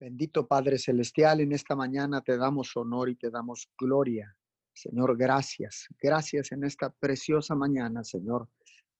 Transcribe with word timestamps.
Bendito 0.00 0.46
Padre 0.46 0.78
Celestial, 0.78 1.40
en 1.40 1.52
esta 1.52 1.76
mañana 1.76 2.22
te 2.22 2.38
damos 2.38 2.74
honor 2.74 3.10
y 3.10 3.16
te 3.16 3.28
damos 3.28 3.70
gloria. 3.78 4.34
Señor, 4.72 5.14
gracias. 5.18 5.88
Gracias 6.00 6.52
en 6.52 6.64
esta 6.64 6.88
preciosa 6.88 7.54
mañana, 7.54 8.02
Señor, 8.02 8.48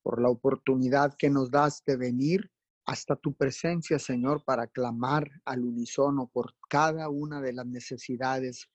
por 0.02 0.20
la 0.20 0.28
oportunidad 0.28 1.14
que 1.16 1.30
nos 1.30 1.50
das 1.50 1.82
de 1.86 1.96
venir 1.96 2.50
hasta 2.84 3.16
tu 3.16 3.32
presencia, 3.32 3.98
Señor, 3.98 4.44
para 4.44 4.66
clamar 4.66 5.26
al 5.46 5.64
unísono 5.64 6.28
por 6.30 6.54
cada 6.68 7.08
una 7.08 7.40
de 7.40 7.54
las 7.54 7.64
necesidades 7.64 8.68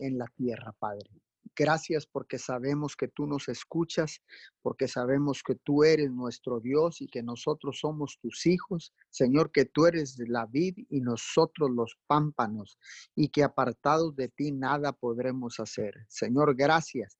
en 0.00 0.18
la 0.18 0.26
tierra, 0.34 0.74
Padre. 0.80 1.08
Gracias 1.54 2.06
porque 2.06 2.38
sabemos 2.38 2.96
que 2.96 3.08
tú 3.08 3.26
nos 3.26 3.48
escuchas, 3.48 4.20
porque 4.62 4.88
sabemos 4.88 5.42
que 5.42 5.54
tú 5.54 5.84
eres 5.84 6.10
nuestro 6.10 6.60
Dios 6.60 7.00
y 7.00 7.06
que 7.06 7.22
nosotros 7.22 7.78
somos 7.80 8.18
tus 8.20 8.46
hijos. 8.46 8.92
Señor, 9.10 9.52
que 9.52 9.64
tú 9.64 9.86
eres 9.86 10.18
la 10.18 10.46
vid 10.46 10.78
y 10.88 11.00
nosotros 11.00 11.70
los 11.70 11.98
pámpanos 12.06 12.78
y 13.14 13.28
que 13.28 13.42
apartados 13.42 14.14
de 14.16 14.28
ti 14.28 14.52
nada 14.52 14.92
podremos 14.92 15.60
hacer. 15.60 15.94
Señor, 16.08 16.54
gracias. 16.56 17.18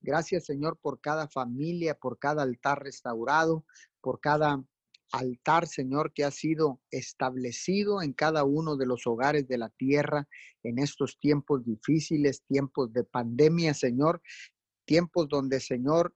Gracias, 0.00 0.44
Señor, 0.44 0.78
por 0.82 1.00
cada 1.00 1.28
familia, 1.28 1.94
por 1.94 2.18
cada 2.18 2.42
altar 2.42 2.82
restaurado, 2.82 3.64
por 4.02 4.20
cada 4.20 4.62
altar, 5.14 5.68
Señor, 5.68 6.12
que 6.12 6.24
ha 6.24 6.30
sido 6.30 6.80
establecido 6.90 8.02
en 8.02 8.12
cada 8.12 8.44
uno 8.44 8.76
de 8.76 8.86
los 8.86 9.06
hogares 9.06 9.46
de 9.46 9.58
la 9.58 9.70
tierra 9.70 10.28
en 10.62 10.78
estos 10.78 11.18
tiempos 11.20 11.64
difíciles, 11.64 12.42
tiempos 12.46 12.92
de 12.92 13.04
pandemia, 13.04 13.74
Señor, 13.74 14.20
tiempos 14.84 15.28
donde, 15.28 15.60
Señor, 15.60 16.14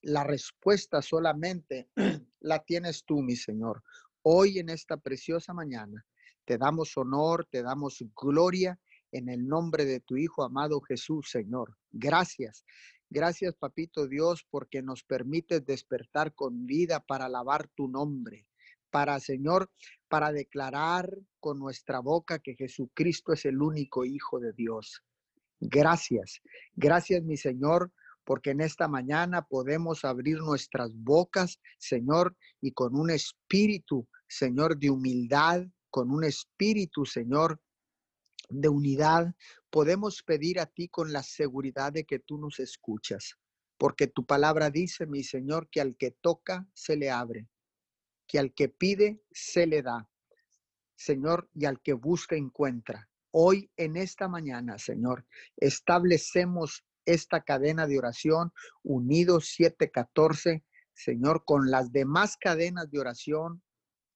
la 0.00 0.24
respuesta 0.24 1.02
solamente 1.02 1.90
la 2.40 2.64
tienes 2.64 3.04
tú, 3.04 3.22
mi 3.22 3.36
Señor. 3.36 3.82
Hoy 4.22 4.58
en 4.58 4.70
esta 4.70 4.96
preciosa 4.96 5.52
mañana 5.52 6.06
te 6.46 6.56
damos 6.56 6.96
honor, 6.96 7.46
te 7.50 7.62
damos 7.62 8.02
gloria 8.16 8.78
en 9.12 9.28
el 9.28 9.46
nombre 9.46 9.84
de 9.84 10.00
tu 10.00 10.16
Hijo 10.16 10.42
amado 10.42 10.80
Jesús, 10.80 11.30
Señor. 11.30 11.76
Gracias. 11.92 12.64
Gracias, 13.10 13.54
Papito 13.54 14.08
Dios, 14.08 14.46
porque 14.50 14.82
nos 14.82 15.04
permites 15.04 15.64
despertar 15.64 16.34
con 16.34 16.66
vida 16.66 17.00
para 17.00 17.26
alabar 17.26 17.68
tu 17.68 17.88
nombre, 17.88 18.46
para, 18.90 19.20
Señor, 19.20 19.70
para 20.08 20.32
declarar 20.32 21.10
con 21.40 21.58
nuestra 21.58 22.00
boca 22.00 22.38
que 22.38 22.54
Jesucristo 22.54 23.32
es 23.32 23.44
el 23.44 23.60
único 23.60 24.04
Hijo 24.04 24.40
de 24.40 24.52
Dios. 24.52 25.02
Gracias, 25.60 26.40
gracias, 26.74 27.22
mi 27.22 27.36
Señor, 27.36 27.92
porque 28.24 28.50
en 28.50 28.60
esta 28.60 28.88
mañana 28.88 29.42
podemos 29.42 30.04
abrir 30.04 30.38
nuestras 30.38 30.94
bocas, 30.94 31.60
Señor, 31.78 32.36
y 32.60 32.72
con 32.72 32.96
un 32.96 33.10
espíritu, 33.10 34.08
Señor, 34.26 34.78
de 34.78 34.90
humildad, 34.90 35.66
con 35.90 36.10
un 36.10 36.24
espíritu, 36.24 37.04
Señor, 37.04 37.60
de 38.60 38.68
unidad, 38.68 39.34
podemos 39.70 40.22
pedir 40.22 40.60
a 40.60 40.66
ti 40.66 40.88
con 40.88 41.12
la 41.12 41.22
seguridad 41.22 41.92
de 41.92 42.04
que 42.04 42.18
tú 42.18 42.38
nos 42.38 42.60
escuchas, 42.60 43.36
porque 43.78 44.06
tu 44.06 44.24
palabra 44.24 44.70
dice, 44.70 45.06
mi 45.06 45.24
Señor, 45.24 45.68
que 45.70 45.80
al 45.80 45.96
que 45.96 46.12
toca 46.12 46.66
se 46.72 46.96
le 46.96 47.10
abre, 47.10 47.48
que 48.26 48.38
al 48.38 48.54
que 48.54 48.68
pide 48.68 49.22
se 49.32 49.66
le 49.66 49.82
da, 49.82 50.08
Señor, 50.96 51.50
y 51.54 51.64
al 51.64 51.80
que 51.80 51.92
busca 51.92 52.36
encuentra. 52.36 53.08
Hoy 53.30 53.70
en 53.76 53.96
esta 53.96 54.28
mañana, 54.28 54.78
Señor, 54.78 55.26
establecemos 55.56 56.84
esta 57.04 57.42
cadena 57.42 57.86
de 57.86 57.98
oración 57.98 58.52
unidos 58.82 59.48
714, 59.48 60.64
Señor, 60.94 61.44
con 61.44 61.70
las 61.70 61.92
demás 61.92 62.36
cadenas 62.36 62.90
de 62.90 63.00
oración 63.00 63.62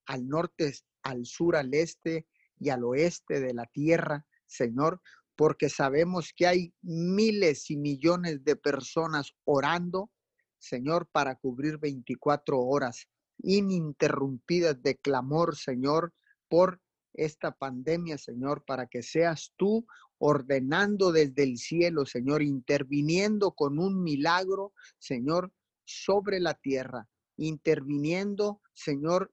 al 0.06 0.28
norte, 0.28 0.72
al 1.02 1.26
sur, 1.26 1.56
al 1.56 1.74
este, 1.74 2.26
y 2.60 2.70
al 2.70 2.84
oeste 2.84 3.40
de 3.40 3.54
la 3.54 3.66
tierra, 3.66 4.26
Señor, 4.48 5.00
porque 5.36 5.68
sabemos 5.68 6.32
que 6.34 6.46
hay 6.48 6.74
miles 6.82 7.70
y 7.70 7.76
millones 7.76 8.42
de 8.42 8.56
personas 8.56 9.32
orando, 9.44 10.10
Señor, 10.58 11.08
para 11.12 11.36
cubrir 11.36 11.78
24 11.78 12.58
horas 12.58 13.06
ininterrumpidas 13.38 14.82
de 14.82 14.96
clamor, 14.96 15.56
Señor, 15.56 16.12
por 16.48 16.80
esta 17.14 17.52
pandemia, 17.52 18.18
Señor, 18.18 18.64
para 18.64 18.86
que 18.86 19.02
seas 19.02 19.52
tú 19.56 19.86
ordenando 20.18 21.12
desde 21.12 21.44
el 21.44 21.56
cielo, 21.58 22.04
Señor, 22.06 22.42
interviniendo 22.42 23.52
con 23.52 23.78
un 23.78 24.02
milagro, 24.02 24.72
Señor, 24.98 25.52
sobre 25.84 26.40
la 26.40 26.54
tierra, 26.54 27.08
interviniendo, 27.36 28.60
Señor, 28.74 29.32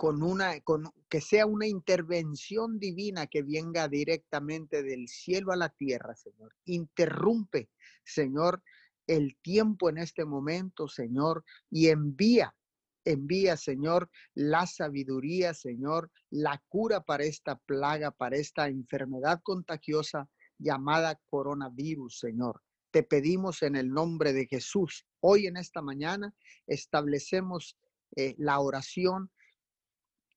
con 0.00 0.22
una, 0.22 0.58
con, 0.60 0.90
que 1.10 1.20
sea 1.20 1.44
una 1.44 1.66
intervención 1.66 2.78
divina 2.78 3.26
que 3.26 3.42
venga 3.42 3.86
directamente 3.86 4.82
del 4.82 5.08
cielo 5.08 5.52
a 5.52 5.56
la 5.56 5.68
tierra, 5.68 6.16
Señor. 6.16 6.54
Interrumpe, 6.64 7.68
Señor, 8.02 8.62
el 9.06 9.36
tiempo 9.42 9.90
en 9.90 9.98
este 9.98 10.24
momento, 10.24 10.88
Señor, 10.88 11.44
y 11.70 11.88
envía, 11.88 12.56
envía, 13.04 13.58
Señor, 13.58 14.08
la 14.32 14.66
sabiduría, 14.66 15.52
Señor, 15.52 16.10
la 16.30 16.62
cura 16.70 17.02
para 17.02 17.24
esta 17.24 17.56
plaga, 17.56 18.10
para 18.10 18.38
esta 18.38 18.68
enfermedad 18.68 19.42
contagiosa 19.42 20.30
llamada 20.56 21.20
coronavirus, 21.28 22.20
Señor. 22.20 22.62
Te 22.90 23.02
pedimos 23.02 23.60
en 23.60 23.76
el 23.76 23.90
nombre 23.90 24.32
de 24.32 24.46
Jesús. 24.46 25.04
Hoy 25.20 25.46
en 25.46 25.58
esta 25.58 25.82
mañana 25.82 26.34
establecemos 26.66 27.76
eh, 28.16 28.34
la 28.38 28.60
oración 28.60 29.30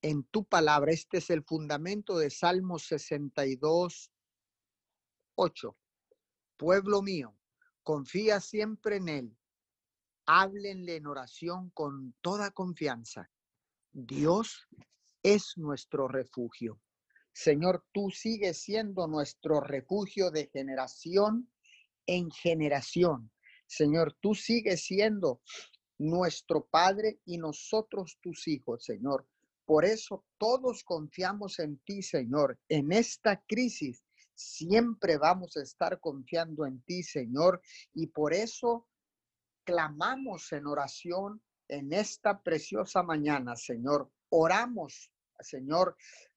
en 0.04 0.22
tu 0.24 0.44
palabra. 0.44 0.92
Este 0.92 1.16
es 1.16 1.30
el 1.30 1.42
fundamento 1.42 2.18
de 2.18 2.28
Salmo 2.28 2.78
62, 2.78 4.12
8. 5.34 5.78
Pueblo 6.58 7.00
mío, 7.00 7.34
confía 7.82 8.38
siempre 8.40 8.96
en 8.96 9.08
Él. 9.08 9.38
Háblenle 10.26 10.96
en 10.96 11.06
oración 11.06 11.70
con 11.70 12.14
toda 12.20 12.50
confianza. 12.50 13.30
Dios 13.92 14.68
es 15.22 15.56
nuestro 15.56 16.06
refugio. 16.06 16.78
Señor, 17.32 17.86
tú 17.90 18.10
sigues 18.10 18.58
siendo 18.58 19.06
nuestro 19.06 19.60
refugio 19.60 20.30
de 20.30 20.48
generación 20.48 21.50
en 22.06 22.30
generación. 22.30 23.32
Señor, 23.66 24.14
tú 24.20 24.34
sigues 24.34 24.84
siendo 24.84 25.40
nuestro 25.96 26.66
Padre 26.66 27.20
y 27.24 27.38
nosotros 27.38 28.18
tus 28.20 28.46
hijos, 28.48 28.84
Señor. 28.84 29.26
Por 29.64 29.84
eso 29.84 30.24
todos 30.38 30.84
confiamos 30.84 31.58
en 31.58 31.78
ti, 31.78 32.02
Señor. 32.02 32.58
En 32.68 32.92
esta 32.92 33.42
crisis 33.46 34.04
siempre 34.34 35.16
vamos 35.16 35.56
a 35.56 35.62
estar 35.62 36.00
confiando 36.00 36.66
en 36.66 36.82
ti, 36.82 37.02
Señor. 37.02 37.62
Y 37.94 38.08
por 38.08 38.34
eso 38.34 38.86
clamamos 39.64 40.52
en 40.52 40.66
oración 40.66 41.42
en 41.68 41.92
esta 41.92 42.42
preciosa 42.42 43.02
mañana, 43.02 43.56
Señor. 43.56 44.10
Oramos, 44.28 45.10
Señor, 45.40 45.96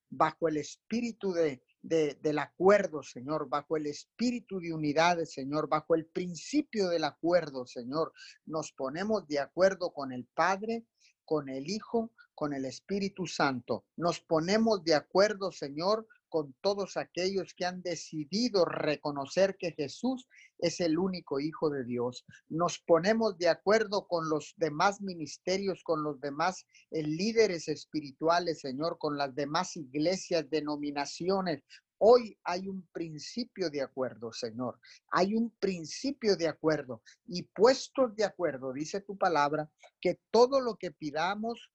bajo 0.10 0.48
el 0.48 0.58
espíritu 0.58 1.34
de, 1.34 1.62
del 1.82 2.40
acuerdo, 2.40 3.04
Señor, 3.04 3.50
bajo 3.50 3.78
el 3.78 3.88
espíritu 3.88 4.60
de 4.60 4.74
unidad, 4.74 5.24
Señor, 5.26 5.68
bajo 5.68 5.96
el 5.96 6.06
principio 6.06 6.90
del 6.90 7.04
acuerdo, 7.04 7.66
Señor. 7.66 8.14
Nos 8.46 8.72
ponemos 8.72 9.28
de 9.28 9.40
acuerdo 9.40 9.92
con 9.92 10.12
el 10.12 10.26
Padre, 10.34 10.86
con 11.28 11.50
el 11.50 11.70
Hijo, 11.70 12.12
con 12.34 12.54
el 12.54 12.64
Espíritu 12.64 13.28
Santo. 13.28 13.86
Nos 13.98 14.22
ponemos 14.22 14.84
de 14.86 14.96
acuerdo, 14.96 15.52
Señor, 15.52 16.08
con 16.30 16.56
todos 16.62 16.96
aquellos 16.96 17.54
que 17.54 17.66
han 17.66 17.82
decidido 17.82 18.64
reconocer 18.64 19.58
que 19.58 19.74
Jesús 19.74 20.28
es 20.58 20.80
el 20.80 20.98
único 20.98 21.40
Hijo 21.40 21.70
de 21.70 21.84
Dios. 21.84 22.26
Nos 22.48 22.80
ponemos 22.80 23.38
de 23.38 23.50
acuerdo 23.50 24.08
con 24.08 24.30
los 24.30 24.54
demás 24.58 25.02
ministerios, 25.02 25.84
con 25.84 26.02
los 26.02 26.20
demás 26.22 26.66
eh, 26.92 27.04
líderes 27.04 27.68
espirituales, 27.68 28.62
Señor, 28.62 28.98
con 28.98 29.18
las 29.18 29.36
demás 29.36 29.76
iglesias, 29.76 30.50
denominaciones, 30.50 31.64
Hoy 32.00 32.38
hay 32.44 32.68
un 32.68 32.88
principio 32.92 33.70
de 33.70 33.82
acuerdo, 33.82 34.32
Señor. 34.32 34.80
Hay 35.10 35.34
un 35.34 35.50
principio 35.60 36.36
de 36.36 36.48
acuerdo 36.48 37.02
y 37.26 37.44
puestos 37.44 38.16
de 38.16 38.24
acuerdo, 38.24 38.72
dice 38.72 39.02
tu 39.02 39.18
palabra, 39.18 39.70
que 40.00 40.20
todo 40.30 40.62
lo 40.62 40.76
que 40.76 40.92
pidamos 40.92 41.72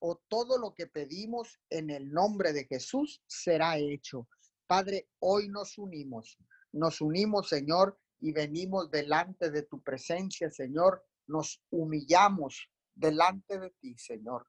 o 0.00 0.20
todo 0.28 0.58
lo 0.58 0.74
que 0.74 0.86
pedimos 0.86 1.60
en 1.70 1.90
el 1.90 2.10
nombre 2.10 2.52
de 2.52 2.66
Jesús 2.66 3.22
será 3.26 3.78
hecho. 3.78 4.28
Padre, 4.66 5.08
hoy 5.20 5.48
nos 5.48 5.78
unimos, 5.78 6.36
nos 6.72 7.00
unimos, 7.00 7.48
Señor, 7.48 7.98
y 8.20 8.32
venimos 8.32 8.90
delante 8.90 9.50
de 9.50 9.62
tu 9.62 9.82
presencia, 9.82 10.50
Señor. 10.50 11.04
Nos 11.26 11.62
humillamos 11.70 12.68
delante 12.94 13.58
de 13.58 13.70
ti, 13.70 13.96
Señor. 13.98 14.46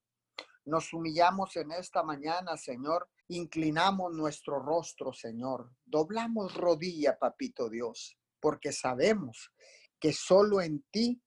Nos 0.66 0.94
humillamos 0.94 1.56
en 1.58 1.72
esta 1.72 2.02
mañana, 2.02 2.58
Señor. 2.58 3.08
Inclinamos 3.30 4.14
nuestro 4.14 4.60
rostro, 4.60 5.12
Señor. 5.14 5.72
Doblamos 5.84 6.54
rodilla, 6.54 7.18
Papito 7.18 7.70
Dios, 7.70 8.18
porque 8.40 8.72
sabemos 8.72 9.52
que 10.00 10.14
solo 10.14 10.62
en 10.62 10.86
ti 10.92 11.22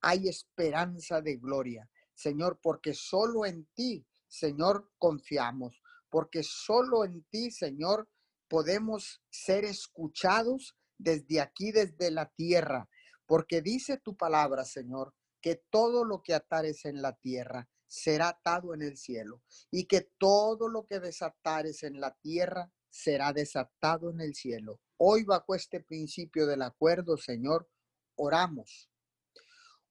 hay 0.00 0.28
esperanza 0.28 1.20
de 1.20 1.36
gloria. 1.36 1.90
Señor, 2.14 2.60
porque 2.62 2.94
solo 2.94 3.46
en 3.46 3.66
ti, 3.74 4.06
Señor, 4.26 4.90
confiamos. 4.98 5.82
porque 6.10 6.42
solo 6.42 7.04
en 7.04 7.22
ti, 7.24 7.50
Señor, 7.50 8.08
podemos 8.48 9.22
ser 9.30 9.66
escuchados 9.66 10.74
desde 10.96 11.40
aquí, 11.40 11.70
desde 11.70 12.10
la 12.10 12.30
tierra, 12.30 12.88
porque 13.26 13.60
dice 13.60 13.98
tu 13.98 14.16
palabra, 14.16 14.64
Señor, 14.64 15.14
que 15.42 15.62
todo 15.70 16.04
lo 16.04 16.22
que 16.22 16.32
atares 16.32 16.86
en 16.86 17.02
la 17.02 17.12
tierra 17.14 17.68
será 17.88 18.28
atado 18.28 18.74
en 18.74 18.82
el 18.82 18.96
cielo 18.96 19.42
y 19.70 19.86
que 19.86 20.02
todo 20.18 20.68
lo 20.68 20.86
que 20.86 21.00
desatares 21.00 21.82
en 21.82 22.00
la 22.00 22.14
tierra 22.14 22.70
será 22.90 23.32
desatado 23.32 24.10
en 24.10 24.20
el 24.20 24.34
cielo. 24.34 24.80
Hoy 24.98 25.24
bajo 25.24 25.54
este 25.54 25.80
principio 25.80 26.46
del 26.46 26.62
acuerdo, 26.62 27.16
Señor, 27.16 27.68
oramos. 28.14 28.90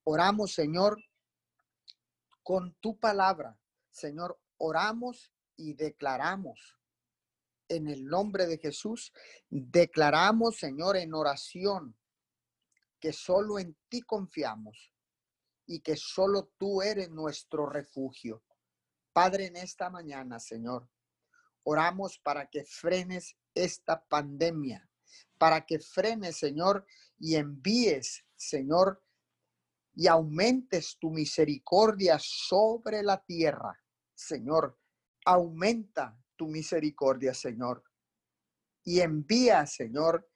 Oramos, 0.04 0.54
Señor, 0.54 1.04
con 2.44 2.76
tu 2.80 3.00
palabra. 3.00 3.60
Señor, 3.92 4.40
oramos 4.58 5.34
y 5.56 5.74
declaramos 5.74 6.78
en 7.70 7.88
el 7.88 8.06
nombre 8.06 8.46
de 8.46 8.58
Jesús, 8.58 9.12
declaramos, 9.50 10.58
Señor, 10.58 10.96
en 10.98 11.14
oración 11.14 11.98
que 13.00 13.12
solo 13.12 13.60
en 13.60 13.78
ti 13.90 14.02
confiamos 14.02 14.94
y 15.68 15.82
que 15.82 15.96
solo 15.96 16.52
tú 16.58 16.82
eres 16.82 17.12
nuestro 17.12 17.68
refugio. 17.68 18.44
Padre, 19.14 19.48
en 19.48 19.58
esta 19.58 19.90
mañana, 19.90 20.40
Señor, 20.40 20.90
oramos 21.64 22.18
para 22.20 22.50
que 22.50 22.64
frenes 22.64 23.38
esta 23.54 24.04
pandemia, 24.08 24.90
para 25.38 25.66
que 25.66 25.80
frenes, 25.80 26.38
Señor, 26.38 26.86
y 27.20 27.36
envíes, 27.36 28.26
Señor, 28.36 29.04
y 29.94 30.08
aumentes 30.08 30.98
tu 31.00 31.10
misericordia 31.10 32.18
sobre 32.20 33.04
la 33.04 33.22
tierra. 33.24 33.78
Señor, 34.16 34.80
aumenta 35.26 36.18
tu 36.36 36.48
misericordia, 36.48 37.34
Señor. 37.34 37.84
Y 38.84 39.02
envía, 39.02 39.66
Señor, 39.66 40.30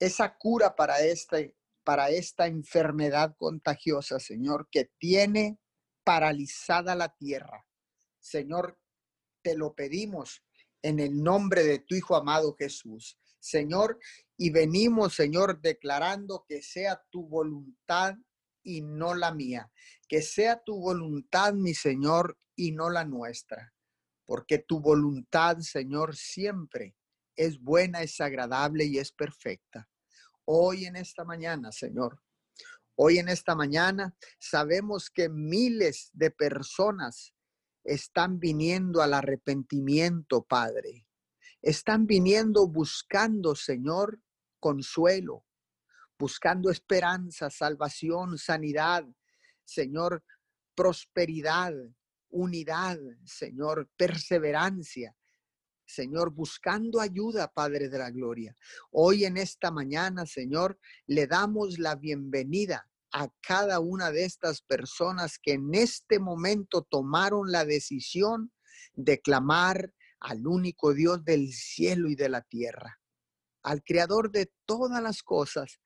esa 0.00 0.36
cura 0.36 0.74
para 0.74 1.00
este 1.00 1.56
para 1.84 2.08
esta 2.08 2.46
enfermedad 2.46 3.36
contagiosa, 3.36 4.18
Señor, 4.18 4.68
que 4.70 4.90
tiene 4.98 5.58
paralizada 6.02 6.94
la 6.94 7.14
tierra. 7.14 7.66
Señor, 8.18 8.78
te 9.42 9.54
lo 9.56 9.74
pedimos 9.74 10.42
en 10.82 10.98
el 10.98 11.22
nombre 11.22 11.62
de 11.62 11.78
tu 11.78 11.94
Hijo 11.94 12.16
amado 12.16 12.56
Jesús. 12.58 13.18
Señor, 13.38 13.98
y 14.38 14.50
venimos, 14.50 15.14
Señor, 15.14 15.60
declarando 15.60 16.44
que 16.48 16.62
sea 16.62 17.02
tu 17.10 17.26
voluntad 17.26 18.14
y 18.62 18.80
no 18.80 19.14
la 19.14 19.32
mía. 19.32 19.70
Que 20.08 20.22
sea 20.22 20.62
tu 20.62 20.80
voluntad, 20.80 21.52
mi 21.52 21.74
Señor, 21.74 22.38
y 22.56 22.72
no 22.72 22.88
la 22.88 23.04
nuestra. 23.04 23.74
Porque 24.24 24.58
tu 24.58 24.80
voluntad, 24.80 25.58
Señor, 25.58 26.16
siempre 26.16 26.96
es 27.36 27.60
buena, 27.60 28.02
es 28.02 28.20
agradable 28.20 28.84
y 28.86 28.98
es 28.98 29.12
perfecta 29.12 29.88
hoy 30.44 30.86
en 30.86 30.96
esta 30.96 31.24
mañana, 31.24 31.72
Señor. 31.72 32.20
Hoy 32.96 33.18
en 33.18 33.28
esta 33.28 33.54
mañana 33.54 34.14
sabemos 34.38 35.10
que 35.10 35.28
miles 35.28 36.10
de 36.12 36.30
personas 36.30 37.34
están 37.82 38.38
viniendo 38.38 39.02
al 39.02 39.14
arrepentimiento, 39.14 40.44
Padre. 40.44 41.06
Están 41.60 42.06
viniendo 42.06 42.68
buscando, 42.68 43.54
Señor, 43.54 44.20
consuelo, 44.60 45.44
buscando 46.18 46.70
esperanza, 46.70 47.50
salvación, 47.50 48.38
sanidad, 48.38 49.04
Señor, 49.64 50.22
prosperidad, 50.74 51.72
unidad, 52.30 52.98
Señor, 53.24 53.88
perseverancia. 53.96 55.16
Señor, 55.86 56.30
buscando 56.30 57.00
ayuda, 57.00 57.52
Padre 57.52 57.88
de 57.88 57.98
la 57.98 58.10
Gloria. 58.10 58.56
Hoy 58.90 59.24
en 59.24 59.36
esta 59.36 59.70
mañana, 59.70 60.26
Señor, 60.26 60.78
le 61.06 61.26
damos 61.26 61.78
la 61.78 61.94
bienvenida 61.94 62.88
a 63.12 63.28
cada 63.40 63.80
una 63.80 64.10
de 64.10 64.24
estas 64.24 64.62
personas 64.62 65.38
que 65.38 65.52
en 65.52 65.74
este 65.74 66.18
momento 66.18 66.82
tomaron 66.82 67.52
la 67.52 67.64
decisión 67.64 68.52
de 68.94 69.20
clamar 69.20 69.92
al 70.20 70.46
único 70.46 70.94
Dios 70.94 71.24
del 71.24 71.52
cielo 71.52 72.08
y 72.08 72.16
de 72.16 72.28
la 72.28 72.42
tierra, 72.42 73.00
al 73.62 73.84
creador 73.84 74.30
de 74.30 74.52
todas 74.64 75.02
las 75.02 75.22
cosas, 75.22 75.80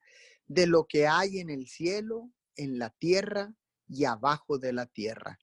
de 0.47 0.65
lo 0.65 0.87
que 0.87 1.07
hay 1.07 1.39
en 1.39 1.49
el 1.49 1.67
cielo, 1.67 2.31
en 2.55 2.79
la 2.79 2.89
tierra 2.89 3.53
y 3.87 4.05
abajo 4.05 4.57
de 4.57 4.73
la 4.73 4.85
tierra. 4.87 5.37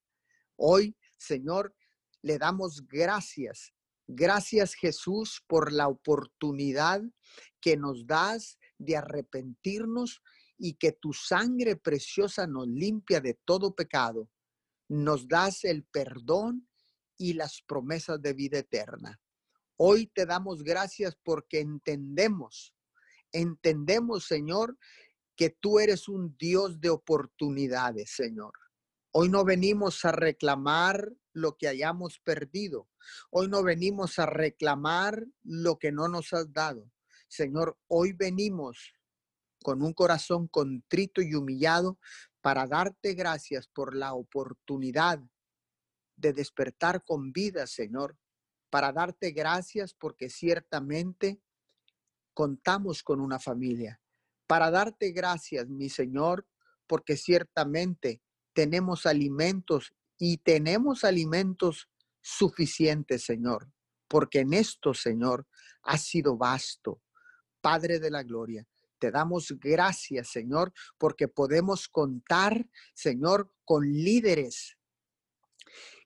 Hoy, 0.55 0.97
Señor, 1.15 1.75
le 2.21 2.37
damos 2.37 2.85
gracias 2.87 3.73
Gracias 4.07 4.73
Jesús 4.73 5.43
por 5.47 5.73
la 5.73 5.89
oportunidad 5.89 7.01
que 7.59 7.75
nos 7.75 8.07
das 8.07 8.57
de 8.77 8.95
arrepentirnos 8.95 10.21
y 10.57 10.75
que 10.75 10.93
tu 10.93 11.11
sangre 11.11 11.75
preciosa 11.75 12.47
nos 12.47 12.67
limpia 12.67 13.19
de 13.19 13.37
todo 13.45 13.75
pecado. 13.75 14.29
Nos 14.87 15.27
das 15.27 15.65
el 15.65 15.83
perdón 15.83 16.69
y 17.17 17.33
las 17.33 17.61
promesas 17.67 18.21
de 18.21 18.33
vida 18.33 18.59
eterna. 18.59 19.19
Hoy 19.75 20.07
te 20.07 20.25
damos 20.25 20.63
gracias 20.63 21.17
porque 21.23 21.59
entendemos, 21.59 22.73
entendemos 23.33 24.25
Señor, 24.25 24.77
que 25.35 25.49
tú 25.49 25.79
eres 25.79 26.07
un 26.07 26.35
Dios 26.37 26.79
de 26.79 26.89
oportunidades, 26.89 28.11
Señor. 28.11 28.53
Hoy 29.19 29.29
no 29.29 29.43
venimos 29.43 30.05
a 30.05 30.11
reclamar 30.11 31.11
lo 31.33 31.57
que 31.57 31.67
hayamos 31.67 32.19
perdido. 32.19 32.87
Hoy 33.31 33.47
no 33.47 33.63
venimos 33.63 34.19
a 34.19 34.27
reclamar 34.27 35.25
lo 35.41 35.79
que 35.79 35.91
no 35.91 36.07
nos 36.07 36.33
has 36.33 36.53
dado. 36.53 36.91
Señor, 37.27 37.79
hoy 37.87 38.13
venimos 38.13 38.93
con 39.63 39.81
un 39.81 39.93
corazón 39.93 40.47
contrito 40.47 41.23
y 41.23 41.33
humillado 41.33 41.97
para 42.41 42.67
darte 42.67 43.15
gracias 43.15 43.67
por 43.67 43.95
la 43.95 44.13
oportunidad 44.13 45.19
de 46.15 46.33
despertar 46.33 47.03
con 47.03 47.31
vida, 47.31 47.65
Señor, 47.65 48.19
para 48.69 48.91
darte 48.91 49.31
gracias 49.31 49.95
porque 49.95 50.29
ciertamente 50.29 51.41
contamos 52.35 53.01
con 53.01 53.19
una 53.19 53.39
familia, 53.39 53.99
para 54.45 54.69
darte 54.69 55.09
gracias, 55.09 55.67
mi 55.69 55.89
Señor, 55.89 56.47
porque 56.85 57.17
ciertamente 57.17 58.21
tenemos 58.57 59.05
alimentos 59.05 59.93
y 60.17 60.37
tenemos 60.37 61.03
alimentos 61.03 61.91
suficientes, 62.23 63.23
Señor, 63.23 63.71
porque 64.07 64.39
en 64.39 64.53
esto, 64.53 64.95
Señor, 64.95 65.45
ha 65.83 65.99
sido 65.99 66.37
vasto. 66.37 66.99
Padre 67.61 67.99
de 67.99 68.09
la 68.09 68.23
gloria, 68.23 68.65
te 68.97 69.11
damos 69.11 69.53
gracias, 69.59 70.29
Señor, 70.29 70.73
porque 70.97 71.27
podemos 71.27 71.87
contar, 71.87 72.67
Señor, 72.95 73.53
con 73.63 73.83
líderes 73.93 74.75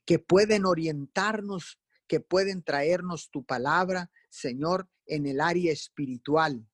que 0.05 0.19
pueden 0.19 0.65
orientarnos, 0.65 1.79
que 2.05 2.19
pueden 2.19 2.63
traernos 2.63 3.29
tu 3.29 3.45
palabra, 3.45 4.11
Señor, 4.29 4.89
en 5.05 5.25
el 5.25 5.39
área 5.39 5.71
espiritual. 5.71 6.67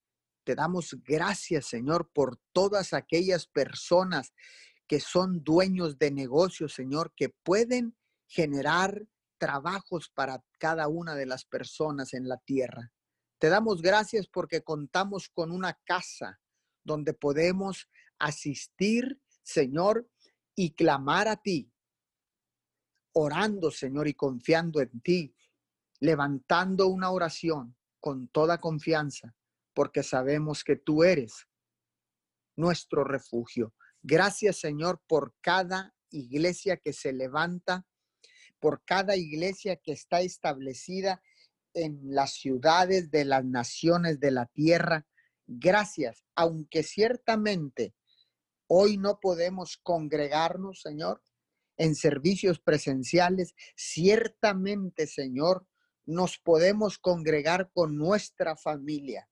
Te 0.44 0.56
damos 0.56 0.98
gracias, 1.04 1.68
Señor, 1.68 2.10
por 2.16 2.40
todas 2.52 2.94
aquellas 2.94 3.46
personas 3.46 4.34
que 4.88 5.00
son 5.00 5.44
dueños 5.44 5.98
de 5.98 6.12
negocios, 6.12 6.74
Señor, 6.74 7.14
que 7.16 7.30
pueden 7.30 7.96
generar 8.28 9.06
trabajos 9.38 10.10
para 10.10 10.44
cada 10.58 10.88
una 10.88 11.16
de 11.16 11.26
las 11.26 11.46
personas 11.46 12.14
en 12.14 12.28
la 12.28 12.38
tierra. 12.38 12.92
Te 13.40 13.50
damos 13.50 13.82
gracias 13.82 14.28
porque 14.28 14.64
contamos 14.64 15.30
con 15.30 15.52
una 15.52 15.78
casa 15.86 16.40
donde 16.84 17.14
podemos 17.14 17.88
asistir, 18.18 19.22
Señor, 19.44 20.10
y 20.56 20.74
clamar 20.74 21.28
a 21.28 21.36
ti, 21.36 21.72
orando, 23.14 23.70
Señor, 23.70 24.08
y 24.08 24.16
confiando 24.16 24.82
en 24.82 25.02
ti, 25.02 25.36
levantando 26.00 26.88
una 26.88 27.12
oración 27.12 27.78
con 28.00 28.28
toda 28.30 28.60
confianza, 28.60 29.36
porque 29.74 30.02
sabemos 30.02 30.64
que 30.64 30.78
tú 30.78 31.04
eres 31.04 31.48
nuestro 32.56 33.04
refugio. 33.04 33.76
Gracias, 34.10 34.62
Señor, 34.62 35.02
por 35.06 35.36
cada 35.42 35.94
iglesia 36.12 36.78
que 36.78 36.94
se 36.94 37.12
levanta, 37.12 37.86
por 38.58 38.82
cada 38.86 39.18
iglesia 39.18 39.76
que 39.76 39.92
está 39.92 40.22
establecida 40.22 41.22
en 41.74 42.00
las 42.04 42.36
ciudades 42.36 43.12
de 43.12 43.26
las 43.26 43.44
naciones 43.44 44.22
de 44.22 44.32
la 44.32 44.46
tierra. 44.46 45.06
Gracias, 45.46 46.24
aunque 46.36 46.84
ciertamente 46.84 47.94
hoy 48.68 48.96
no 48.96 49.20
podemos 49.20 49.76
congregarnos, 49.76 50.80
Señor, 50.80 51.22
en 51.76 51.94
servicios 51.94 52.62
presenciales, 52.62 53.56
ciertamente, 53.76 55.06
Señor, 55.06 55.68
nos 56.06 56.38
podemos 56.38 56.98
congregar 56.98 57.72
con 57.74 57.98
nuestra 57.98 58.56
familia 58.56 59.28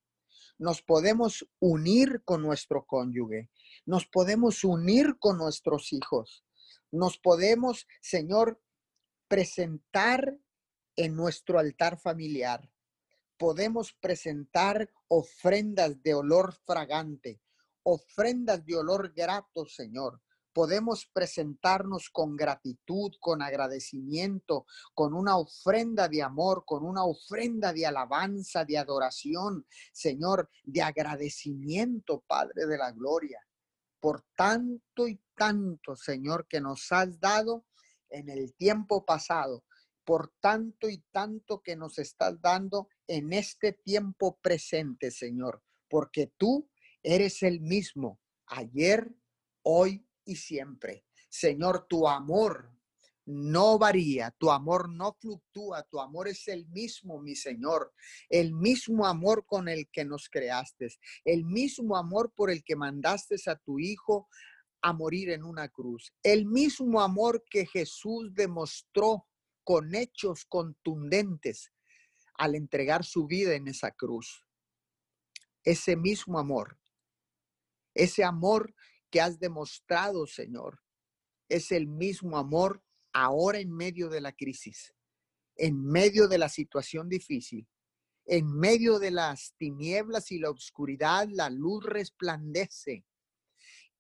nos 0.58 0.82
podemos 0.82 1.46
unir 1.60 2.22
con 2.24 2.42
nuestro 2.42 2.86
cónyuge, 2.86 3.50
nos 3.86 4.08
podemos 4.08 4.64
unir 4.64 5.18
con 5.20 5.38
nuestros 5.38 5.94
hijos, 5.94 6.46
nos 6.92 7.18
podemos, 7.18 7.88
Señor, 8.02 8.62
presentar 9.28 10.38
en 10.96 11.16
nuestro 11.16 11.60
altar 11.60 12.00
familiar. 12.00 12.70
Podemos 13.38 13.94
presentar 13.94 14.90
ofrendas 15.08 16.02
de 16.02 16.14
olor 16.14 16.54
fragante, 16.66 17.42
ofrendas 17.84 18.66
de 18.66 18.78
olor 18.78 19.14
grato, 19.14 19.66
Señor. 19.66 20.22
Podemos 20.54 21.06
presentarnos 21.12 22.10
con 22.10 22.38
gratitud, 22.38 23.12
con 23.20 23.42
agradecimiento, 23.42 24.66
con 24.94 25.14
una 25.14 25.38
ofrenda 25.38 26.08
de 26.08 26.24
amor, 26.24 26.64
con 26.66 26.86
una 26.86 27.04
ofrenda 27.04 27.74
de 27.74 27.86
alabanza, 27.86 28.64
de 28.64 28.78
adoración, 28.78 29.68
Señor, 29.92 30.50
de 30.64 30.82
agradecimiento, 30.82 32.24
Padre 32.26 32.68
de 32.68 32.78
la 32.78 32.94
Gloria, 32.94 33.46
por 34.06 34.24
tanto 34.36 35.08
y 35.08 35.20
tanto, 35.34 35.96
Señor, 35.96 36.48
que 36.48 36.62
nos 36.62 36.92
has 36.92 37.20
dado 37.20 37.66
en 38.12 38.30
el 38.30 38.54
tiempo 38.54 39.04
pasado, 39.04 39.66
por 40.04 40.32
tanto 40.40 40.88
y 40.88 41.00
tanto 41.12 41.64
que 41.64 41.76
nos 41.76 41.98
estás 41.98 42.40
dando 42.40 42.88
en 43.08 43.34
este 43.34 43.74
tiempo 43.74 44.38
presente, 44.44 45.10
Señor, 45.10 45.64
porque 45.90 46.32
tú 46.38 46.70
eres 47.02 47.42
el 47.42 47.62
mismo 47.62 48.22
ayer, 48.46 49.12
hoy 49.64 50.08
y 50.24 50.36
siempre. 50.36 51.04
Señor, 51.28 51.88
tu 51.88 52.08
amor 52.08 52.75
no 53.26 53.80
varía, 53.80 54.32
tu 54.38 54.52
amor 54.52 54.90
no 54.90 55.14
fluctúa, 55.20 55.84
tu 55.84 56.00
amor 56.00 56.28
es 56.28 56.48
el 56.48 56.68
mismo, 56.68 57.20
mi 57.20 57.36
Señor, 57.36 57.92
el 58.30 58.54
mismo 58.54 59.06
amor 59.06 59.46
con 59.46 59.68
el 59.68 59.90
que 59.90 60.06
nos 60.06 60.30
creaste, 60.30 60.90
el 61.24 61.44
mismo 61.44 61.98
amor 61.98 62.32
por 62.36 62.52
el 62.52 62.64
que 62.64 62.76
mandaste 62.76 63.36
a 63.48 63.56
tu 63.56 63.80
Hijo 63.80 64.28
a 64.82 64.94
morir 64.94 65.32
en 65.32 65.44
una 65.44 65.68
cruz, 65.70 66.14
el 66.22 66.46
mismo 66.46 67.02
amor 67.02 67.44
que 67.50 67.66
Jesús 67.66 68.32
demostró 68.34 69.26
con 69.64 69.96
hechos 69.96 70.46
contundentes 70.46 71.72
al 72.38 72.54
entregar 72.54 73.04
su 73.04 73.26
vida 73.26 73.56
en 73.56 73.68
esa 73.68 73.92
cruz. 73.92 74.46
Ese 75.64 75.96
mismo 75.96 76.38
amor, 76.38 76.78
ese 77.96 78.24
amor 78.24 78.76
que 79.10 79.22
has 79.22 79.40
demostrado, 79.40 80.28
Señor, 80.28 80.84
es 81.50 81.72
el 81.72 81.88
mismo 81.88 82.38
amor 82.38 82.84
ahora 83.16 83.60
en 83.60 83.72
medio 83.72 84.10
de 84.10 84.20
la 84.20 84.34
crisis, 84.34 84.94
en 85.56 85.82
medio 85.82 86.28
de 86.28 86.38
la 86.38 86.50
situación 86.50 87.08
difícil, 87.08 87.66
en 88.26 88.46
medio 88.46 89.00
de 89.00 89.10
las 89.10 89.56
tinieblas 89.58 90.32
y 90.32 90.40
la 90.40 90.50
oscuridad, 90.50 91.30
la 91.32 91.50
luz 91.50 91.86
resplandece. 91.86 93.06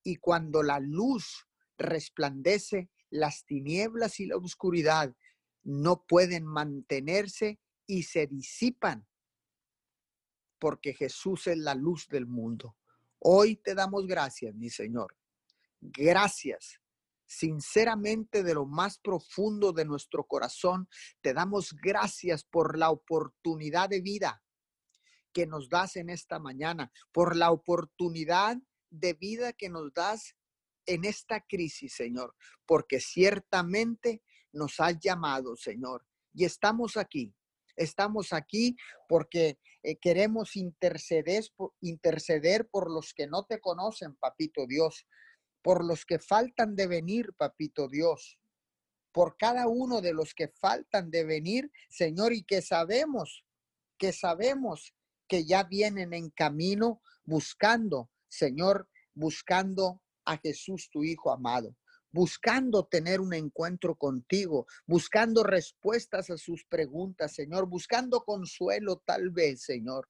Y 0.03 0.17
cuando 0.17 0.63
la 0.63 0.81
luz 0.81 1.47
resplandece, 1.77 2.89
las 3.09 3.45
tinieblas 3.45 4.19
y 4.19 4.25
la 4.25 4.35
oscuridad 4.35 5.15
no 5.63 6.05
pueden 6.05 6.45
mantenerse 6.45 7.57
y 7.87 8.03
se 8.03 8.27
disipan, 8.27 9.07
porque 10.59 10.93
Jesús 10.93 11.47
es 11.47 11.57
la 11.57 11.73
luz 11.73 12.09
del 12.09 12.25
mundo. 12.27 12.75
Hoy 13.19 13.55
te 13.55 13.75
damos 13.75 14.05
gracias, 14.07 14.53
mi 14.55 14.69
Señor. 14.69 15.15
Gracias. 15.79 16.81
Sinceramente, 17.25 18.43
de 18.43 18.53
lo 18.53 18.65
más 18.65 18.99
profundo 18.99 19.73
de 19.73 19.85
nuestro 19.85 20.25
corazón, 20.25 20.87
te 21.21 21.33
damos 21.33 21.73
gracias 21.73 22.43
por 22.43 22.77
la 22.77 22.91
oportunidad 22.91 23.89
de 23.89 24.01
vida 24.01 24.41
que 25.33 25.47
nos 25.47 25.69
das 25.69 25.95
en 25.95 26.09
esta 26.09 26.39
mañana, 26.39 26.91
por 27.11 27.35
la 27.35 27.51
oportunidad 27.51 28.57
de 28.89 29.13
vida 29.13 29.53
que 29.53 29.69
nos 29.69 29.93
das 29.93 30.35
en 30.85 31.03
esta 31.03 31.41
crisis, 31.41 31.93
Señor, 31.93 32.35
porque 32.65 32.99
ciertamente 32.99 34.23
nos 34.53 34.79
has 34.79 34.97
llamado, 34.99 35.57
Señor, 35.57 36.05
y 36.33 36.45
estamos 36.45 36.95
aquí 36.95 37.33
Estamos 37.75 38.31
aquí 38.31 38.75
porque 39.07 39.59
eh, 39.83 39.97
queremos 39.97 40.55
interceder, 40.55 41.43
interceder 41.81 42.67
por 42.69 42.91
los 42.91 43.13
que 43.13 43.27
no 43.27 43.43
te 43.45 43.59
conocen, 43.59 44.15
papito 44.15 44.65
Dios, 44.65 45.05
por 45.65 45.83
los 45.83 46.05
que 46.05 46.19
faltan 46.19 46.75
de 46.75 46.85
venir, 46.85 47.33
papito 47.33 47.87
Dios, 47.87 48.37
por 49.11 49.35
cada 49.35 49.67
uno 49.67 49.99
de 49.99 50.13
los 50.13 50.35
que 50.35 50.47
faltan 50.47 51.09
de 51.09 51.23
venir, 51.23 51.71
Señor, 51.89 52.33
y 52.33 52.43
que 52.43 52.61
sabemos, 52.61 53.43
que 53.97 54.13
sabemos 54.13 54.93
que 55.27 55.43
ya 55.43 55.63
vienen 55.63 56.13
en 56.13 56.29
camino 56.29 57.01
buscando, 57.23 58.11
Señor, 58.27 58.87
buscando 59.15 60.03
a 60.23 60.37
Jesús, 60.37 60.91
tu 60.91 61.03
Hijo 61.03 61.31
amado 61.31 61.75
buscando 62.11 62.85
tener 62.85 63.19
un 63.19 63.33
encuentro 63.33 63.95
contigo, 63.95 64.67
buscando 64.85 65.43
respuestas 65.43 66.29
a 66.29 66.37
sus 66.37 66.63
preguntas, 66.63 67.33
Señor, 67.33 67.65
buscando 67.65 68.23
consuelo 68.23 69.01
tal 69.03 69.31
vez, 69.31 69.63
Señor, 69.63 70.07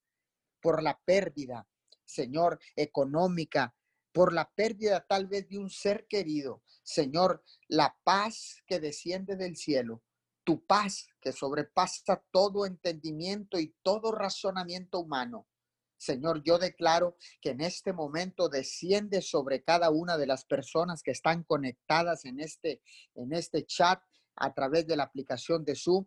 por 0.62 0.84
la 0.84 1.00
pérdida, 1.04 1.68
Señor, 2.04 2.60
económica, 2.76 3.74
por 4.16 4.32
la 4.32 4.50
pérdida 4.50 5.06
tal 5.06 5.28
vez 5.28 5.50
de 5.50 5.58
un 5.58 5.70
ser 5.70 6.08
querido. 6.08 6.64
Señor, 6.84 7.44
la 7.68 7.98
paz 8.06 8.64
que 8.66 8.80
desciende 8.80 9.36
del 9.36 9.58
cielo, 9.58 10.04
tu 10.46 10.66
paz 10.66 11.10
que 11.20 11.34
sobrepasa 11.34 12.24
todo 12.32 12.66
entendimiento 12.66 13.60
y 13.60 13.76
todo 13.84 14.14
razonamiento 14.14 15.00
humano. 15.00 15.50
Señor, 15.98 16.42
yo 16.44 16.58
declaro 16.58 17.18
que 17.42 17.50
en 17.50 17.60
este 17.60 17.92
momento 17.92 18.48
desciende 18.48 19.22
sobre 19.22 19.64
cada 19.64 19.90
una 19.90 20.18
de 20.18 20.28
las 20.28 20.46
personas 20.46 21.04
que 21.04 21.12
están 21.12 21.44
conectadas 21.44 22.24
en 22.24 22.40
este, 22.40 22.82
en 23.16 23.34
este 23.34 23.66
chat 23.66 24.02
a 24.38 24.54
través 24.54 24.88
de 24.88 24.96
la 24.96 25.04
aplicación 25.04 25.66
de 25.66 25.76
Zoom, 25.76 26.06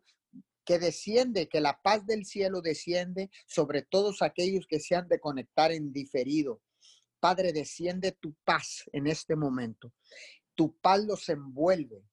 que 0.64 0.78
desciende, 0.78 1.46
que 1.46 1.60
la 1.60 1.82
paz 1.82 2.06
del 2.06 2.24
cielo 2.24 2.62
desciende 2.62 3.30
sobre 3.46 3.82
todos 3.82 4.22
aquellos 4.22 4.66
que 4.66 4.80
se 4.80 4.94
han 4.94 5.08
de 5.08 5.20
conectar 5.20 5.72
en 5.72 5.92
diferido. 5.92 6.62
Padre, 7.20 7.52
desciende 7.52 8.12
tu 8.12 8.34
paz 8.44 8.84
en 8.92 9.06
este 9.06 9.36
momento. 9.36 9.92
Tu 10.54 10.76
paz 10.78 11.04
los 11.04 11.28
envuelve. 11.28 12.04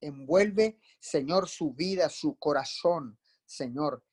Envuelve, 0.00 0.78
Señor, 0.98 1.48
su 1.48 1.72
vida, 1.72 2.08
su 2.08 2.36
corazón, 2.36 3.18
Señor. 3.46 4.04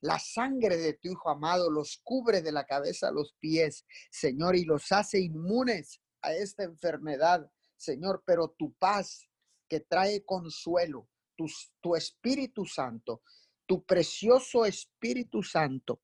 La 0.00 0.18
sangre 0.18 0.76
de 0.76 0.94
tu 0.94 1.10
Hijo 1.10 1.30
amado 1.30 1.70
los 1.70 2.00
cubre 2.02 2.42
de 2.42 2.52
la 2.52 2.64
cabeza 2.64 3.08
a 3.08 3.12
los 3.12 3.34
pies, 3.38 3.84
Señor, 4.10 4.56
y 4.56 4.64
los 4.64 4.90
hace 4.92 5.20
inmunes 5.20 6.00
a 6.22 6.32
esta 6.32 6.64
enfermedad, 6.64 7.50
Señor, 7.76 8.22
pero 8.26 8.54
tu 8.58 8.72
paz 8.74 9.28
que 9.68 9.80
trae 9.80 10.24
consuelo, 10.24 11.08
tu, 11.36 11.46
tu 11.80 11.96
Espíritu 11.96 12.64
Santo, 12.66 13.22
tu 13.66 13.84
precioso 13.84 14.64
Espíritu 14.66 15.42
Santo, 15.42 16.02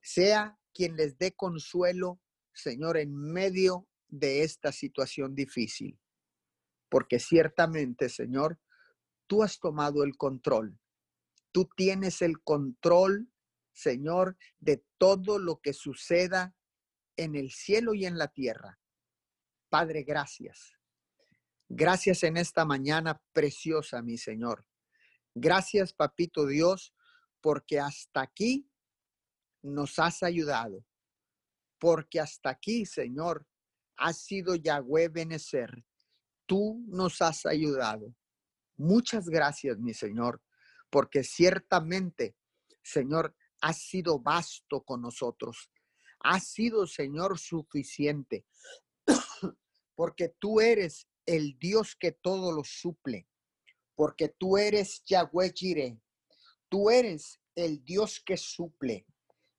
sea 0.00 0.58
quien 0.74 0.96
les 0.96 1.16
dé 1.18 1.32
consuelo, 1.32 2.20
Señor, 2.52 2.96
en 2.98 3.14
medio 3.14 3.86
de 4.08 4.42
esta 4.42 4.72
situación 4.72 5.34
difícil. 5.34 5.98
Porque 6.88 7.18
ciertamente, 7.18 8.08
Señor, 8.08 8.60
tú 9.26 9.42
has 9.42 9.58
tomado 9.58 10.04
el 10.04 10.16
control 10.16 10.78
Tú 11.54 11.70
tienes 11.76 12.20
el 12.20 12.42
control, 12.42 13.30
Señor, 13.72 14.36
de 14.58 14.84
todo 14.98 15.38
lo 15.38 15.60
que 15.60 15.72
suceda 15.72 16.52
en 17.16 17.36
el 17.36 17.52
cielo 17.52 17.94
y 17.94 18.06
en 18.06 18.18
la 18.18 18.26
tierra. 18.26 18.80
Padre, 19.68 20.02
gracias. 20.02 20.72
Gracias 21.68 22.24
en 22.24 22.38
esta 22.38 22.64
mañana 22.64 23.22
preciosa, 23.32 24.02
mi 24.02 24.18
Señor. 24.18 24.66
Gracias, 25.32 25.92
Papito 25.92 26.44
Dios, 26.44 26.92
porque 27.40 27.78
hasta 27.78 28.22
aquí 28.22 28.68
nos 29.64 29.98
has 29.98 30.22
ayudado. 30.22 30.84
Porque 31.80 32.20
hasta 32.20 32.50
aquí, 32.50 32.86
Señor, 32.86 33.44
has 33.96 34.18
sido 34.18 34.54
Yahweh 34.54 35.08
Benecer. 35.08 35.84
Tú 36.46 36.84
nos 36.86 37.20
has 37.20 37.44
ayudado. 37.44 38.14
Muchas 38.76 39.28
gracias, 39.28 39.78
mi 39.78 39.92
Señor 39.92 40.40
porque 40.94 41.24
ciertamente, 41.24 42.36
Señor, 42.80 43.34
has 43.60 43.78
sido 43.78 44.20
vasto 44.20 44.84
con 44.84 45.02
nosotros. 45.02 45.68
Has 46.20 46.52
sido, 46.52 46.86
Señor, 46.86 47.36
suficiente, 47.36 48.46
porque 49.96 50.36
tú 50.38 50.60
eres 50.60 51.08
el 51.26 51.58
Dios 51.58 51.96
que 51.96 52.12
todo 52.12 52.52
lo 52.52 52.62
suple, 52.62 53.26
porque 53.96 54.28
tú 54.28 54.56
eres 54.56 55.02
Yahweh 55.04 55.52
Jireh, 55.52 56.00
tú 56.68 56.90
eres 56.90 57.40
el 57.56 57.84
Dios 57.84 58.22
que 58.24 58.36
suple, 58.36 59.04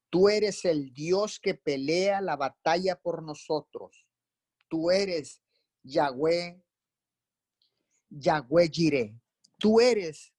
tú 0.10 0.30
eres 0.30 0.66
el 0.66 0.94
Dios 0.94 1.40
que 1.40 1.56
pelea 1.56 2.22
la 2.22 2.36
batalla 2.36 2.96
por 2.96 3.24
nosotros, 3.24 4.06
tú 4.68 4.92
eres 4.92 5.42
Yahweh, 5.84 6.62
Yahweh 8.10 8.70
Jireh, 8.70 9.20
tú 9.58 9.80
eres 9.80 10.34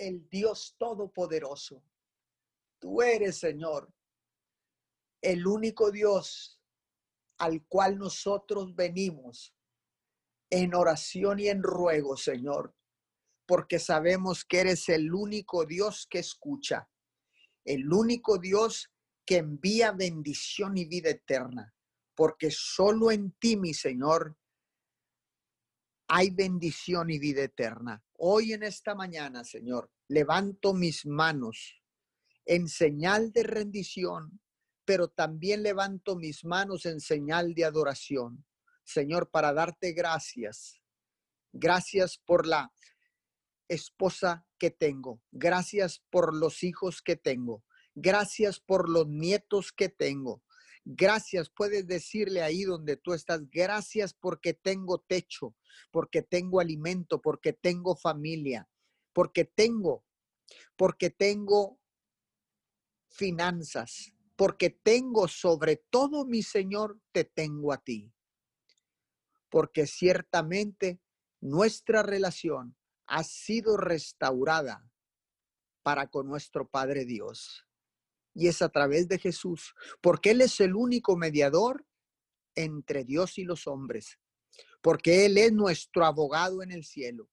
el 0.00 0.28
Dios 0.28 0.74
Todopoderoso. 0.78 1.84
Tú 2.78 3.02
eres, 3.02 3.38
Señor, 3.38 3.92
el 5.20 5.46
único 5.46 5.90
Dios 5.90 6.58
al 7.38 7.66
cual 7.66 7.98
nosotros 7.98 8.74
venimos 8.74 9.54
en 10.50 10.74
oración 10.74 11.38
y 11.38 11.48
en 11.48 11.62
ruego, 11.62 12.16
Señor, 12.16 12.74
porque 13.46 13.78
sabemos 13.78 14.44
que 14.44 14.60
eres 14.60 14.88
el 14.88 15.12
único 15.12 15.66
Dios 15.66 16.06
que 16.08 16.18
escucha, 16.18 16.88
el 17.64 17.92
único 17.92 18.38
Dios 18.38 18.90
que 19.24 19.36
envía 19.36 19.92
bendición 19.92 20.76
y 20.76 20.84
vida 20.84 21.10
eterna, 21.10 21.74
porque 22.14 22.50
solo 22.50 23.10
en 23.10 23.32
ti, 23.32 23.56
mi 23.56 23.74
Señor, 23.74 24.36
hay 26.08 26.30
bendición 26.30 27.10
y 27.10 27.18
vida 27.18 27.42
eterna. 27.42 28.02
Hoy 28.18 28.52
en 28.52 28.64
esta 28.64 28.94
mañana, 28.94 29.44
Señor, 29.44 29.90
levanto 30.08 30.74
mis 30.74 31.06
manos 31.06 31.80
en 32.44 32.68
señal 32.68 33.30
de 33.32 33.44
rendición, 33.44 34.40
pero 34.84 35.08
también 35.08 35.62
levanto 35.62 36.16
mis 36.16 36.44
manos 36.44 36.84
en 36.84 37.00
señal 37.00 37.54
de 37.54 37.64
adoración, 37.64 38.44
Señor, 38.82 39.30
para 39.30 39.52
darte 39.52 39.92
gracias. 39.92 40.80
Gracias 41.52 42.18
por 42.18 42.46
la 42.46 42.72
esposa 43.70 44.44
que 44.58 44.70
tengo. 44.70 45.22
Gracias 45.30 46.02
por 46.10 46.34
los 46.34 46.62
hijos 46.64 47.02
que 47.02 47.16
tengo. 47.16 47.64
Gracias 47.94 48.60
por 48.60 48.88
los 48.88 49.08
nietos 49.08 49.72
que 49.72 49.88
tengo. 49.88 50.42
Gracias, 50.84 51.50
puedes 51.50 51.86
decirle 51.86 52.42
ahí 52.42 52.64
donde 52.64 52.96
tú 52.96 53.12
estás, 53.12 53.48
gracias 53.50 54.12
porque 54.14 54.54
tengo 54.54 54.98
techo, 54.98 55.54
porque 55.90 56.22
tengo 56.22 56.58
alimento, 56.58 57.20
porque 57.20 57.52
tengo 57.52 57.94
familia, 57.94 58.68
porque 59.12 59.44
tengo, 59.44 60.04
porque 60.76 61.10
tengo 61.10 61.78
finanzas, 63.08 64.14
porque 64.36 64.70
tengo 64.70 65.28
sobre 65.28 65.76
todo, 65.76 66.24
mi 66.24 66.42
Señor, 66.42 66.98
te 67.12 67.24
tengo 67.24 67.72
a 67.72 67.78
ti. 67.78 68.10
Porque 69.48 69.86
ciertamente 69.86 71.00
nuestra 71.40 72.02
relación 72.02 72.76
ha 73.10 73.24
sido 73.24 73.76
restaurada 73.76 74.88
para 75.82 76.06
con 76.06 76.28
nuestro 76.28 76.68
Padre 76.68 77.04
Dios. 77.04 77.66
Y 78.34 78.46
es 78.46 78.62
a 78.62 78.68
través 78.68 79.08
de 79.08 79.18
Jesús, 79.18 79.74
porque 80.00 80.30
Él 80.30 80.40
es 80.40 80.60
el 80.60 80.76
único 80.76 81.16
mediador 81.16 81.84
entre 82.54 83.04
Dios 83.04 83.36
y 83.38 83.44
los 83.44 83.66
hombres, 83.66 84.20
porque 84.80 85.26
Él 85.26 85.38
es 85.38 85.52
nuestro 85.52 86.04
abogado 86.04 86.62
en 86.62 86.70
el 86.70 86.84
cielo. 86.84 87.28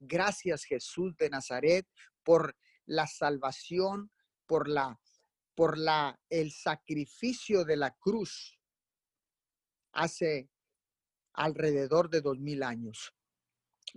Gracias 0.00 0.64
Jesús 0.64 1.16
de 1.16 1.30
Nazaret 1.30 1.86
por 2.24 2.56
la 2.84 3.06
salvación, 3.06 4.10
por 4.46 4.68
la 4.68 5.00
por 5.54 5.78
la 5.78 6.20
el 6.28 6.52
sacrificio 6.52 7.64
de 7.64 7.76
la 7.76 7.92
cruz 7.92 8.58
hace 9.92 10.50
alrededor 11.32 12.10
de 12.10 12.20
dos 12.20 12.38
mil 12.38 12.62
años. 12.62 13.14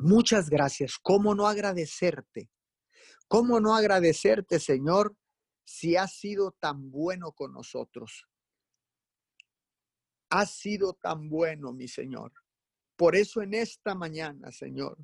Muchas 0.02 0.50
gracias. 0.50 0.98
¿Cómo 0.98 1.36
no 1.36 1.46
agradecerte? 1.46 2.50
¿Cómo 3.28 3.60
no 3.60 3.76
agradecerte, 3.76 4.58
Señor, 4.58 5.14
si 5.66 5.98
has 5.98 6.14
sido 6.14 6.54
tan 6.54 6.90
bueno 6.90 7.34
con 7.34 7.52
nosotros? 7.52 8.26
Has 10.30 10.52
sido 10.52 10.94
tan 10.94 11.28
bueno, 11.28 11.74
mi 11.74 11.90
Señor. 11.90 12.32
Por 12.96 13.18
eso 13.18 13.42
en 13.42 13.54
esta 13.54 13.94
mañana, 13.94 14.54
Señor, 14.54 14.98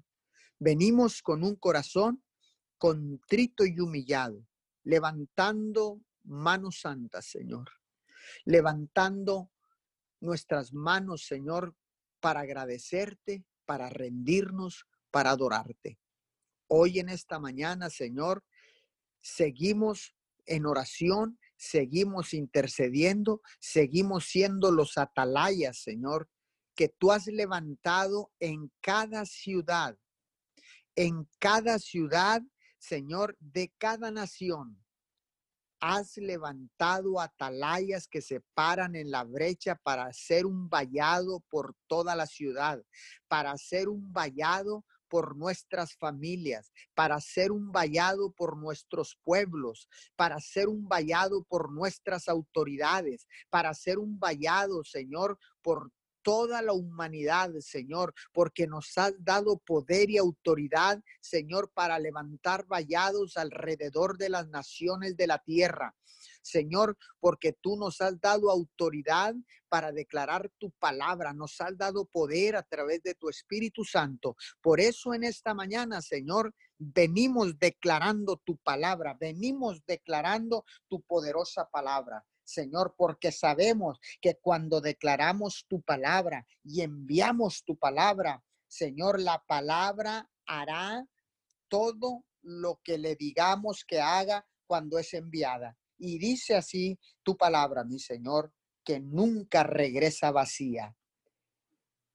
venimos 0.60 1.22
con 1.22 1.44
un 1.44 1.58
corazón 1.58 2.24
contrito 2.78 3.66
y 3.66 3.78
humillado, 3.82 4.48
levantando 4.86 6.00
manos 6.24 6.80
santas, 6.80 7.26
Señor, 7.26 7.70
levantando 8.46 9.52
nuestras 10.22 10.72
manos, 10.72 11.26
Señor, 11.26 11.76
para 12.22 12.40
agradecerte, 12.40 13.46
para 13.66 13.90
rendirnos, 13.90 14.86
para 15.12 15.32
adorarte. 15.32 16.00
Hoy 16.68 17.00
en 17.00 17.10
esta 17.10 17.40
mañana, 17.40 17.90
Señor, 17.90 18.44
seguimos 19.22 20.16
en 20.46 20.66
oración, 20.66 21.40
seguimos 21.58 22.34
intercediendo, 22.34 23.42
seguimos 23.60 24.26
siendo 24.26 24.72
los 24.72 24.98
atalayas, 24.98 25.78
Señor, 25.78 26.30
que 26.76 26.90
tú 26.90 27.12
has 27.12 27.28
levantado 27.28 28.32
en 28.40 28.72
cada 28.82 29.26
ciudad, 29.26 29.98
en 30.96 31.28
cada 31.40 31.80
ciudad, 31.80 32.42
Señor, 32.78 33.38
de 33.40 33.74
cada 33.78 34.12
nación 34.12 34.85
has 35.80 36.18
levantado 36.18 37.20
atalayas 37.20 38.08
que 38.08 38.22
se 38.22 38.42
paran 38.54 38.96
en 38.96 39.12
la 39.12 39.24
brecha 39.24 39.76
para 39.76 40.06
hacer 40.06 40.46
un 40.46 40.70
vallado 40.70 41.42
por 41.50 41.76
toda 41.88 42.16
la 42.16 42.26
ciudad, 42.26 42.84
para 43.28 43.52
hacer 43.52 43.90
un 43.90 44.12
vallado 44.12 44.84
por 45.08 45.38
nuestras 45.38 45.96
familias, 45.96 46.72
para 46.94 47.16
hacer 47.16 47.52
un 47.52 47.72
vallado 47.72 48.32
por 48.32 48.58
nuestros 48.58 49.18
pueblos, 49.24 49.88
para 50.16 50.36
hacer 50.36 50.68
un 50.68 50.88
vallado 50.88 51.44
por 51.44 51.72
nuestras 51.72 52.28
autoridades, 52.28 53.28
para 53.50 53.70
hacer 53.70 54.00
un 54.00 54.20
vallado, 54.20 54.84
Señor, 54.84 55.38
por 55.62 55.92
toda 56.26 56.64
la 56.64 56.74
humanidad, 56.74 57.52
Señor, 57.60 58.16
porque 58.34 58.66
nos 58.66 58.98
has 58.98 59.14
dado 59.20 59.60
poder 59.60 60.10
y 60.10 60.18
autoridad, 60.18 61.00
Señor, 61.22 61.72
para 61.72 62.00
levantar 62.00 62.66
vallados 62.66 63.38
alrededor 63.38 64.18
de 64.18 64.30
las 64.30 64.48
naciones 64.48 65.16
de 65.16 65.28
la 65.28 65.38
tierra. 65.38 65.96
Señor, 66.42 66.98
porque 67.20 67.54
tú 67.54 67.78
nos 67.78 68.02
has 68.02 68.20
dado 68.20 68.50
autoridad 68.50 69.36
para 69.70 69.92
declarar 69.92 70.50
tu 70.58 70.72
palabra, 70.72 71.32
nos 71.32 71.62
has 71.62 71.78
dado 71.78 72.06
poder 72.06 72.56
a 72.56 72.64
través 72.64 73.04
de 73.04 73.14
tu 73.14 73.30
Espíritu 73.30 73.84
Santo. 73.84 74.36
Por 74.62 74.80
eso 74.80 75.14
en 75.14 75.24
esta 75.24 75.54
mañana, 75.54 76.02
Señor, 76.02 76.56
venimos 76.80 77.60
declarando 77.60 78.38
tu 78.38 78.58
palabra, 78.58 79.16
venimos 79.20 79.86
declarando 79.86 80.66
tu 80.88 81.02
poderosa 81.04 81.70
palabra. 81.70 82.26
Señor, 82.46 82.94
porque 82.96 83.32
sabemos 83.32 84.00
que 84.22 84.36
cuando 84.36 84.80
declaramos 84.80 85.66
tu 85.68 85.82
palabra 85.82 86.46
y 86.64 86.82
enviamos 86.82 87.64
tu 87.66 87.76
palabra, 87.76 88.44
Señor, 88.68 89.20
la 89.20 89.44
palabra 89.46 90.30
hará 90.46 91.06
todo 91.68 92.24
lo 92.44 92.80
que 92.84 93.00
le 93.00 93.16
digamos 93.16 93.84
que 93.84 94.00
haga 94.00 94.48
cuando 94.68 95.00
es 95.00 95.14
enviada. 95.14 95.78
Y 95.98 96.20
dice 96.20 96.56
así 96.56 97.00
tu 97.24 97.36
palabra, 97.36 97.84
mi 97.84 98.00
Señor, 98.00 98.54
que 98.84 99.00
nunca 99.00 99.64
regresa 99.64 100.32
vacía. 100.32 100.96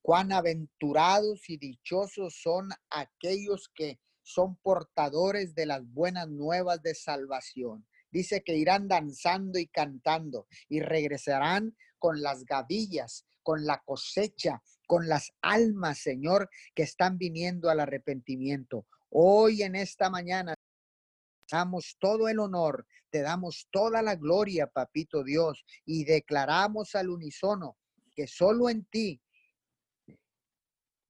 Cuán 0.01 0.31
aventurados 0.31 1.49
y 1.49 1.57
dichosos 1.57 2.39
son 2.41 2.69
aquellos 2.89 3.69
que 3.75 3.99
son 4.23 4.55
portadores 4.57 5.53
de 5.55 5.65
las 5.65 5.85
buenas 5.85 6.29
nuevas 6.29 6.81
de 6.81 6.95
salvación 6.95 7.85
dice 8.11 8.43
que 8.43 8.55
irán 8.55 8.87
danzando 8.87 9.59
y 9.59 9.67
cantando 9.67 10.47
y 10.67 10.81
regresarán 10.81 11.75
con 11.99 12.21
las 12.21 12.45
gavillas, 12.45 13.25
con 13.43 13.65
la 13.65 13.81
cosecha, 13.85 14.61
con 14.87 15.07
las 15.07 15.31
almas, 15.41 15.99
Señor, 15.99 16.49
que 16.75 16.83
están 16.83 17.17
viniendo 17.17 17.69
al 17.69 17.79
arrepentimiento. 17.79 18.85
Hoy 19.09 19.63
en 19.63 19.75
esta 19.75 20.09
mañana 20.09 20.53
damos 21.49 21.97
todo 21.99 22.27
el 22.27 22.39
honor, 22.39 22.85
te 23.09 23.21
damos 23.21 23.67
toda 23.71 24.01
la 24.01 24.15
gloria, 24.15 24.67
papito 24.67 25.23
Dios, 25.23 25.65
y 25.85 26.05
declaramos 26.05 26.95
al 26.95 27.09
unísono 27.09 27.77
que 28.15 28.27
solo 28.27 28.69
en 28.69 28.85
ti 28.85 29.21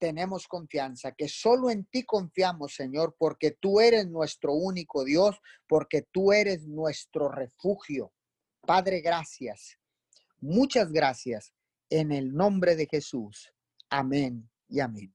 tenemos 0.01 0.47
confianza, 0.47 1.11
que 1.11 1.29
solo 1.29 1.69
en 1.69 1.85
ti 1.85 2.03
confiamos, 2.03 2.73
Señor, 2.73 3.15
porque 3.19 3.51
tú 3.51 3.79
eres 3.79 4.07
nuestro 4.07 4.51
único 4.53 5.03
Dios, 5.03 5.39
porque 5.67 6.01
tú 6.01 6.33
eres 6.33 6.65
nuestro 6.65 7.29
refugio. 7.29 8.11
Padre, 8.61 9.01
gracias. 9.01 9.77
Muchas 10.39 10.91
gracias. 10.91 11.53
En 11.91 12.11
el 12.11 12.33
nombre 12.33 12.75
de 12.75 12.87
Jesús. 12.87 13.53
Amén 13.91 14.49
y 14.67 14.79
amén. 14.79 15.13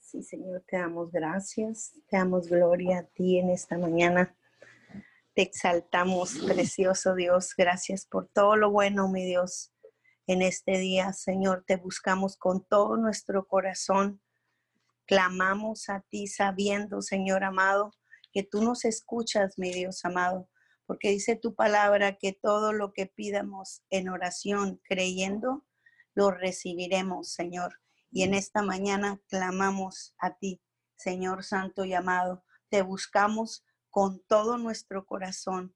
Sí, 0.00 0.24
Señor, 0.24 0.64
te 0.66 0.76
damos 0.76 1.12
gracias, 1.12 1.92
te 2.08 2.16
damos 2.16 2.48
gloria 2.48 2.98
a 2.98 3.04
ti 3.04 3.38
en 3.38 3.50
esta 3.50 3.78
mañana. 3.78 4.36
Te 5.34 5.42
exaltamos, 5.42 6.36
precioso 6.46 7.14
Dios. 7.14 7.54
Gracias 7.56 8.06
por 8.06 8.26
todo 8.26 8.56
lo 8.56 8.72
bueno, 8.72 9.08
mi 9.08 9.24
Dios 9.24 9.73
en 10.26 10.42
este 10.42 10.78
día, 10.78 11.12
Señor, 11.12 11.64
te 11.66 11.76
buscamos 11.76 12.36
con 12.36 12.64
todo 12.66 12.96
nuestro 12.96 13.46
corazón. 13.46 14.22
Clamamos 15.06 15.88
a 15.88 16.00
ti 16.00 16.26
sabiendo, 16.26 17.02
Señor 17.02 17.44
amado, 17.44 17.92
que 18.32 18.42
tú 18.42 18.62
nos 18.62 18.84
escuchas, 18.84 19.58
mi 19.58 19.70
Dios 19.70 20.04
amado, 20.04 20.48
porque 20.86 21.10
dice 21.10 21.36
tu 21.36 21.54
palabra 21.54 22.16
que 22.16 22.32
todo 22.32 22.72
lo 22.72 22.92
que 22.92 23.06
pidamos 23.06 23.82
en 23.90 24.08
oración, 24.08 24.80
creyendo, 24.84 25.66
lo 26.14 26.30
recibiremos, 26.30 27.32
Señor. 27.32 27.80
Y 28.10 28.22
en 28.22 28.34
esta 28.34 28.62
mañana 28.62 29.20
clamamos 29.28 30.14
a 30.18 30.36
ti, 30.36 30.62
Señor 30.96 31.44
Santo 31.44 31.84
y 31.84 31.92
amado. 31.92 32.44
Te 32.70 32.82
buscamos 32.82 33.64
con 33.90 34.22
todo 34.26 34.56
nuestro 34.56 35.04
corazón 35.04 35.74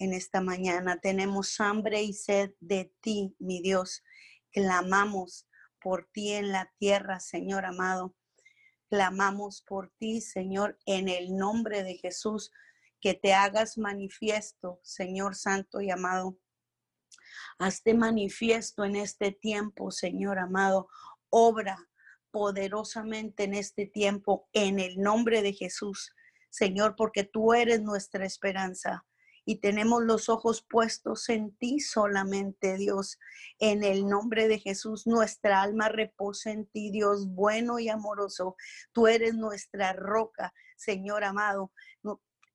en 0.00 0.14
esta 0.14 0.40
mañana. 0.40 0.98
Tenemos 0.98 1.60
hambre 1.60 2.02
y 2.02 2.14
sed 2.14 2.52
de 2.58 2.92
ti, 3.00 3.36
mi 3.38 3.60
Dios. 3.60 4.02
Clamamos 4.50 5.46
por 5.80 6.08
ti 6.12 6.32
en 6.32 6.50
la 6.50 6.72
tierra, 6.78 7.20
Señor 7.20 7.66
amado. 7.66 8.16
Clamamos 8.88 9.62
por 9.62 9.92
ti, 9.98 10.20
Señor, 10.20 10.78
en 10.86 11.08
el 11.08 11.36
nombre 11.36 11.84
de 11.84 11.96
Jesús, 11.96 12.50
que 13.00 13.14
te 13.14 13.34
hagas 13.34 13.78
manifiesto, 13.78 14.80
Señor 14.82 15.36
Santo 15.36 15.80
y 15.80 15.90
amado. 15.90 16.38
Hazte 17.58 17.94
manifiesto 17.94 18.84
en 18.84 18.96
este 18.96 19.32
tiempo, 19.32 19.90
Señor 19.90 20.38
amado. 20.38 20.88
Obra 21.28 21.76
poderosamente 22.30 23.44
en 23.44 23.54
este 23.54 23.86
tiempo, 23.86 24.48
en 24.52 24.80
el 24.80 24.98
nombre 24.98 25.42
de 25.42 25.52
Jesús, 25.52 26.14
Señor, 26.48 26.94
porque 26.96 27.24
tú 27.24 27.52
eres 27.52 27.82
nuestra 27.82 28.24
esperanza 28.24 29.04
y 29.44 29.56
tenemos 29.56 30.02
los 30.02 30.28
ojos 30.28 30.62
puestos 30.62 31.28
en 31.28 31.54
ti 31.56 31.80
solamente, 31.80 32.76
Dios. 32.76 33.18
En 33.58 33.84
el 33.84 34.06
nombre 34.06 34.48
de 34.48 34.58
Jesús, 34.58 35.06
nuestra 35.06 35.62
alma 35.62 35.88
reposa 35.88 36.50
en 36.50 36.66
ti, 36.66 36.90
Dios 36.90 37.28
bueno 37.28 37.78
y 37.78 37.88
amoroso. 37.88 38.56
Tú 38.92 39.06
eres 39.06 39.34
nuestra 39.34 39.92
roca, 39.92 40.52
Señor 40.76 41.24
amado. 41.24 41.72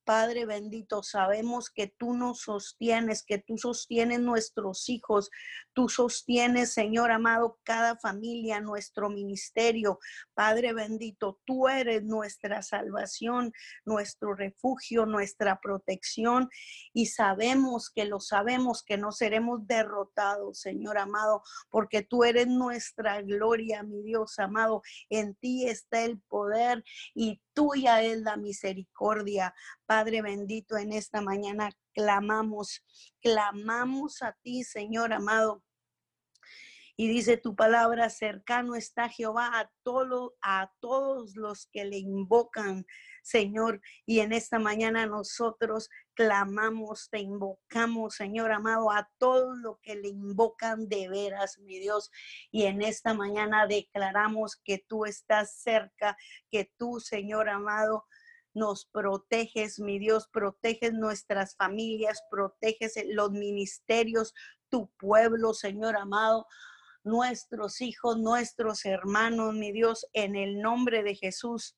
Padre 0.05 0.45
bendito, 0.45 1.01
sabemos 1.01 1.71
que 1.71 1.87
tú 1.87 2.13
nos 2.13 2.41
sostienes, 2.41 3.23
que 3.23 3.39
tú 3.39 3.57
sostienes 3.57 4.19
nuestros 4.19 4.87
hijos, 4.87 5.31
tú 5.73 5.89
sostienes, 5.89 6.73
Señor 6.73 7.11
amado, 7.11 7.57
cada 7.63 7.97
familia, 7.97 8.61
nuestro 8.61 9.09
ministerio. 9.09 9.97
Padre 10.35 10.73
bendito, 10.73 11.39
tú 11.43 11.67
eres 11.67 12.03
nuestra 12.03 12.61
salvación, 12.61 13.51
nuestro 13.83 14.35
refugio, 14.35 15.07
nuestra 15.07 15.59
protección 15.59 16.49
y 16.93 17.07
sabemos 17.07 17.89
que 17.89 18.05
lo 18.05 18.19
sabemos 18.19 18.83
que 18.83 18.97
no 18.97 19.11
seremos 19.11 19.65
derrotados, 19.65 20.59
Señor 20.59 20.99
amado, 20.99 21.41
porque 21.69 22.03
tú 22.03 22.23
eres 22.23 22.47
nuestra 22.47 23.23
gloria, 23.23 23.81
mi 23.81 24.03
Dios 24.03 24.37
amado. 24.37 24.83
En 25.09 25.33
ti 25.33 25.67
está 25.67 26.03
el 26.03 26.21
poder 26.21 26.83
y 27.15 27.41
tuya 27.53 28.03
es 28.03 28.19
la 28.21 28.37
misericordia. 28.37 29.55
Padre 29.85 29.94
bendito, 30.03 30.77
en 30.77 30.91
esta 30.91 31.21
mañana 31.21 31.69
clamamos, 31.93 32.83
clamamos 33.21 34.21
a 34.21 34.33
ti, 34.41 34.63
Señor 34.63 35.13
amado. 35.13 35.63
Y 36.97 37.09
dice 37.09 37.35
tu 37.35 37.57
palabra, 37.57 38.09
cercano 38.09 38.75
está 38.75 39.09
Jehová 39.09 39.59
a, 39.59 39.69
todo, 39.83 40.35
a 40.41 40.71
todos 40.79 41.35
los 41.35 41.67
que 41.67 41.83
le 41.83 41.97
invocan, 41.97 42.85
Señor. 43.21 43.81
Y 44.05 44.19
en 44.21 44.31
esta 44.31 44.59
mañana 44.59 45.05
nosotros 45.05 45.89
clamamos, 46.13 47.09
te 47.09 47.19
invocamos, 47.19 48.15
Señor 48.15 48.53
amado, 48.53 48.91
a 48.91 49.09
todos 49.17 49.57
los 49.57 49.77
que 49.81 49.95
le 49.95 50.07
invocan 50.07 50.87
de 50.87 51.09
veras, 51.09 51.59
mi 51.59 51.79
Dios. 51.79 52.11
Y 52.49 52.63
en 52.63 52.81
esta 52.81 53.13
mañana 53.13 53.67
declaramos 53.67 54.55
que 54.63 54.77
tú 54.87 55.03
estás 55.03 55.53
cerca, 55.61 56.15
que 56.49 56.71
tú, 56.77 57.01
Señor 57.01 57.49
amado, 57.49 58.05
nos 58.55 58.85
proteges, 58.85 59.79
mi 59.79 59.99
Dios, 59.99 60.27
proteges 60.31 60.93
nuestras 60.93 61.55
familias, 61.55 62.23
proteges 62.31 62.95
los 63.07 63.31
ministerios, 63.31 64.33
tu 64.69 64.89
pueblo, 64.97 65.53
Señor 65.53 65.95
amado 65.95 66.47
nuestros 67.05 67.81
hijos, 67.81 68.17
nuestros 68.17 68.83
hermanos, 68.85 69.53
mi 69.53 69.71
Dios, 69.71 70.07
en 70.13 70.35
el 70.35 70.59
nombre 70.59 71.03
de 71.03 71.15
Jesús. 71.15 71.77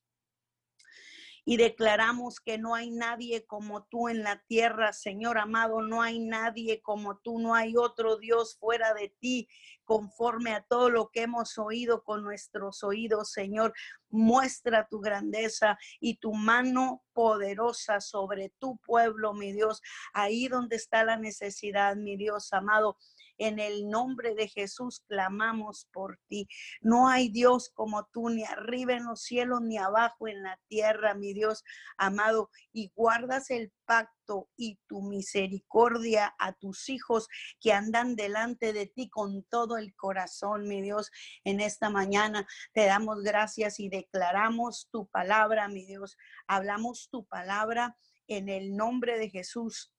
Y 1.50 1.56
declaramos 1.56 2.42
que 2.42 2.58
no 2.58 2.76
hay 2.76 2.92
nadie 2.92 3.46
como 3.46 3.86
tú 3.86 4.10
en 4.10 4.22
la 4.22 4.44
tierra, 4.48 4.92
Señor 4.92 5.38
amado, 5.38 5.82
no 5.82 6.02
hay 6.02 6.20
nadie 6.20 6.82
como 6.82 7.20
tú, 7.20 7.40
no 7.40 7.56
hay 7.56 7.78
otro 7.78 8.18
Dios 8.18 8.58
fuera 8.60 8.94
de 8.94 9.16
ti, 9.22 9.48
conforme 9.86 10.52
a 10.52 10.64
todo 10.64 10.90
lo 10.90 11.10
que 11.10 11.22
hemos 11.22 11.58
oído 11.58 12.04
con 12.04 12.22
nuestros 12.22 12.84
oídos, 12.84 13.32
Señor. 13.32 13.74
Muestra 14.10 14.90
tu 14.90 15.00
grandeza 15.00 15.78
y 16.02 16.18
tu 16.18 16.34
mano 16.34 17.06
poderosa 17.14 18.02
sobre 18.02 18.50
tu 18.60 18.78
pueblo, 18.80 19.34
mi 19.34 19.54
Dios, 19.54 19.82
ahí 20.14 20.50
donde 20.50 20.76
está 20.76 21.06
la 21.06 21.16
necesidad, 21.16 21.96
mi 21.96 22.18
Dios 22.18 22.52
amado 22.52 22.98
en 23.38 23.60
el 23.60 23.90
nombre 23.90 24.36
de 24.36 24.48
Jesús 24.48 25.04
clamamos 25.08 25.88
por 25.92 26.20
ti. 26.28 26.48
No 26.82 27.08
hay 27.10 27.30
Dios 27.30 27.70
como 27.74 28.06
tú, 28.12 28.30
ni 28.30 28.44
arriba 28.44 28.94
en 28.94 29.06
los 29.06 29.22
cielos, 29.24 29.62
ni 29.62 29.78
abajo 29.78 30.28
en 30.28 30.44
la 30.44 30.60
tierra, 30.68 31.14
mi 31.14 31.34
Dios 31.34 31.64
amado. 31.98 32.50
Y 32.74 32.92
guardas 32.96 33.50
el 33.50 33.72
pacto 33.86 34.50
y 34.56 34.80
tu 34.88 35.02
misericordia 35.02 36.36
a 36.40 36.54
tus 36.54 36.90
hijos 36.90 37.28
que 37.60 37.74
andan 37.74 38.16
delante 38.16 38.74
de 38.74 38.88
ti 38.88 39.10
con 39.10 39.44
todo 39.44 39.78
el 39.78 39.96
corazón, 39.96 40.68
mi 40.68 40.82
Dios. 40.82 41.10
En 41.44 41.60
esta 41.60 41.90
mañana 41.90 42.48
te 42.74 42.86
damos 42.86 43.24
gracias 43.24 43.80
y 43.80 43.90
declaramos 43.90 44.90
tu 44.92 45.08
palabra, 45.08 45.68
mi 45.68 45.86
Dios. 45.86 46.18
Hablamos 46.48 47.10
tu 47.10 47.26
palabra 47.26 47.98
en 48.28 48.50
el 48.50 48.76
nombre 48.76 49.18
de 49.18 49.30
Jesús. 49.30 49.94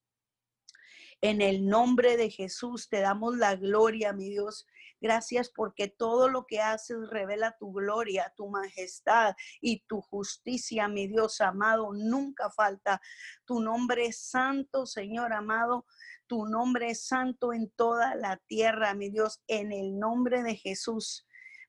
En 1.21 1.41
el 1.41 1.67
nombre 1.67 2.15
de 2.15 2.29
Jesús 2.29 2.87
te 2.87 3.01
damos 3.01 3.35
la 3.35 3.55
gloria, 3.55 4.13
mi 4.13 4.29
Dios. 4.29 4.65
Gracias 5.01 5.49
porque 5.49 5.87
todo 5.87 6.29
lo 6.29 6.45
que 6.45 6.61
haces 6.61 6.97
revela 7.09 7.57
tu 7.57 7.73
gloria, 7.73 8.33
tu 8.35 8.47
majestad 8.47 9.33
y 9.61 9.81
tu 9.87 10.01
justicia, 10.01 10.87
mi 10.87 11.07
Dios 11.07 11.41
amado. 11.41 11.91
Nunca 11.93 12.49
falta. 12.49 13.01
Tu 13.45 13.59
nombre 13.59 14.11
santo, 14.13 14.85
Señor 14.85 15.33
amado. 15.33 15.85
Tu 16.27 16.45
nombre 16.45 16.95
santo 16.95 17.53
en 17.53 17.69
toda 17.71 18.15
la 18.15 18.37
tierra, 18.47 18.93
mi 18.93 19.09
Dios. 19.09 19.41
En 19.47 19.71
el 19.71 19.99
nombre 19.99 20.43
de 20.43 20.55
Jesús. 20.55 21.25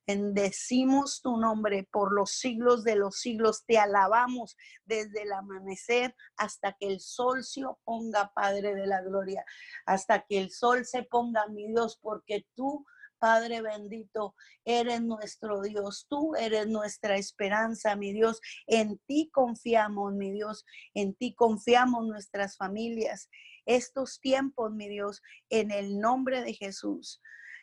Bendecimos 0.06 1.20
tu 1.22 1.36
nombre 1.36 1.88
por 1.90 2.12
los 2.12 2.32
siglos 2.32 2.84
de 2.84 2.96
los 2.96 3.20
siglos. 3.20 3.64
Te 3.66 3.78
alabamos 3.78 4.56
desde 4.84 5.22
el 5.22 5.32
amanecer 5.32 6.14
hasta 6.36 6.76
que 6.78 6.88
el 6.88 7.00
sol 7.00 7.44
se 7.44 7.64
oponga, 7.64 8.32
Padre 8.34 8.74
de 8.74 8.86
la 8.86 9.02
Gloria. 9.02 9.44
Hasta 9.86 10.24
que 10.26 10.38
el 10.38 10.50
sol 10.50 10.84
se 10.84 11.04
ponga, 11.04 11.46
mi 11.48 11.68
Dios, 11.68 11.98
porque 12.02 12.46
tú 12.54 12.84
Padre 13.20 13.60
bendito, 13.60 14.34
eres 14.64 15.02
nuestro 15.02 15.60
Dios, 15.60 16.06
tú 16.08 16.34
eres 16.36 16.66
nuestra 16.66 17.16
esperanza, 17.16 17.94
mi 17.94 18.14
Dios. 18.14 18.40
En 18.66 18.98
ti 19.06 19.28
confiamos, 19.30 20.14
mi 20.14 20.32
Dios, 20.32 20.64
en 20.94 21.14
ti 21.14 21.34
confiamos 21.34 22.06
nuestras 22.06 22.56
familias. 22.56 23.28
Estos 23.66 24.20
tiempos, 24.20 24.72
mi 24.72 24.88
Dios, 24.88 25.20
en 25.50 25.70
el 25.70 26.00
nombre 26.00 26.42
de 26.42 26.54
Jesús 26.54 27.20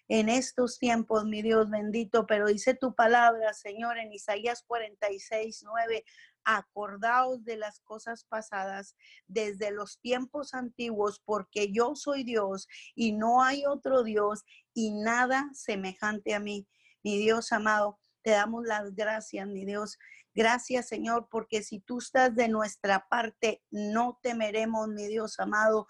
en 0.10 0.30
estos 0.30 0.80
tiempos, 0.80 1.26
mi 1.26 1.42
Dios 1.42 1.70
bendito, 1.70 2.26
pero 2.26 2.48
dice 2.48 2.74
tu 2.74 2.96
palabra, 2.96 3.54
Señor, 3.54 3.98
en 3.98 4.14
Isaías 4.14 4.64
46, 4.66 5.64
9, 5.64 6.06
acordaos 6.46 7.44
de 7.44 7.58
las 7.58 7.82
cosas 7.82 8.24
pasadas 8.24 8.96
desde 9.28 9.72
los 9.72 10.00
tiempos 10.00 10.54
antiguos, 10.54 11.22
porque 11.26 11.74
yo 11.74 11.96
soy 11.96 12.24
Dios 12.24 12.68
y 12.96 13.12
no 13.12 13.44
hay 13.44 13.66
otro 13.66 14.04
Dios 14.04 14.46
y 14.74 14.92
nada 14.92 15.50
semejante 15.54 16.34
a 16.34 16.40
mí. 16.40 16.66
Mi 17.04 17.18
Dios 17.18 17.52
amado, 17.52 18.00
te 18.22 18.32
damos 18.32 18.66
las 18.66 18.96
gracias, 18.96 19.46
mi 19.46 19.66
Dios. 19.66 19.98
Gracias, 20.34 20.88
Señor, 20.88 21.28
porque 21.30 21.64
si 21.64 21.82
tú 21.82 21.98
estás 21.98 22.34
de 22.34 22.48
nuestra 22.48 23.08
parte, 23.10 23.62
no 23.70 24.20
temeremos, 24.24 24.88
mi 24.88 25.08
Dios 25.08 25.40
amado. 25.40 25.88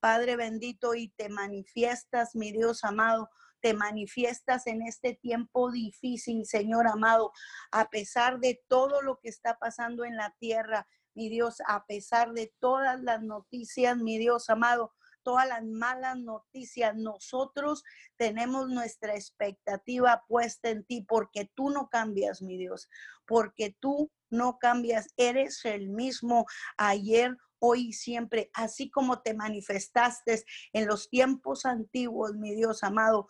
Padre 0.00 0.36
bendito, 0.36 0.94
y 0.94 1.08
te 1.10 1.28
manifiestas, 1.28 2.34
mi 2.34 2.50
Dios 2.50 2.82
amado, 2.82 3.28
te 3.62 3.74
manifiestas 3.74 4.66
en 4.66 4.82
este 4.82 5.14
tiempo 5.14 5.70
difícil, 5.70 6.44
Señor 6.44 6.88
amado, 6.88 7.32
a 7.70 7.88
pesar 7.88 8.40
de 8.40 8.62
todo 8.68 9.00
lo 9.00 9.18
que 9.20 9.28
está 9.28 9.58
pasando 9.58 10.04
en 10.04 10.16
la 10.16 10.34
tierra, 10.38 10.86
mi 11.14 11.28
Dios, 11.28 11.62
a 11.66 11.86
pesar 11.86 12.32
de 12.32 12.52
todas 12.58 13.00
las 13.00 13.22
noticias, 13.22 13.96
mi 13.96 14.18
Dios 14.18 14.50
amado, 14.50 14.92
todas 15.22 15.48
las 15.48 15.64
malas 15.64 16.18
noticias, 16.18 16.96
nosotros 16.96 17.84
tenemos 18.16 18.68
nuestra 18.68 19.14
expectativa 19.14 20.24
puesta 20.26 20.70
en 20.70 20.84
ti 20.84 21.04
porque 21.06 21.50
tú 21.54 21.70
no 21.70 21.88
cambias, 21.88 22.42
mi 22.42 22.58
Dios, 22.58 22.88
porque 23.26 23.76
tú 23.78 24.10
no 24.30 24.58
cambias, 24.58 25.08
eres 25.16 25.64
el 25.64 25.88
mismo 25.90 26.46
ayer, 26.76 27.36
hoy 27.64 27.88
y 27.88 27.92
siempre, 27.92 28.50
así 28.54 28.90
como 28.90 29.22
te 29.22 29.34
manifestaste 29.34 30.44
en 30.72 30.88
los 30.88 31.08
tiempos 31.08 31.64
antiguos, 31.64 32.34
mi 32.34 32.54
Dios 32.56 32.82
amado. 32.82 33.28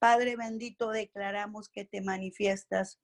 Padre 0.00 0.34
bendito, 0.34 0.90
declaramos 0.90 1.68
que 1.68 1.84
te 1.84 2.00
manifiestas 2.00 2.98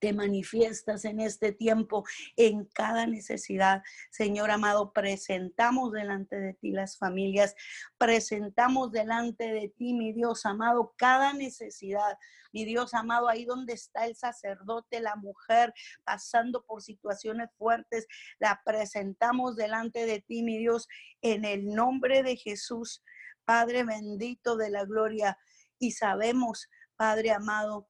te 0.00 0.12
manifiestas 0.14 1.04
en 1.04 1.20
este 1.20 1.52
tiempo, 1.52 2.04
en 2.36 2.64
cada 2.64 3.06
necesidad. 3.06 3.82
Señor 4.10 4.50
amado, 4.50 4.92
presentamos 4.92 5.92
delante 5.92 6.40
de 6.40 6.54
ti 6.54 6.70
las 6.72 6.96
familias, 6.98 7.54
presentamos 7.98 8.90
delante 8.90 9.52
de 9.52 9.68
ti, 9.68 9.92
mi 9.92 10.12
Dios 10.12 10.46
amado, 10.46 10.94
cada 10.96 11.34
necesidad. 11.34 12.18
Mi 12.52 12.64
Dios 12.64 12.94
amado, 12.94 13.28
ahí 13.28 13.44
donde 13.44 13.74
está 13.74 14.06
el 14.06 14.16
sacerdote, 14.16 15.00
la 15.00 15.14
mujer 15.14 15.72
pasando 16.02 16.64
por 16.64 16.82
situaciones 16.82 17.50
fuertes, 17.56 18.08
la 18.40 18.60
presentamos 18.64 19.54
delante 19.54 20.04
de 20.04 20.20
ti, 20.20 20.42
mi 20.42 20.58
Dios, 20.58 20.88
en 21.20 21.44
el 21.44 21.66
nombre 21.66 22.24
de 22.24 22.36
Jesús. 22.36 23.04
Padre 23.44 23.84
bendito 23.84 24.56
de 24.56 24.70
la 24.70 24.84
gloria, 24.84 25.38
y 25.80 25.92
sabemos, 25.92 26.68
Padre 26.94 27.32
amado, 27.32 27.88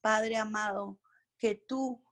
Padre 0.00 0.36
amado, 0.36 1.00
que 1.38 1.54
tú 1.56 2.04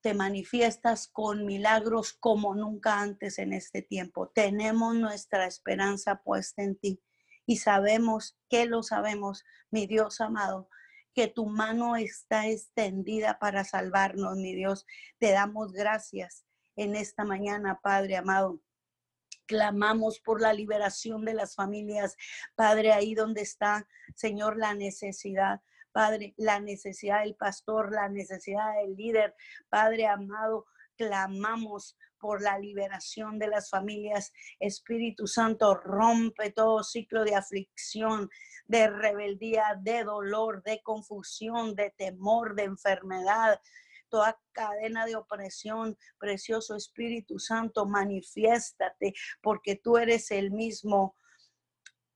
te 0.00 0.14
manifiestas 0.14 1.08
con 1.08 1.44
milagros 1.44 2.12
como 2.12 2.54
nunca 2.54 3.00
antes 3.00 3.38
en 3.38 3.52
este 3.52 3.82
tiempo. 3.82 4.28
Tenemos 4.28 4.94
nuestra 4.94 5.46
esperanza 5.46 6.22
puesta 6.22 6.62
en 6.62 6.78
ti 6.78 7.02
y 7.44 7.56
sabemos 7.56 8.38
que 8.48 8.66
lo 8.66 8.82
sabemos, 8.82 9.44
mi 9.70 9.86
Dios 9.86 10.20
amado, 10.20 10.68
que 11.12 11.26
tu 11.26 11.46
mano 11.46 11.96
está 11.96 12.46
extendida 12.46 13.38
para 13.40 13.64
salvarnos, 13.64 14.36
mi 14.36 14.54
Dios. 14.54 14.86
Te 15.18 15.32
damos 15.32 15.72
gracias 15.72 16.44
en 16.76 16.94
esta 16.94 17.24
mañana, 17.24 17.80
Padre 17.82 18.16
amado. 18.16 18.60
Clamamos 19.46 20.20
por 20.20 20.40
la 20.40 20.52
liberación 20.52 21.24
de 21.24 21.34
las 21.34 21.54
familias, 21.54 22.16
Padre, 22.54 22.92
ahí 22.92 23.14
donde 23.14 23.42
está, 23.42 23.86
Señor, 24.14 24.56
la 24.56 24.74
necesidad. 24.74 25.60
Padre, 25.92 26.34
la 26.36 26.60
necesidad 26.60 27.20
del 27.20 27.36
pastor, 27.36 27.90
la 27.92 28.08
necesidad 28.08 28.74
del 28.82 28.96
líder. 28.96 29.34
Padre 29.70 30.06
amado, 30.06 30.66
clamamos 30.96 31.96
por 32.18 32.42
la 32.42 32.58
liberación 32.58 33.38
de 33.38 33.48
las 33.48 33.70
familias. 33.70 34.32
Espíritu 34.60 35.26
Santo, 35.26 35.74
rompe 35.74 36.50
todo 36.50 36.82
ciclo 36.82 37.24
de 37.24 37.34
aflicción, 37.34 38.28
de 38.66 38.88
rebeldía, 38.88 39.78
de 39.80 40.04
dolor, 40.04 40.62
de 40.64 40.82
confusión, 40.82 41.74
de 41.74 41.90
temor, 41.96 42.54
de 42.54 42.64
enfermedad 42.64 43.60
toda 44.08 44.40
cadena 44.52 45.06
de 45.06 45.16
opresión. 45.16 45.96
Precioso 46.18 46.76
Espíritu 46.76 47.38
Santo, 47.38 47.86
manifiéstate 47.86 49.14
porque 49.42 49.76
tú 49.76 49.96
eres 49.98 50.30
el 50.30 50.50
mismo 50.50 51.16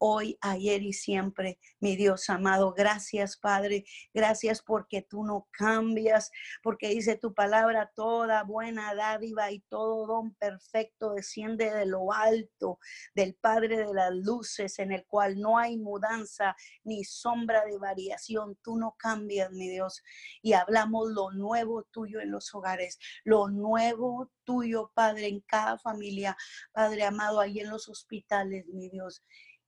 hoy, 0.00 0.38
ayer 0.40 0.82
y 0.82 0.94
siempre, 0.94 1.58
mi 1.78 1.94
Dios 1.94 2.30
amado. 2.30 2.72
Gracias, 2.72 3.36
Padre. 3.36 3.84
Gracias 4.14 4.62
porque 4.62 5.02
tú 5.02 5.24
no 5.24 5.46
cambias, 5.52 6.30
porque 6.62 6.88
dice 6.88 7.16
tu 7.16 7.34
palabra, 7.34 7.92
toda 7.94 8.42
buena 8.42 8.94
dádiva 8.94 9.50
y 9.52 9.60
todo 9.60 10.06
don 10.06 10.34
perfecto 10.34 11.12
desciende 11.12 11.70
de 11.70 11.84
lo 11.84 12.12
alto, 12.12 12.78
del 13.14 13.34
Padre 13.34 13.76
de 13.76 13.92
las 13.92 14.12
luces, 14.14 14.78
en 14.78 14.92
el 14.92 15.04
cual 15.06 15.38
no 15.38 15.58
hay 15.58 15.76
mudanza 15.76 16.56
ni 16.82 17.04
sombra 17.04 17.64
de 17.66 17.76
variación. 17.76 18.58
Tú 18.62 18.76
no 18.76 18.96
cambias, 18.98 19.52
mi 19.52 19.68
Dios. 19.68 20.02
Y 20.40 20.54
hablamos 20.54 21.10
lo 21.10 21.30
nuevo 21.32 21.84
tuyo 21.84 22.20
en 22.20 22.30
los 22.30 22.54
hogares, 22.54 22.98
lo 23.24 23.48
nuevo 23.48 24.30
tuyo, 24.44 24.90
Padre, 24.94 25.28
en 25.28 25.40
cada 25.40 25.78
familia, 25.78 26.36
Padre 26.72 27.04
amado, 27.04 27.38
ahí 27.38 27.60
en 27.60 27.68
los 27.68 27.88
hospitales, 27.88 28.66
mi 28.68 28.88
Dios. 28.88 29.22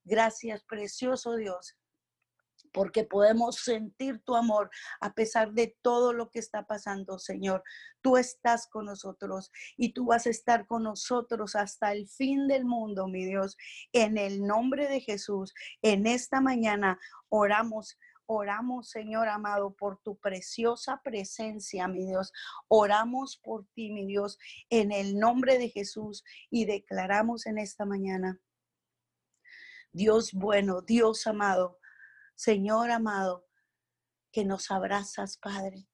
Gracias, 0.04 0.64
precioso 0.64 1.36
Dios, 1.36 1.76
porque 2.72 3.04
podemos 3.04 3.56
sentir 3.56 4.20
tu 4.24 4.34
amor 4.34 4.70
a 5.00 5.14
pesar 5.14 5.52
de 5.52 5.76
todo 5.80 6.12
lo 6.12 6.30
que 6.30 6.40
está 6.40 6.66
pasando, 6.66 7.18
Señor. 7.18 7.62
Tú 8.00 8.16
estás 8.16 8.66
con 8.66 8.86
nosotros 8.86 9.52
y 9.76 9.92
tú 9.92 10.06
vas 10.06 10.26
a 10.26 10.30
estar 10.30 10.66
con 10.66 10.82
nosotros 10.82 11.54
hasta 11.54 11.92
el 11.92 12.08
fin 12.08 12.48
del 12.48 12.64
mundo, 12.64 13.06
mi 13.06 13.24
Dios. 13.24 13.56
En 13.92 14.18
el 14.18 14.44
nombre 14.44 14.88
de 14.88 15.00
Jesús, 15.00 15.54
en 15.82 16.06
esta 16.06 16.40
mañana 16.40 16.98
oramos. 17.28 17.98
Oramos, 18.26 18.88
Señor 18.88 19.28
amado, 19.28 19.74
por 19.74 19.98
tu 19.98 20.16
preciosa 20.16 21.00
presencia, 21.04 21.86
mi 21.86 22.06
Dios. 22.06 22.32
Oramos 22.68 23.36
por 23.36 23.66
ti, 23.74 23.90
mi 23.90 24.06
Dios, 24.06 24.38
en 24.70 24.90
el 24.90 25.18
nombre 25.18 25.58
de 25.58 25.68
Jesús 25.68 26.24
y 26.48 26.64
declaramos 26.64 27.46
en 27.46 27.58
esta 27.58 27.84
mañana 27.84 28.40
Dios 29.92 30.32
bueno, 30.32 30.80
Dios 30.80 31.26
amado, 31.26 31.78
Señor 32.34 32.90
amado, 32.90 33.46
que 34.32 34.44
nos 34.44 34.70
abrazas, 34.70 35.36
Padre, 35.36 35.86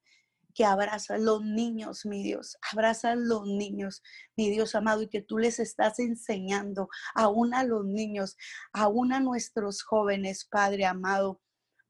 que 0.54 0.64
abrazas 0.64 1.20
los 1.20 1.42
niños, 1.42 2.06
mi 2.06 2.22
Dios, 2.22 2.56
abrazas 2.72 3.16
los 3.16 3.46
niños, 3.46 4.02
mi 4.36 4.50
Dios 4.50 4.74
amado, 4.74 5.02
y 5.02 5.08
que 5.08 5.22
tú 5.22 5.38
les 5.38 5.58
estás 5.58 5.98
enseñando 5.98 6.88
aún 7.14 7.54
a 7.54 7.64
los 7.64 7.84
niños, 7.84 8.36
aún 8.72 9.12
a 9.12 9.20
nuestros 9.20 9.82
jóvenes, 9.82 10.44
Padre 10.44 10.86
amado, 10.86 11.40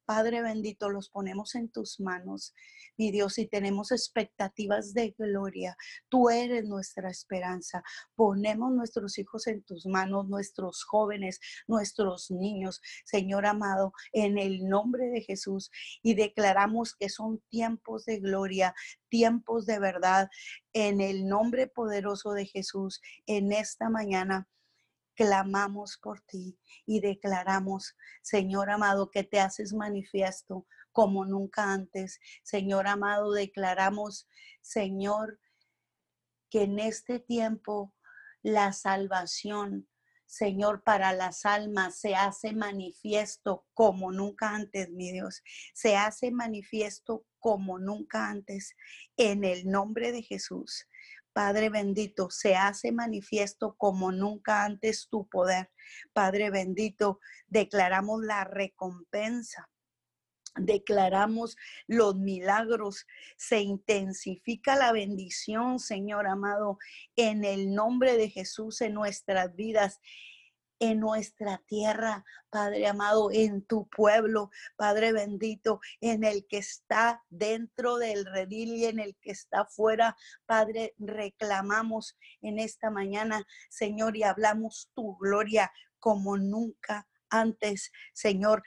Padre 0.08 0.40
bendito, 0.40 0.88
los 0.88 1.10
ponemos 1.10 1.54
en 1.54 1.68
tus 1.68 2.00
manos, 2.00 2.54
mi 2.96 3.10
Dios, 3.10 3.36
y 3.36 3.46
tenemos 3.46 3.92
expectativas 3.92 4.94
de 4.94 5.14
gloria. 5.18 5.76
Tú 6.08 6.30
eres 6.30 6.64
nuestra 6.64 7.10
esperanza. 7.10 7.82
Ponemos 8.14 8.72
nuestros 8.72 9.18
hijos 9.18 9.46
en 9.48 9.62
tus 9.64 9.84
manos, 9.84 10.26
nuestros 10.26 10.82
jóvenes, 10.82 11.40
nuestros 11.66 12.30
niños, 12.30 12.80
Señor 13.04 13.44
amado, 13.44 13.92
en 14.14 14.38
el 14.38 14.66
nombre 14.66 15.08
de 15.10 15.20
Jesús. 15.20 15.70
Y 16.02 16.14
declaramos 16.14 16.96
que 16.96 17.10
son 17.10 17.42
tiempos 17.50 18.06
de 18.06 18.18
gloria, 18.18 18.74
tiempos 19.10 19.66
de 19.66 19.78
verdad, 19.78 20.30
en 20.72 21.02
el 21.02 21.26
nombre 21.26 21.66
poderoso 21.66 22.32
de 22.32 22.46
Jesús, 22.46 23.02
en 23.26 23.52
esta 23.52 23.90
mañana 23.90 24.48
clamamos 25.18 25.98
por 26.00 26.20
ti 26.20 26.56
y 26.86 27.00
declaramos, 27.00 27.96
Señor 28.22 28.70
amado, 28.70 29.10
que 29.10 29.24
te 29.24 29.40
haces 29.40 29.74
manifiesto 29.74 30.64
como 30.92 31.24
nunca 31.24 31.72
antes. 31.72 32.20
Señor 32.44 32.86
amado, 32.86 33.32
declaramos, 33.32 34.28
Señor, 34.60 35.40
que 36.50 36.62
en 36.62 36.78
este 36.78 37.18
tiempo 37.18 37.92
la 38.42 38.72
salvación, 38.72 39.88
Señor, 40.24 40.84
para 40.84 41.12
las 41.12 41.44
almas 41.44 41.98
se 41.98 42.14
hace 42.14 42.52
manifiesto 42.52 43.66
como 43.74 44.12
nunca 44.12 44.54
antes, 44.54 44.88
mi 44.90 45.10
Dios. 45.10 45.42
Se 45.74 45.96
hace 45.96 46.30
manifiesto 46.30 47.26
como 47.40 47.80
nunca 47.80 48.28
antes 48.28 48.76
en 49.16 49.42
el 49.42 49.68
nombre 49.68 50.12
de 50.12 50.22
Jesús. 50.22 50.86
Padre 51.38 51.68
bendito, 51.68 52.30
se 52.30 52.56
hace 52.56 52.90
manifiesto 52.90 53.76
como 53.78 54.10
nunca 54.10 54.64
antes 54.64 55.06
tu 55.08 55.28
poder. 55.28 55.70
Padre 56.12 56.50
bendito, 56.50 57.20
declaramos 57.46 58.24
la 58.24 58.42
recompensa. 58.42 59.70
Declaramos 60.56 61.56
los 61.86 62.16
milagros, 62.16 63.06
se 63.36 63.60
intensifica 63.60 64.74
la 64.74 64.90
bendición, 64.90 65.78
Señor 65.78 66.26
amado, 66.26 66.78
en 67.14 67.44
el 67.44 67.72
nombre 67.72 68.16
de 68.16 68.30
Jesús 68.30 68.80
en 68.80 68.94
nuestras 68.94 69.54
vidas 69.54 70.00
en 70.80 71.00
nuestra 71.00 71.58
tierra, 71.66 72.24
Padre 72.50 72.86
amado, 72.86 73.30
en 73.32 73.62
tu 73.62 73.88
pueblo, 73.88 74.50
Padre 74.76 75.12
bendito, 75.12 75.80
en 76.00 76.24
el 76.24 76.46
que 76.46 76.58
está 76.58 77.24
dentro 77.28 77.96
del 77.96 78.24
redil 78.26 78.74
y 78.74 78.84
en 78.86 79.00
el 79.00 79.16
que 79.16 79.32
está 79.32 79.64
fuera, 79.64 80.16
Padre, 80.46 80.94
reclamamos 80.98 82.16
en 82.40 82.58
esta 82.58 82.90
mañana, 82.90 83.46
Señor, 83.68 84.16
y 84.16 84.22
hablamos 84.22 84.90
tu 84.94 85.16
gloria 85.18 85.72
como 85.98 86.36
nunca 86.36 87.08
antes, 87.30 87.92
Señor. 88.12 88.62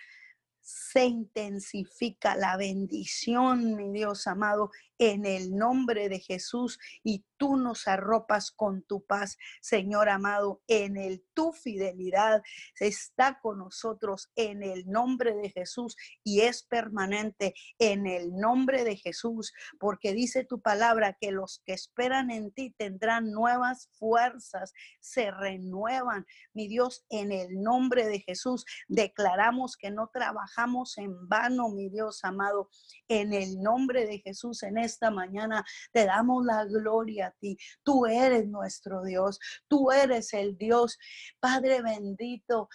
Se 0.60 1.06
intensifica 1.06 2.36
la 2.36 2.56
bendición, 2.56 3.76
mi 3.76 3.92
Dios 3.92 4.28
amado, 4.28 4.70
en 5.02 5.26
el 5.26 5.58
nombre 5.58 6.10
de 6.10 6.20
Jesús 6.20 6.78
y 7.04 7.26
tú 7.38 7.58
nos 7.58 7.88
arropas 7.88 8.52
con 8.52 8.84
tu 8.84 9.04
paz, 9.04 9.40
Señor 9.60 10.10
amado, 10.10 10.62
en 10.68 10.96
el 10.96 11.26
tu 11.34 11.54
fidelidad 11.54 12.44
está 12.80 13.40
con 13.42 13.58
nosotros 13.58 14.30
en 14.36 14.62
el 14.62 14.88
nombre 14.88 15.34
de 15.34 15.50
Jesús 15.50 15.96
y 16.24 16.42
es 16.42 16.62
permanente 16.62 17.56
en 17.80 18.06
el 18.06 18.32
nombre 18.36 18.84
de 18.84 18.96
Jesús, 18.96 19.54
porque 19.80 20.14
dice 20.14 20.44
tu 20.44 20.62
palabra 20.62 21.18
que 21.20 21.32
los 21.32 21.64
que 21.66 21.74
esperan 21.74 22.30
en 22.30 22.52
ti 22.52 22.76
tendrán 22.78 23.32
nuevas 23.32 23.90
fuerzas, 23.94 24.72
se 25.00 25.32
renuevan. 25.32 26.28
Mi 26.54 26.68
Dios, 26.68 27.06
en 27.10 27.32
el 27.32 27.60
nombre 27.64 28.06
de 28.06 28.20
Jesús 28.20 28.66
declaramos 28.88 29.78
que 29.78 29.90
no 29.90 30.12
trabajamos 30.14 31.00
en 31.00 31.28
vano, 31.28 31.70
mi 31.70 31.90
Dios 31.90 32.24
amado, 32.24 32.70
en 33.08 33.34
el 33.34 33.60
nombre 33.64 34.06
de 34.06 34.20
Jesús 34.20 34.62
en 34.62 34.78
esta 34.92 35.12
mañana 35.12 35.66
te 35.92 36.06
damos 36.06 36.46
la 36.46 36.66
gloria 36.66 37.28
a 37.28 37.32
ti. 37.32 37.58
Tú 37.84 38.06
eres 38.06 38.48
nuestro 38.48 39.04
Dios. 39.04 39.40
Tú 39.68 39.92
eres 39.92 40.34
el 40.34 40.58
Dios, 40.58 40.98
Padre 41.40 41.82
bendito 41.82 42.70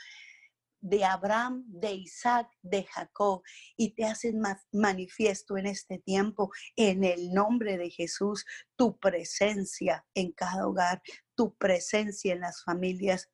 de 0.80 1.04
Abraham, 1.04 1.64
de 1.66 1.94
Isaac, 1.94 2.48
de 2.62 2.84
Jacob, 2.84 3.42
y 3.76 3.94
te 3.94 4.04
haces 4.04 4.34
manifiesto 4.72 5.56
en 5.56 5.66
este 5.66 5.98
tiempo, 5.98 6.50
en 6.76 7.02
el 7.02 7.32
nombre 7.32 7.76
de 7.76 7.90
Jesús, 7.90 8.44
tu 8.76 8.98
presencia 8.98 10.06
en 10.14 10.32
cada 10.32 10.66
hogar, 10.66 11.02
tu 11.34 11.56
presencia 11.56 12.32
en 12.32 12.40
las 12.40 12.62
familias, 12.62 13.30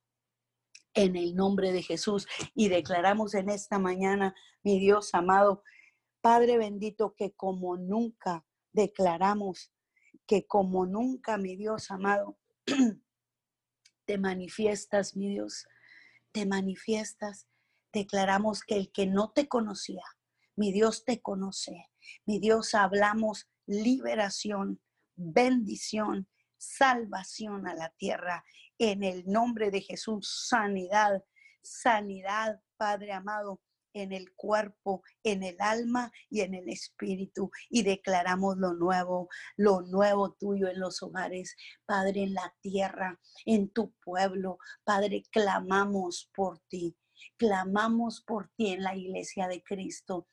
en 0.94 1.16
el 1.16 1.34
nombre 1.34 1.72
de 1.72 1.82
Jesús. 1.82 2.26
Y 2.54 2.68
declaramos 2.68 3.34
en 3.34 3.50
esta 3.50 3.78
mañana, 3.78 4.34
mi 4.62 4.78
Dios 4.78 5.10
amado, 5.12 5.62
Padre 6.22 6.56
bendito, 6.56 7.14
que 7.14 7.32
como 7.32 7.76
nunca 7.76 8.46
declaramos 8.72 9.72
que 10.26 10.46
como 10.46 10.86
nunca, 10.86 11.36
mi 11.36 11.56
Dios 11.56 11.90
amado, 11.90 12.38
te 14.06 14.18
manifiestas, 14.18 15.16
mi 15.16 15.28
Dios, 15.28 15.66
te 16.32 16.46
manifiestas. 16.46 17.46
Declaramos 17.92 18.62
que 18.62 18.76
el 18.76 18.92
que 18.92 19.06
no 19.06 19.32
te 19.32 19.48
conocía, 19.48 20.04
mi 20.56 20.72
Dios 20.72 21.04
te 21.04 21.20
conoce. 21.20 21.90
Mi 22.26 22.38
Dios, 22.40 22.74
hablamos 22.74 23.48
liberación, 23.66 24.80
bendición, 25.14 26.28
salvación 26.56 27.66
a 27.66 27.74
la 27.74 27.90
tierra. 27.90 28.44
En 28.78 29.02
el 29.02 29.24
nombre 29.26 29.70
de 29.70 29.80
Jesús, 29.80 30.46
sanidad, 30.48 31.24
sanidad, 31.62 32.60
Padre 32.76 33.12
amado, 33.12 33.60
en 33.94 34.12
el 34.12 34.34
cuerpo, 34.34 35.02
en 35.22 35.42
el 35.42 35.56
alma 35.60 36.12
y 36.30 36.40
en 36.40 36.54
el 36.54 36.68
espíritu. 36.68 37.50
Y 37.68 37.82
declaramos 37.82 38.56
lo 38.56 38.74
nuevo, 38.74 39.28
lo 39.56 39.82
nuevo 39.82 40.32
tuyo 40.32 40.68
en 40.68 40.80
los 40.80 41.02
hogares, 41.02 41.56
Padre, 41.84 42.24
en 42.24 42.34
la 42.34 42.54
tierra, 42.60 43.20
en 43.46 43.68
tu 43.70 43.92
pueblo. 44.04 44.58
Padre, 44.84 45.22
clamamos 45.30 46.30
por 46.34 46.58
ti, 46.68 46.96
clamamos 47.36 48.22
por 48.22 48.48
ti 48.56 48.72
en 48.72 48.82
la 48.82 48.96
iglesia 48.96 49.48
de 49.48 49.62
Cristo. 49.62 50.28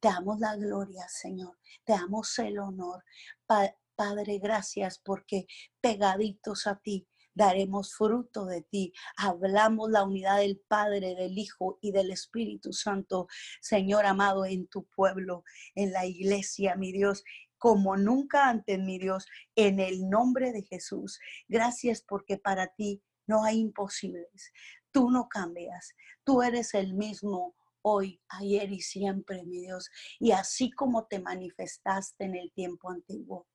Te 0.00 0.08
damos 0.08 0.40
la 0.40 0.56
gloria, 0.56 1.06
Señor. 1.08 1.58
Te 1.84 1.92
damos 1.92 2.38
el 2.38 2.58
honor. 2.58 3.04
Padre, 3.46 4.38
gracias 4.38 4.98
porque 4.98 5.46
pegaditos 5.80 6.66
a 6.66 6.76
ti 6.76 7.08
daremos 7.36 7.94
fruto 7.94 8.46
de 8.46 8.62
ti. 8.62 8.92
Hablamos 9.16 9.90
la 9.90 10.02
unidad 10.02 10.38
del 10.38 10.58
Padre, 10.66 11.14
del 11.14 11.38
Hijo 11.38 11.78
y 11.80 11.92
del 11.92 12.10
Espíritu 12.10 12.72
Santo, 12.72 13.28
Señor 13.60 14.06
amado, 14.06 14.44
en 14.44 14.66
tu 14.66 14.86
pueblo, 14.86 15.44
en 15.74 15.92
la 15.92 16.06
iglesia, 16.06 16.74
mi 16.74 16.90
Dios, 16.92 17.22
como 17.58 17.96
nunca 17.96 18.48
antes, 18.48 18.78
mi 18.78 18.98
Dios, 18.98 19.26
en 19.54 19.78
el 19.80 20.08
nombre 20.08 20.52
de 20.52 20.62
Jesús. 20.62 21.20
Gracias 21.46 22.02
porque 22.02 22.38
para 22.38 22.68
ti 22.68 23.02
no 23.26 23.44
hay 23.44 23.58
imposibles. 23.58 24.52
Tú 24.90 25.10
no 25.10 25.28
cambias. 25.28 25.94
Tú 26.24 26.42
eres 26.42 26.74
el 26.74 26.94
mismo 26.94 27.54
hoy, 27.82 28.20
ayer 28.28 28.72
y 28.72 28.80
siempre, 28.80 29.44
mi 29.44 29.60
Dios. 29.60 29.90
Y 30.18 30.32
así 30.32 30.70
como 30.70 31.06
te 31.06 31.20
manifestaste 31.20 32.24
en 32.24 32.34
el 32.34 32.50
tiempo 32.52 32.90
antiguo. 32.90 33.46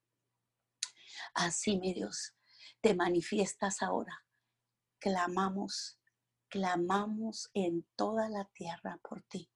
Así, 1.33 1.79
mi 1.79 1.93
Dios, 1.93 2.35
te 2.79 2.93
manifiestas 2.95 3.81
ahora. 3.81 4.25
Clamamos, 4.99 5.99
clamamos 6.49 7.49
en 7.53 7.85
toda 7.95 8.29
la 8.29 8.45
tierra 8.53 8.99
por 9.01 9.23
ti. 9.23 9.51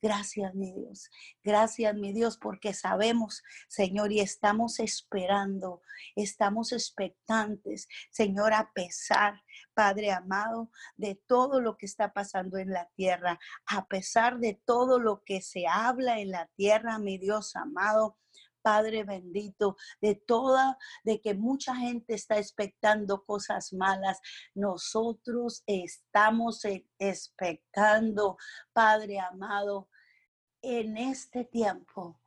Gracias, 0.00 0.54
mi 0.54 0.72
Dios. 0.72 1.10
Gracias, 1.42 1.92
mi 1.94 2.12
Dios, 2.12 2.38
porque 2.38 2.72
sabemos, 2.72 3.42
Señor, 3.68 4.12
y 4.12 4.20
estamos 4.20 4.78
esperando, 4.78 5.82
estamos 6.14 6.70
expectantes, 6.70 7.88
Señor, 8.12 8.52
a 8.52 8.70
pesar, 8.72 9.42
Padre 9.74 10.12
amado, 10.12 10.70
de 10.96 11.20
todo 11.26 11.60
lo 11.60 11.76
que 11.76 11.86
está 11.86 12.12
pasando 12.12 12.58
en 12.58 12.70
la 12.70 12.88
tierra, 12.94 13.40
a 13.66 13.88
pesar 13.88 14.38
de 14.38 14.60
todo 14.64 15.00
lo 15.00 15.24
que 15.24 15.42
se 15.42 15.66
habla 15.66 16.20
en 16.20 16.30
la 16.30 16.46
tierra, 16.54 17.00
mi 17.00 17.18
Dios 17.18 17.56
amado. 17.56 18.16
Padre 18.62 19.04
bendito, 19.04 19.76
de 20.00 20.14
toda, 20.14 20.78
de 21.04 21.20
que 21.20 21.34
mucha 21.34 21.74
gente 21.74 22.14
está 22.14 22.38
expectando 22.38 23.24
cosas 23.24 23.72
malas. 23.72 24.18
Nosotros 24.54 25.62
estamos 25.66 26.62
expectando, 26.98 28.36
Padre 28.72 29.20
amado, 29.20 29.88
en 30.62 30.96
este 30.96 31.44
tiempo. 31.44 32.20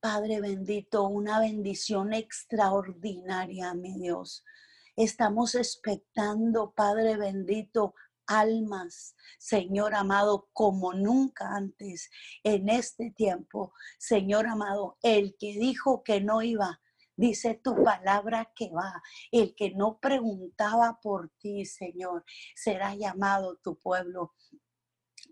Padre 0.00 0.40
bendito, 0.40 1.08
una 1.08 1.40
bendición 1.40 2.12
extraordinaria, 2.12 3.74
mi 3.74 3.98
Dios. 3.98 4.44
Estamos 4.94 5.54
expectando, 5.54 6.72
Padre 6.72 7.16
bendito, 7.16 7.94
almas, 8.26 9.16
Señor 9.38 9.94
amado, 9.94 10.48
como 10.52 10.92
nunca 10.94 11.54
antes 11.54 12.10
en 12.42 12.68
este 12.68 13.10
tiempo. 13.10 13.72
Señor 13.98 14.46
amado, 14.46 14.98
el 15.02 15.36
que 15.38 15.52
dijo 15.58 16.02
que 16.02 16.20
no 16.20 16.42
iba, 16.42 16.80
dice 17.16 17.54
tu 17.54 17.82
palabra 17.82 18.52
que 18.54 18.70
va. 18.70 19.02
El 19.32 19.54
que 19.54 19.70
no 19.70 19.98
preguntaba 19.98 21.00
por 21.02 21.30
ti, 21.38 21.64
Señor, 21.64 22.24
será 22.54 22.94
llamado 22.94 23.56
tu 23.56 23.78
pueblo. 23.78 24.34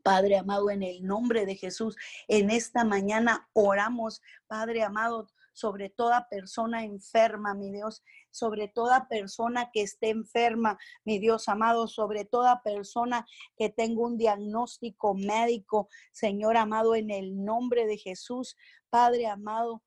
Padre 0.02 0.36
amado, 0.36 0.70
en 0.70 0.82
el 0.82 1.02
nombre 1.02 1.46
de 1.46 1.56
Jesús, 1.56 1.96
en 2.28 2.50
esta 2.50 2.84
mañana 2.84 3.48
oramos, 3.54 4.22
Padre 4.46 4.82
amado, 4.82 5.28
sobre 5.54 5.88
toda 5.88 6.28
persona 6.28 6.84
enferma, 6.84 7.54
mi 7.54 7.70
Dios, 7.70 8.02
sobre 8.30 8.68
toda 8.68 9.08
persona 9.08 9.70
que 9.72 9.80
esté 9.80 10.10
enferma, 10.10 10.76
mi 11.04 11.18
Dios 11.18 11.48
amado, 11.48 11.88
sobre 11.88 12.26
toda 12.26 12.60
persona 12.62 13.26
que 13.56 13.70
tenga 13.70 14.02
un 14.02 14.18
diagnóstico 14.18 15.14
médico, 15.14 15.88
Señor 16.12 16.58
amado, 16.58 16.94
en 16.94 17.10
el 17.10 17.42
nombre 17.42 17.86
de 17.86 17.96
Jesús, 17.96 18.56
Padre 18.90 19.26
amado 19.26 19.82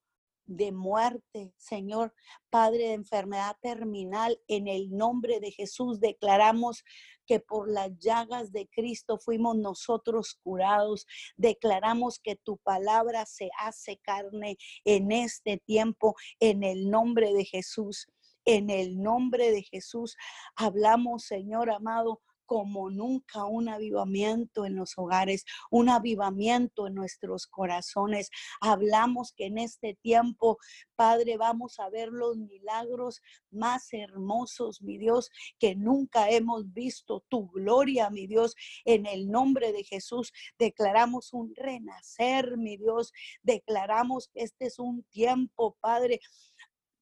de 0.48 0.72
muerte, 0.72 1.52
Señor, 1.56 2.14
Padre 2.50 2.88
de 2.88 2.92
enfermedad 2.94 3.56
terminal, 3.60 4.40
en 4.48 4.66
el 4.66 4.90
nombre 4.90 5.38
de 5.38 5.52
Jesús 5.52 6.00
declaramos 6.00 6.82
que 7.26 7.38
por 7.38 7.70
las 7.70 7.96
llagas 7.98 8.50
de 8.52 8.66
Cristo 8.68 9.18
fuimos 9.18 9.56
nosotros 9.56 10.40
curados. 10.42 11.06
Declaramos 11.36 12.18
que 12.18 12.36
tu 12.36 12.56
palabra 12.56 13.26
se 13.26 13.50
hace 13.60 13.98
carne 13.98 14.56
en 14.84 15.12
este 15.12 15.58
tiempo, 15.58 16.16
en 16.40 16.64
el 16.64 16.90
nombre 16.90 17.34
de 17.34 17.44
Jesús. 17.44 18.08
En 18.46 18.70
el 18.70 18.98
nombre 19.02 19.52
de 19.52 19.62
Jesús 19.62 20.16
hablamos, 20.56 21.24
Señor 21.24 21.70
amado, 21.70 22.22
como 22.48 22.88
nunca 22.88 23.44
un 23.44 23.68
avivamiento 23.68 24.64
en 24.64 24.74
los 24.74 24.96
hogares, 24.96 25.44
un 25.70 25.90
avivamiento 25.90 26.86
en 26.86 26.94
nuestros 26.94 27.46
corazones. 27.46 28.30
Hablamos 28.62 29.34
que 29.34 29.44
en 29.44 29.58
este 29.58 29.98
tiempo, 30.00 30.56
Padre, 30.96 31.36
vamos 31.36 31.78
a 31.78 31.90
ver 31.90 32.08
los 32.08 32.38
milagros 32.38 33.20
más 33.50 33.92
hermosos, 33.92 34.80
mi 34.80 34.96
Dios, 34.96 35.30
que 35.58 35.76
nunca 35.76 36.30
hemos 36.30 36.72
visto. 36.72 37.22
Tu 37.28 37.50
gloria, 37.50 38.08
mi 38.08 38.26
Dios, 38.26 38.54
en 38.86 39.04
el 39.04 39.30
nombre 39.30 39.70
de 39.72 39.84
Jesús, 39.84 40.32
declaramos 40.58 41.34
un 41.34 41.54
renacer, 41.54 42.56
mi 42.56 42.78
Dios. 42.78 43.12
Declaramos 43.42 44.28
que 44.28 44.40
este 44.40 44.68
es 44.68 44.78
un 44.78 45.02
tiempo, 45.10 45.76
Padre, 45.82 46.20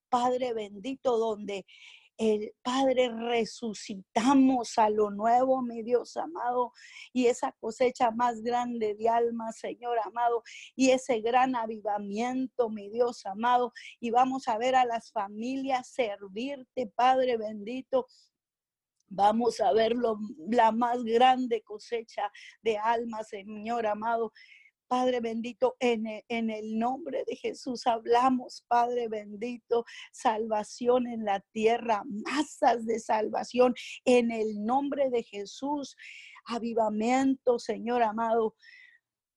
Padre 0.08 0.54
bendito, 0.54 1.18
donde 1.18 1.64
el 2.18 2.52
Padre, 2.62 3.08
resucitamos 3.08 4.78
a 4.78 4.90
lo 4.90 5.10
nuevo, 5.10 5.62
mi 5.62 5.82
Dios 5.82 6.16
amado, 6.16 6.72
y 7.12 7.26
esa 7.26 7.52
cosecha 7.52 8.10
más 8.10 8.42
grande 8.42 8.94
de 8.94 9.08
almas, 9.08 9.58
Señor 9.58 9.98
amado, 10.04 10.42
y 10.74 10.90
ese 10.90 11.20
gran 11.20 11.54
avivamiento, 11.56 12.70
mi 12.70 12.88
Dios 12.90 13.26
amado, 13.26 13.72
y 14.00 14.10
vamos 14.10 14.48
a 14.48 14.58
ver 14.58 14.74
a 14.74 14.84
las 14.84 15.12
familias 15.12 15.88
servirte, 15.88 16.90
Padre 16.94 17.36
bendito, 17.36 18.06
Vamos 19.08 19.60
a 19.60 19.72
ver 19.72 19.94
la 20.50 20.72
más 20.72 21.04
grande 21.04 21.62
cosecha 21.62 22.30
de 22.62 22.76
almas, 22.76 23.28
Señor 23.28 23.86
amado. 23.86 24.32
Padre 24.88 25.20
bendito, 25.20 25.76
en 25.80 26.06
el, 26.06 26.24
en 26.28 26.50
el, 26.50 26.78
nombre 26.78 27.24
de 27.26 27.36
Jesús 27.36 27.86
hablamos, 27.86 28.64
Padre 28.68 29.08
bendito, 29.08 29.84
salvación 30.12 31.06
en 31.06 31.24
la 31.24 31.40
tierra, 31.52 32.02
masas 32.06 32.86
de 32.86 33.00
salvación 33.00 33.74
en 34.04 34.30
el 34.30 34.64
nombre 34.64 35.10
de 35.10 35.22
Jesús, 35.22 35.96
avivamiento, 36.46 37.58
Señor 37.58 38.02
amado. 38.02 38.54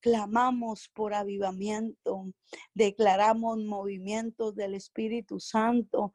Clamamos 0.00 0.88
por 0.94 1.12
avivamiento, 1.12 2.32
declaramos 2.72 3.58
movimientos 3.58 4.54
del 4.54 4.74
Espíritu 4.74 5.40
Santo, 5.40 6.14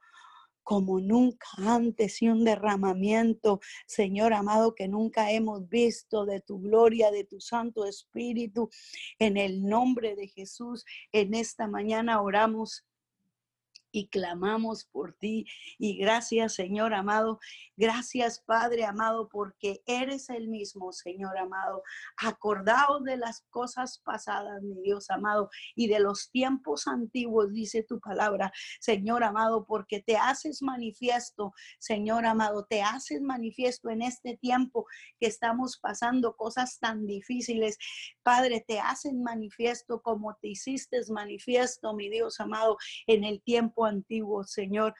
como 0.65 0.99
nunca 0.99 1.47
antes 1.59 2.21
y 2.23 2.27
un 2.27 2.43
derramamiento, 2.43 3.61
Señor 3.85 4.33
amado, 4.33 4.73
que 4.73 4.87
nunca 4.87 5.31
hemos 5.31 5.69
visto 5.69 6.25
de 6.25 6.41
tu 6.41 6.59
gloria, 6.59 7.11
de 7.11 7.23
tu 7.23 7.39
Santo 7.39 7.85
Espíritu. 7.85 8.69
En 9.19 9.37
el 9.37 9.63
nombre 9.63 10.15
de 10.15 10.27
Jesús, 10.27 10.83
en 11.11 11.35
esta 11.35 11.67
mañana 11.67 12.19
oramos 12.21 12.83
y 13.95 14.07
clamamos 14.09 14.83
por 14.83 15.13
ti. 15.13 15.45
Y 15.79 15.95
gracias, 15.97 16.55
Señor 16.55 16.93
amado. 16.93 17.39
Gracias, 17.77 18.41
Padre 18.45 18.83
amado, 18.83 19.29
porque 19.29 19.81
eres 19.85 20.29
el 20.29 20.49
mismo, 20.49 20.91
Señor 20.91 21.37
amado. 21.37 21.81
Acordaos 22.17 23.05
de 23.05 23.15
las 23.15 23.45
cosas 23.49 23.99
pasadas, 24.03 24.61
mi 24.63 24.81
Dios 24.81 25.09
amado, 25.09 25.49
y 25.75 25.87
de 25.87 25.99
los 25.99 26.29
tiempos 26.29 26.87
antiguos, 26.87 27.53
dice 27.53 27.83
tu 27.83 28.01
palabra, 28.01 28.51
Señor 28.81 29.23
amado, 29.23 29.65
porque 29.65 30.01
te 30.01 30.17
haces 30.17 30.61
manifiesto, 30.61 31.53
Señor 31.79 32.25
amado, 32.25 32.65
te 32.69 32.81
haces 32.81 33.21
manifiesto 33.21 33.89
en 33.89 34.01
este 34.01 34.35
tiempo 34.35 34.87
que 35.21 35.27
estamos 35.27 35.77
pasando 35.77 36.35
cosas 36.35 36.79
tan 36.79 37.05
difíciles. 37.05 37.77
Padre, 38.23 38.63
te 38.67 38.79
haces 38.81 39.13
manifiesto 39.13 40.01
como 40.01 40.35
te 40.41 40.49
hiciste 40.49 40.99
manifiesto, 41.09 41.93
mi 41.93 42.09
Dios 42.09 42.41
amado, 42.41 42.77
en 43.07 43.23
el 43.23 43.41
tiempo 43.41 43.84
antiguo, 43.85 44.43
Señor. 44.43 44.93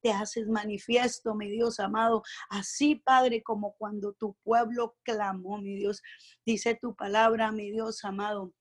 Te 0.00 0.12
haces 0.12 0.46
manifiesto, 0.46 1.34
mi 1.34 1.50
Dios 1.50 1.80
amado, 1.80 2.22
así, 2.48 2.96
Padre, 2.96 3.42
como 3.42 3.74
cuando 3.76 4.12
tu 4.12 4.36
pueblo 4.44 4.96
clamó, 5.02 5.58
mi 5.58 5.76
Dios. 5.76 6.02
Dice 6.44 6.78
tu 6.80 6.94
palabra, 6.94 7.50
mi 7.50 7.70
Dios 7.70 8.04
amado 8.04 8.52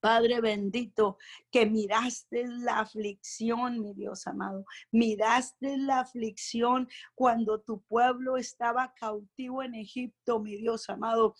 Padre 0.00 0.40
bendito, 0.40 1.16
que 1.50 1.66
miraste 1.66 2.46
la 2.46 2.80
aflicción, 2.80 3.80
mi 3.80 3.94
Dios 3.94 4.26
amado. 4.26 4.66
Miraste 4.92 5.78
la 5.78 6.00
aflicción 6.00 6.88
cuando 7.14 7.60
tu 7.60 7.80
pueblo 7.82 8.36
estaba 8.36 8.92
cautivo 8.94 9.62
en 9.62 9.74
Egipto, 9.74 10.40
mi 10.40 10.56
Dios 10.56 10.88
amado 10.90 11.34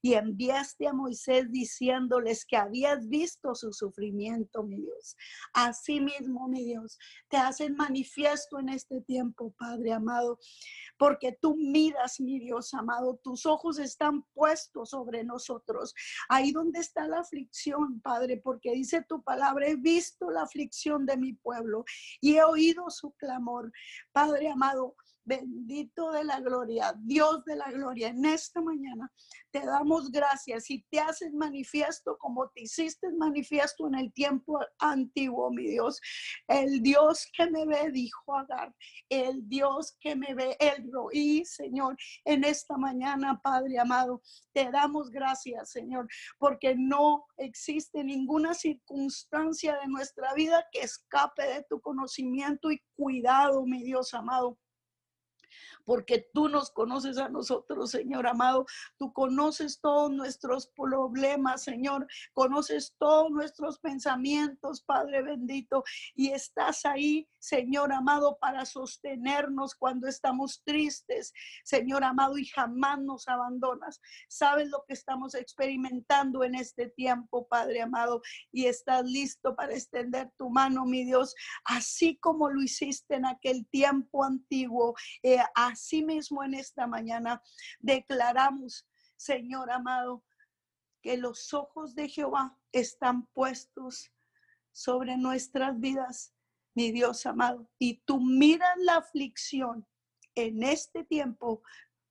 y 0.00 0.14
enviaste 0.14 0.86
a 0.86 0.92
Moisés 0.92 1.50
diciéndoles 1.50 2.44
que 2.44 2.56
habías 2.56 3.08
visto 3.08 3.54
su 3.54 3.72
sufrimiento, 3.72 4.62
mi 4.62 4.80
Dios. 4.80 5.16
Asimismo, 5.52 6.48
mi 6.48 6.64
Dios, 6.64 6.98
te 7.28 7.36
hacen 7.36 7.74
manifiesto 7.74 8.58
en 8.58 8.68
este 8.68 9.00
tiempo, 9.00 9.52
Padre 9.58 9.92
amado, 9.92 10.38
porque 10.98 11.36
tú 11.40 11.56
miras, 11.56 12.20
mi 12.20 12.38
Dios 12.38 12.74
amado, 12.74 13.18
tus 13.22 13.46
ojos 13.46 13.78
están 13.78 14.22
puestos 14.34 14.90
sobre 14.90 15.24
nosotros. 15.24 15.94
Ahí 16.28 16.52
donde 16.52 16.80
está 16.80 17.06
la 17.06 17.20
aflicción, 17.20 18.00
Padre, 18.00 18.40
porque 18.42 18.72
dice 18.72 19.04
tu 19.08 19.22
palabra, 19.22 19.66
he 19.66 19.76
visto 19.76 20.30
la 20.30 20.42
aflicción 20.42 21.06
de 21.06 21.16
mi 21.16 21.32
pueblo 21.32 21.84
y 22.20 22.36
he 22.36 22.44
oído 22.44 22.90
su 22.90 23.12
clamor. 23.12 23.72
Padre 24.12 24.50
amado, 24.50 24.94
Bendito 25.28 26.10
de 26.12 26.24
la 26.24 26.40
gloria, 26.40 26.94
Dios 27.00 27.44
de 27.44 27.54
la 27.54 27.70
gloria, 27.70 28.08
en 28.08 28.24
esta 28.24 28.62
mañana 28.62 29.12
te 29.50 29.60
damos 29.60 30.10
gracias 30.10 30.70
y 30.70 30.82
te 30.90 31.00
haces 31.00 31.34
manifiesto 31.34 32.16
como 32.16 32.48
te 32.48 32.62
hiciste 32.62 33.12
manifiesto 33.12 33.86
en 33.88 33.96
el 33.96 34.10
tiempo 34.14 34.58
antiguo, 34.78 35.50
mi 35.50 35.66
Dios. 35.66 36.00
El 36.46 36.80
Dios 36.80 37.28
que 37.36 37.50
me 37.50 37.66
ve, 37.66 37.90
dijo 37.92 38.38
Agar, 38.38 38.74
el 39.10 39.46
Dios 39.46 39.98
que 40.00 40.16
me 40.16 40.34
ve, 40.34 40.56
el 40.60 40.90
roí, 40.90 41.44
Señor, 41.44 41.98
en 42.24 42.44
esta 42.44 42.78
mañana, 42.78 43.38
Padre 43.42 43.78
amado, 43.78 44.22
te 44.54 44.70
damos 44.70 45.10
gracias, 45.10 45.72
Señor, 45.72 46.08
porque 46.38 46.74
no 46.74 47.26
existe 47.36 48.02
ninguna 48.02 48.54
circunstancia 48.54 49.78
de 49.78 49.88
nuestra 49.88 50.32
vida 50.32 50.64
que 50.72 50.80
escape 50.80 51.42
de 51.42 51.66
tu 51.68 51.82
conocimiento 51.82 52.70
y 52.70 52.82
cuidado, 52.96 53.66
mi 53.66 53.82
Dios 53.82 54.14
amado 54.14 54.58
porque 55.88 56.28
tú 56.34 56.50
nos 56.50 56.70
conoces 56.70 57.16
a 57.16 57.30
nosotros, 57.30 57.92
Señor 57.92 58.26
amado. 58.26 58.66
Tú 58.98 59.10
conoces 59.14 59.80
todos 59.80 60.10
nuestros 60.10 60.66
problemas, 60.76 61.62
Señor. 61.62 62.06
Conoces 62.34 62.94
todos 62.98 63.30
nuestros 63.30 63.78
pensamientos, 63.78 64.82
Padre 64.82 65.22
bendito. 65.22 65.84
Y 66.14 66.28
estás 66.32 66.84
ahí, 66.84 67.26
Señor 67.38 67.90
amado, 67.94 68.36
para 68.38 68.66
sostenernos 68.66 69.74
cuando 69.74 70.08
estamos 70.08 70.62
tristes, 70.62 71.32
Señor 71.64 72.04
amado, 72.04 72.36
y 72.36 72.44
jamás 72.44 73.00
nos 73.00 73.26
abandonas. 73.26 73.98
Sabes 74.28 74.68
lo 74.68 74.84
que 74.86 74.92
estamos 74.92 75.34
experimentando 75.34 76.44
en 76.44 76.54
este 76.54 76.90
tiempo, 76.90 77.48
Padre 77.48 77.80
amado, 77.80 78.20
y 78.52 78.66
estás 78.66 79.04
listo 79.06 79.56
para 79.56 79.72
extender 79.72 80.30
tu 80.36 80.50
mano, 80.50 80.84
mi 80.84 81.06
Dios, 81.06 81.34
así 81.64 82.18
como 82.18 82.50
lo 82.50 82.60
hiciste 82.60 83.14
en 83.14 83.24
aquel 83.24 83.66
tiempo 83.70 84.22
antiguo. 84.22 84.94
Eh, 85.22 85.38
mismo 86.04 86.42
en 86.44 86.54
esta 86.54 86.86
mañana 86.86 87.42
declaramos, 87.80 88.86
Señor 89.16 89.70
amado, 89.70 90.24
que 91.02 91.16
los 91.16 91.52
ojos 91.54 91.94
de 91.94 92.08
Jehová 92.08 92.58
están 92.72 93.26
puestos 93.28 94.12
sobre 94.72 95.16
nuestras 95.16 95.78
vidas, 95.78 96.34
mi 96.74 96.92
Dios 96.92 97.26
amado. 97.26 97.70
Y 97.78 98.02
tú 98.04 98.20
miras 98.20 98.76
la 98.78 98.96
aflicción 98.96 99.86
en 100.34 100.62
este 100.62 101.04
tiempo, 101.04 101.62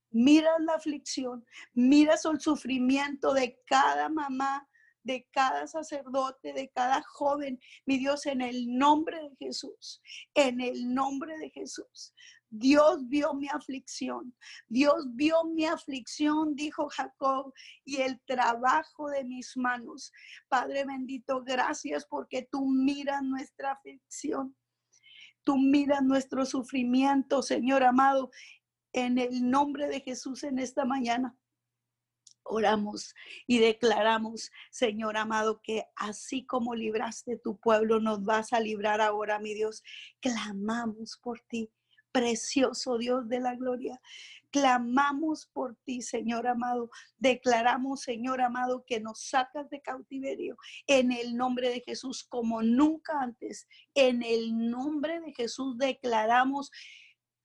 miras 0.09 0.59
la 0.59 0.73
aflicción, 0.73 1.45
miras 1.73 2.25
el 2.25 2.39
sufrimiento 2.39 3.33
de 3.33 3.61
cada 3.65 4.09
mamá, 4.09 4.67
de 5.03 5.25
cada 5.31 5.65
sacerdote, 5.67 6.51
de 6.51 6.69
cada 6.69 7.01
joven, 7.01 7.59
mi 7.85 7.97
Dios, 7.97 8.25
en 8.25 8.41
el 8.41 8.77
nombre 8.77 9.17
de 9.17 9.35
Jesús, 9.37 10.01
en 10.33 10.59
el 10.59 10.93
nombre 10.93 11.37
de 11.37 11.49
Jesús. 11.49 12.13
Dios 12.49 13.07
vio 13.07 13.33
mi 13.33 13.47
aflicción. 13.49 14.33
Dios 14.67 15.05
vio 15.13 15.43
mi 15.43 15.65
aflicción, 15.65 16.55
dijo 16.55 16.87
Jacob, 16.89 17.53
y 17.83 17.97
el 17.97 18.19
trabajo 18.21 19.09
de 19.09 19.23
mis 19.23 19.57
manos. 19.57 20.11
Padre 20.47 20.85
bendito, 20.85 21.43
gracias 21.43 22.05
porque 22.05 22.47
tú 22.49 22.65
miras 22.65 23.21
nuestra 23.23 23.73
aflicción. 23.73 24.55
Tú 25.43 25.57
miras 25.57 26.03
nuestro 26.03 26.45
sufrimiento, 26.45 27.41
Señor 27.41 27.83
amado, 27.83 28.31
en 28.93 29.17
el 29.17 29.49
nombre 29.49 29.87
de 29.87 30.01
Jesús 30.01 30.43
en 30.43 30.59
esta 30.59 30.85
mañana. 30.85 31.37
Oramos 32.43 33.13
y 33.45 33.59
declaramos, 33.59 34.51
Señor 34.71 35.17
amado, 35.17 35.61
que 35.61 35.85
así 35.97 36.45
como 36.45 36.75
libraste 36.75 37.37
tu 37.37 37.59
pueblo, 37.59 37.99
nos 37.99 38.23
vas 38.23 38.53
a 38.53 38.61
librar 38.61 39.01
ahora, 39.01 39.39
mi 39.39 39.53
Dios. 39.53 39.83
Clamamos 40.21 41.19
por 41.21 41.41
ti 41.41 41.69
precioso 42.17 42.97
Dios 42.97 43.29
de 43.29 43.39
la 43.39 43.55
gloria. 43.55 44.01
Clamamos 44.49 45.45
por 45.53 45.75
ti, 45.83 46.01
Señor 46.01 46.47
amado. 46.47 46.89
Declaramos, 47.17 48.01
Señor 48.01 48.41
amado, 48.41 48.83
que 48.87 48.99
nos 48.99 49.29
sacas 49.29 49.69
de 49.69 49.81
cautiverio 49.81 50.57
en 50.87 51.11
el 51.11 51.37
nombre 51.37 51.69
de 51.69 51.81
Jesús 51.81 52.23
como 52.23 52.63
nunca 52.63 53.21
antes. 53.21 53.67
En 53.93 54.23
el 54.23 54.69
nombre 54.69 55.19
de 55.19 55.31
Jesús 55.33 55.77
declaramos 55.77 56.71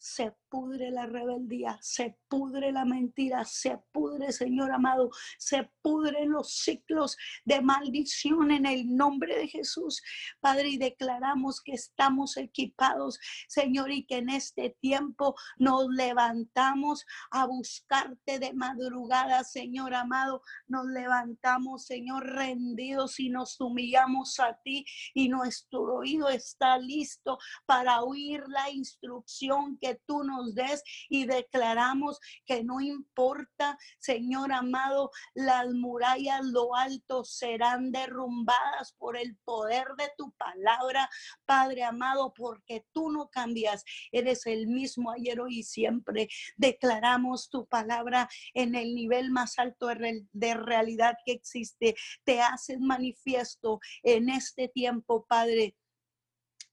se 0.03 0.35
pudre 0.49 0.91
la 0.91 1.07
rebeldía, 1.07 1.79
se 1.81 2.19
pudre 2.29 2.73
la 2.73 2.85
mentira, 2.85 3.45
se 3.45 3.79
pudre, 3.93 4.33
Señor 4.33 4.73
amado, 4.73 5.11
se 5.39 5.71
pudren 5.81 6.33
los 6.33 6.57
ciclos 6.59 7.17
de 7.45 7.61
maldición 7.61 8.51
en 8.51 8.67
el 8.67 8.95
nombre 8.97 9.37
de 9.37 9.47
Jesús. 9.47 10.03
Padre, 10.41 10.71
y 10.71 10.77
declaramos 10.77 11.63
que 11.63 11.73
estamos 11.73 12.37
equipados, 12.37 13.21
Señor, 13.49 13.93
y 13.93 14.05
que 14.05 14.17
en 14.17 14.29
este 14.29 14.77
tiempo 14.81 15.37
nos 15.57 15.87
levantamos 15.89 17.07
a 17.31 17.47
buscarte 17.47 18.41
de 18.41 18.53
madrugada, 18.55 19.45
Señor 19.45 19.95
amado. 19.95 20.43
Nos 20.67 20.87
levantamos, 20.87 21.87
Señor, 21.87 22.27
rendidos 22.27 23.21
y 23.21 23.31
nos 23.31 23.61
humillamos 23.61 24.41
a 24.41 24.59
ti 24.65 24.85
y 25.15 25.29
nuestro 25.29 25.83
oído 25.99 26.29
está 26.29 26.77
listo 26.79 27.39
para 27.67 28.03
oír 28.03 28.43
la 28.49 28.69
instrucción 28.71 29.79
que 29.81 29.92
tú 30.07 30.25
nos 30.25 30.55
des 30.55 30.83
y 31.09 31.27
declaramos 31.27 32.19
que 32.45 32.65
no 32.65 32.81
importa, 32.81 33.79
Señor 33.99 34.53
amado, 34.53 35.11
las 35.35 35.69
murallas, 35.73 36.45
lo 36.45 36.75
alto 36.75 37.25
serán 37.25 37.93
derrumbadas 37.93 38.95
por 38.99 39.17
el 39.17 39.37
poder 39.45 39.87
de 39.99 40.11
tu 40.17 40.33
palabra, 40.33 41.09
Padre 41.45 41.85
amado, 41.85 42.33
porque 42.35 42.85
tú 42.93 43.11
no 43.11 43.29
cambias, 43.29 43.85
eres 44.11 44.47
el 44.47 44.67
mismo 44.67 45.11
ayer, 45.11 45.41
hoy 45.41 45.61
y 45.61 45.63
siempre. 45.63 46.29
Declaramos 46.57 47.51
tu 47.51 47.67
palabra 47.67 48.29
en 48.55 48.75
el 48.75 48.95
nivel 48.95 49.31
más 49.31 49.59
alto 49.59 49.89
de 49.89 50.55
realidad 50.55 51.17
que 51.25 51.33
existe. 51.33 51.95
Te 52.25 52.41
haces 52.41 52.81
manifiesto 52.81 53.81
en 54.03 54.29
este 54.29 54.69
tiempo, 54.69 55.27
Padre 55.29 55.77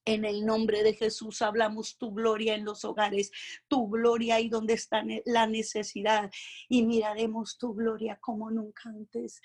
en 0.04 0.24
el 0.24 0.46
nombre 0.46 0.82
de 0.82 0.94
Jesús 0.94 1.42
hablamos 1.42 1.96
tu 1.98 2.12
gloria 2.12 2.54
en 2.54 2.64
los 2.64 2.84
hogares, 2.84 3.30
tu 3.68 3.88
gloria 3.88 4.36
ahí 4.36 4.48
donde 4.48 4.74
está 4.74 5.02
la 5.24 5.46
necesidad 5.46 6.30
y 6.68 6.84
miraremos 6.84 7.58
tu 7.58 7.74
gloria 7.74 8.18
como 8.20 8.50
nunca 8.50 8.88
antes. 8.88 9.40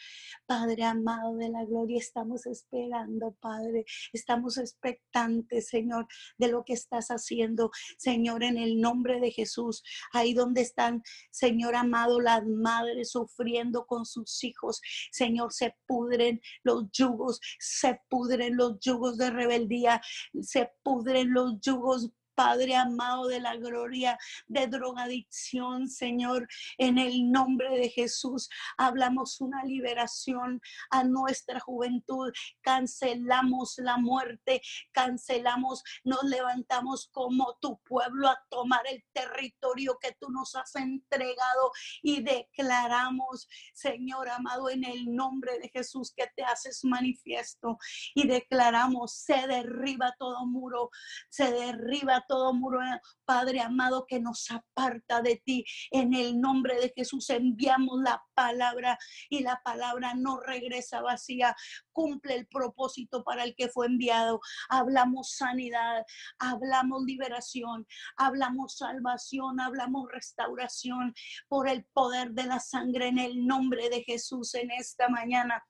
Padre 0.46 0.84
amado 0.84 1.36
de 1.36 1.50
la 1.50 1.66
gloria, 1.66 1.98
estamos 1.98 2.46
esperando, 2.46 3.36
Padre, 3.40 3.86
estamos 4.14 4.58
expectantes, 4.58 5.68
Señor, 5.68 6.08
de 6.38 6.48
lo 6.48 6.64
que 6.64 6.74
estás 6.74 7.10
haciendo, 7.10 7.72
Señor, 7.98 8.44
en 8.44 8.58
el 8.58 8.80
nombre 8.80 9.20
de 9.20 9.32
Jesús, 9.32 9.84
ahí 10.14 10.34
donde 10.34 10.62
están, 10.62 11.04
Señor 11.32 11.76
amado, 11.76 12.22
las 12.22 12.46
madres 12.46 13.12
sufriendo 13.12 13.86
con 13.86 14.06
sus 14.06 14.44
hijos, 14.44 14.82
Señor, 15.12 15.52
se 15.54 15.76
pudren 15.86 16.42
los 16.64 16.90
yugos, 16.92 17.40
se 17.60 18.00
pudren 18.10 18.56
los 18.56 18.80
yugos 18.80 19.18
de 19.18 19.30
rebeldía 19.30 20.02
se 20.46 20.72
pudren 20.84 21.34
los 21.34 21.60
yugos 21.60 22.10
Padre 22.36 22.76
amado 22.76 23.28
de 23.28 23.40
la 23.40 23.56
gloria, 23.56 24.18
de 24.48 24.68
drogadicción, 24.68 25.88
Señor, 25.88 26.48
en 26.78 26.98
el 26.98 27.32
nombre 27.32 27.70
de 27.78 27.90
Jesús. 27.90 28.50
Hablamos 28.78 29.40
una 29.42 29.64
liberación 29.64 30.62
a 30.90 31.04
nuestra 31.04 31.60
juventud. 31.60 32.32
Cancelamos 32.62 33.76
la 33.78 33.98
muerte, 33.98 34.62
cancelamos, 34.92 35.84
nos 36.04 36.24
levantamos 36.24 37.10
como 37.12 37.58
tu 37.62 37.80
pueblo 37.84 38.28
a 38.28 38.38
tomar 38.50 38.86
el 38.88 39.04
territorio 39.14 39.98
que 40.02 40.16
tú 40.20 40.30
nos 40.30 40.56
has 40.56 40.76
entregado 40.76 41.72
y 42.02 42.22
declaramos, 42.22 43.48
Señor 43.74 44.30
amado, 44.30 44.70
en 44.70 44.84
el 44.84 45.16
nombre 45.16 45.58
de 45.60 45.70
Jesús 45.70 46.14
que 46.16 46.28
te 46.36 46.44
haces 46.44 46.84
manifiesto 46.84 47.78
y 48.14 48.28
declaramos, 48.28 49.14
se 49.14 49.48
derriba 49.48 50.16
todo 50.18 50.46
muro, 50.46 50.90
se 51.30 51.52
derriba 51.52 52.25
todo 52.28 52.54
muro, 52.54 52.80
Padre 53.26 53.62
amado, 53.62 54.06
que 54.08 54.20
nos 54.20 54.50
aparta 54.52 55.22
de 55.22 55.42
ti. 55.44 55.66
En 55.92 56.14
el 56.14 56.40
nombre 56.40 56.80
de 56.80 56.94
Jesús 56.96 57.30
enviamos 57.30 58.00
la 58.02 58.24
palabra 58.34 58.98
y 59.30 59.42
la 59.42 59.62
palabra 59.64 60.14
no 60.14 60.40
regresa 60.40 61.02
vacía. 61.02 61.56
Cumple 61.92 62.36
el 62.36 62.48
propósito 62.48 63.24
para 63.24 63.44
el 63.44 63.56
que 63.56 63.70
fue 63.70 63.88
enviado. 63.88 64.40
Hablamos 64.70 65.36
sanidad, 65.36 66.04
hablamos 66.40 67.04
liberación, 67.04 67.88
hablamos 68.18 68.78
salvación, 68.78 69.60
hablamos 69.60 70.10
restauración 70.12 71.14
por 71.48 71.68
el 71.68 71.86
poder 71.94 72.32
de 72.32 72.46
la 72.46 72.60
sangre 72.60 73.08
en 73.08 73.20
el 73.20 73.46
nombre 73.46 73.90
de 73.90 74.04
Jesús 74.04 74.54
en 74.56 74.72
esta 74.72 75.10
mañana. 75.10 75.64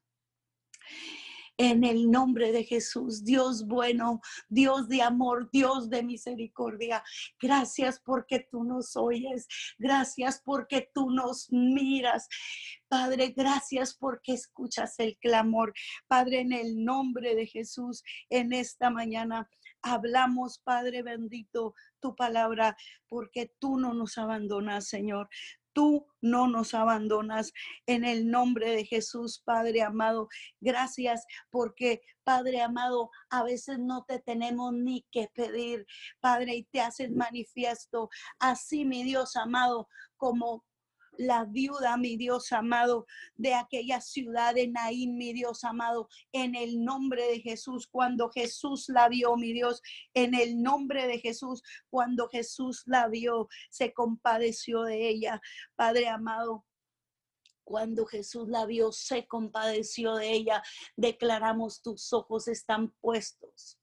En 1.58 1.84
el 1.84 2.12
nombre 2.12 2.52
de 2.52 2.64
Jesús, 2.64 3.24
Dios 3.24 3.66
bueno, 3.66 4.20
Dios 4.50 4.90
de 4.90 5.02
amor, 5.02 5.50
Dios 5.52 5.90
de 5.90 6.04
misericordia. 6.04 7.04
Gracias 7.40 8.02
porque 8.04 8.46
tú 8.52 8.64
nos 8.64 8.98
oyes. 8.98 9.48
Gracias 9.78 10.42
porque 10.44 10.90
tú 10.94 11.10
nos 11.10 11.52
miras. 11.52 12.28
Padre, 12.90 13.34
gracias 13.36 13.96
porque 13.96 14.34
escuchas 14.34 15.00
el 15.00 15.18
clamor. 15.18 15.74
Padre, 16.08 16.42
en 16.42 16.52
el 16.52 16.84
nombre 16.84 17.36
de 17.36 17.48
Jesús, 17.48 18.04
en 18.30 18.52
esta 18.52 18.90
mañana 18.90 19.50
hablamos, 19.82 20.60
Padre 20.60 21.04
bendito, 21.04 21.74
tu 22.02 22.16
palabra, 22.16 22.76
porque 23.08 23.54
tú 23.60 23.78
no 23.78 23.94
nos 23.94 24.18
abandonas, 24.18 24.88
Señor 24.88 25.30
tú 25.76 26.08
no 26.22 26.48
nos 26.48 26.74
abandonas. 26.74 27.52
En 27.86 28.06
el 28.06 28.32
nombre 28.32 28.72
de 28.72 28.86
Jesús, 28.86 29.44
Padre 29.46 29.84
amado, 29.84 30.30
gracias 30.60 31.26
porque, 31.52 32.02
Padre 32.24 32.62
amado, 32.62 33.12
a 33.30 33.44
veces 33.44 33.78
no 33.78 34.06
te 34.08 34.20
tenemos 34.20 34.74
ni 34.74 35.06
que 35.12 35.28
pedir, 35.36 35.86
Padre, 36.20 36.56
y 36.56 36.64
te 36.64 36.82
haces 36.82 37.12
manifiesto. 37.12 38.10
Así, 38.40 38.86
mi 38.86 39.04
Dios 39.04 39.36
amado, 39.36 39.88
como 40.18 40.64
la 41.18 41.46
viuda, 41.46 41.98
mi 41.98 42.18
Dios 42.18 42.52
amado, 42.52 43.06
de 43.36 43.54
aquella 43.54 44.02
ciudad 44.02 44.56
de 44.56 44.68
Naín, 44.68 45.18
mi 45.18 45.34
Dios 45.34 45.64
amado, 45.64 46.10
en 46.32 46.56
el 46.56 46.84
nombre 46.84 47.26
de 47.28 47.40
Jesús, 47.42 47.88
cuando 47.88 48.30
Jesús 48.30 48.90
la 48.90 49.10
vio, 49.10 49.36
mi 49.36 49.54
Dios, 49.54 49.82
en 50.14 50.34
el 50.34 50.62
nombre 50.62 51.08
de 51.08 51.20
Jesús, 51.20 51.64
cuando 51.90 52.28
Jesús 52.28 52.84
la 52.86 53.08
vio, 53.08 53.48
se 53.70 53.94
compadeció 53.94 54.84
de 54.84 55.08
ella, 55.10 55.42
Padre 55.76 56.08
amado. 56.08 56.66
Cuando 57.64 58.06
Jesús 58.06 58.48
la 58.48 58.68
vio, 58.68 58.92
se 58.92 59.26
compadeció 59.26 60.16
de 60.16 60.32
ella. 60.32 60.62
Declaramos, 60.96 61.82
tus 61.82 62.14
ojos 62.14 62.48
están 62.48 62.92
puestos 63.02 63.80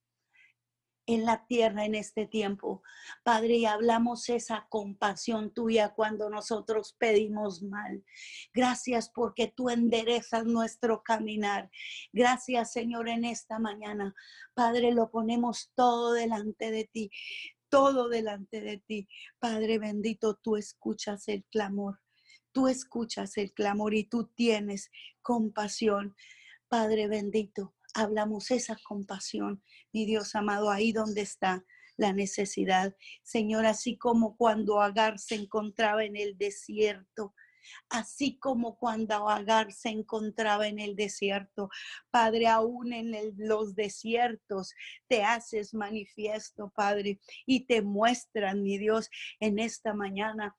en 1.07 1.25
la 1.25 1.47
tierra 1.47 1.85
en 1.85 1.95
este 1.95 2.27
tiempo. 2.27 2.83
Padre, 3.25 3.57
y 3.57 3.67
hablamos 3.67 4.29
esa 4.29 4.67
compasión 4.69 5.53
tuya 5.53 5.91
cuando 5.91 6.31
nosotros 6.31 6.95
pedimos 6.99 7.63
mal. 7.63 8.05
Gracias 8.55 9.11
porque 9.11 9.49
tú 9.49 9.71
enderezas 9.71 10.45
nuestro 10.45 11.03
caminar. 11.03 11.71
Gracias, 12.13 12.73
Señor, 12.73 13.09
en 13.09 13.25
esta 13.25 13.59
mañana. 13.59 14.15
Padre, 14.55 14.93
lo 14.93 15.11
ponemos 15.11 15.73
todo 15.75 16.13
delante 16.13 16.71
de 16.71 16.85
ti, 16.85 17.11
todo 17.69 18.09
delante 18.09 18.61
de 18.61 18.79
ti. 18.79 19.09
Padre 19.39 19.79
bendito, 19.79 20.37
tú 20.37 20.57
escuchas 20.57 21.29
el 21.29 21.45
clamor. 21.45 22.01
Tú 22.53 22.69
escuchas 22.69 23.39
el 23.39 23.53
clamor 23.53 23.95
y 23.95 24.05
tú 24.05 24.27
tienes 24.27 24.91
compasión. 25.23 26.15
Padre 26.69 27.09
bendito, 27.09 27.75
hablamos 27.95 28.51
esa 28.51 28.77
compasión, 28.85 29.63
mi 29.93 30.07
Dios 30.07 30.35
amado, 30.35 30.71
ahí 30.71 30.93
donde 30.93 31.23
está 31.23 31.65
la 31.97 32.13
necesidad. 32.13 32.95
Señor, 33.23 33.67
así 33.67 33.97
como 33.97 34.37
cuando 34.37 34.81
Agar 34.81 35.19
se 35.19 35.35
encontraba 35.35 36.05
en 36.05 36.17
el 36.17 36.37
desierto, 36.39 37.35
así 37.91 38.39
como 38.39 38.77
cuando 38.77 39.29
Agar 39.29 39.73
se 39.73 39.91
encontraba 39.91 40.67
en 40.67 40.79
el 40.79 40.97
desierto. 40.97 41.69
Padre, 42.11 42.49
aún 42.49 42.93
en 42.93 43.15
los 43.37 43.75
desiertos 43.75 44.75
te 45.09 45.23
haces 45.23 45.75
manifiesto, 45.75 46.73
Padre, 46.75 47.21
y 47.47 47.67
te 47.67 47.83
muestran, 47.83 48.63
mi 48.63 48.79
Dios, 48.79 49.11
en 49.41 49.59
esta 49.59 49.95
mañana 49.95 50.57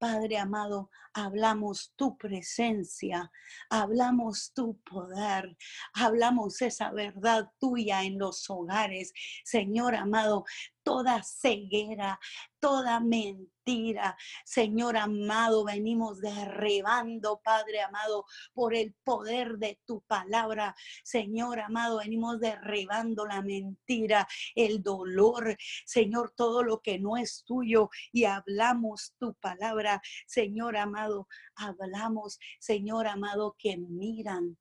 Padre 0.00 0.38
amado, 0.38 0.88
hablamos 1.12 1.92
tu 1.94 2.16
presencia, 2.16 3.30
hablamos 3.68 4.50
tu 4.54 4.80
poder, 4.80 5.58
hablamos 5.92 6.62
esa 6.62 6.90
verdad 6.90 7.50
tuya 7.58 8.02
en 8.04 8.18
los 8.18 8.48
hogares. 8.48 9.12
Señor 9.44 9.94
amado, 9.94 10.46
toda 10.82 11.22
ceguera, 11.22 12.18
toda 12.58 13.00
mentira. 13.00 14.16
Señor 14.44 14.96
amado, 14.96 15.64
venimos 15.64 16.20
derribando, 16.20 17.40
Padre 17.42 17.82
amado, 17.82 18.24
por 18.52 18.74
el 18.74 18.94
poder 19.04 19.58
de 19.58 19.80
tu 19.84 20.00
palabra. 20.02 20.74
Señor 21.04 21.60
amado, 21.60 21.98
venimos 21.98 22.40
derribando 22.40 23.26
la 23.26 23.42
mentira, 23.42 24.26
el 24.54 24.82
dolor, 24.82 25.56
Señor, 25.84 26.32
todo 26.36 26.62
lo 26.62 26.80
que 26.80 26.98
no 26.98 27.16
es 27.16 27.44
tuyo 27.44 27.90
y 28.12 28.24
hablamos 28.24 29.14
tu 29.18 29.34
palabra. 29.34 30.02
Señor 30.26 30.76
amado, 30.76 31.28
hablamos, 31.54 32.38
Señor 32.58 33.06
amado, 33.06 33.56
que 33.58 33.76
miran, 33.76 34.58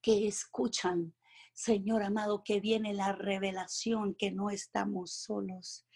que 0.00 0.26
escuchan, 0.26 1.14
Señor 1.52 2.02
amado, 2.02 2.42
que 2.44 2.60
viene 2.60 2.94
la 2.94 3.12
revelación 3.12 4.14
que 4.14 4.30
no 4.32 4.50
estamos 4.50 5.12
solos. 5.12 5.86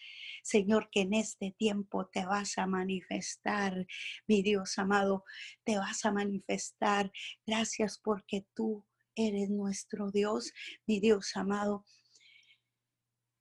Señor, 0.42 0.90
que 0.90 1.00
en 1.00 1.14
este 1.14 1.54
tiempo 1.58 2.06
te 2.06 2.24
vas 2.24 2.58
a 2.58 2.66
manifestar, 2.66 3.86
mi 4.28 4.42
Dios 4.42 4.78
amado, 4.78 5.24
te 5.64 5.78
vas 5.78 6.04
a 6.04 6.12
manifestar. 6.12 7.10
Gracias 7.46 7.98
porque 7.98 8.46
tú 8.54 8.84
eres 9.16 9.50
nuestro 9.50 10.10
Dios, 10.10 10.52
mi 10.86 11.00
Dios 11.00 11.36
amado. 11.36 11.84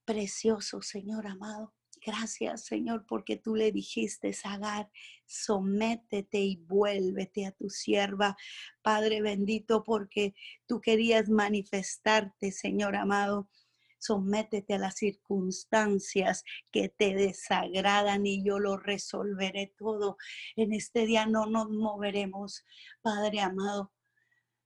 Precioso 0.05 0.81
Señor 0.81 1.27
amado. 1.27 1.73
Gracias, 2.05 2.65
Señor, 2.65 3.05
porque 3.07 3.35
tú 3.35 3.55
le 3.55 3.71
dijiste, 3.71 4.31
Sagar, 4.31 4.91
sométete 5.25 6.37
y 6.37 6.57
vuélvete 6.57 7.47
a 7.47 7.51
tu 7.51 7.71
sierva. 7.71 8.37
Padre 8.83 9.23
bendito, 9.23 9.83
porque 9.83 10.35
tú 10.67 10.81
querías 10.81 11.29
manifestarte, 11.29 12.51
Señor 12.51 12.95
amado. 12.95 13.49
Sométete 13.97 14.75
a 14.75 14.77
las 14.77 14.97
circunstancias 14.97 16.43
que 16.71 16.89
te 16.89 17.15
desagradan 17.15 18.27
y 18.27 18.43
yo 18.43 18.59
lo 18.59 18.77
resolveré 18.77 19.73
todo. 19.75 20.17
En 20.55 20.73
este 20.73 21.07
día 21.07 21.25
no 21.25 21.47
nos 21.47 21.71
moveremos, 21.71 22.63
Padre 23.01 23.39
amado. 23.39 23.91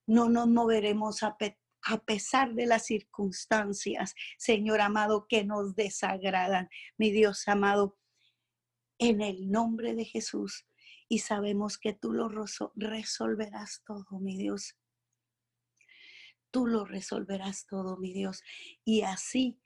No 0.06 0.28
nos 0.28 0.46
moveremos 0.46 1.22
a, 1.22 1.38
a 1.82 1.98
pesar 1.98 2.54
de 2.54 2.66
las 2.66 2.86
circunstancias, 2.86 4.14
Señor 4.38 4.80
amado, 4.80 5.26
que 5.28 5.44
nos 5.44 5.74
desagradan. 5.74 6.68
Mi 6.98 7.10
Dios 7.10 7.46
amado, 7.48 7.98
en 8.98 9.22
el 9.22 9.50
nombre 9.50 9.94
de 9.94 10.04
Jesús. 10.04 10.66
Y 11.08 11.20
sabemos 11.20 11.78
que 11.78 11.92
tú 11.92 12.12
lo 12.12 12.28
resolverás 12.76 13.82
todo, 13.84 14.06
mi 14.20 14.36
Dios. 14.36 14.76
Tú 16.50 16.66
lo 16.66 16.84
resolverás 16.84 17.66
todo, 17.66 17.96
mi 17.96 18.12
Dios. 18.12 18.42
Y 18.84 19.02
así, 19.02 19.60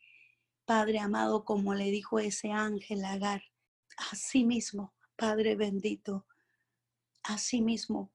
Padre 0.64 1.00
amado, 1.00 1.44
como 1.44 1.74
le 1.74 1.90
dijo 1.90 2.18
ese 2.18 2.50
ángel 2.50 3.04
Agar, 3.04 3.42
así 4.10 4.44
mismo, 4.44 4.94
Padre 5.16 5.56
bendito, 5.56 6.26
así 7.22 7.60
mismo 7.60 8.12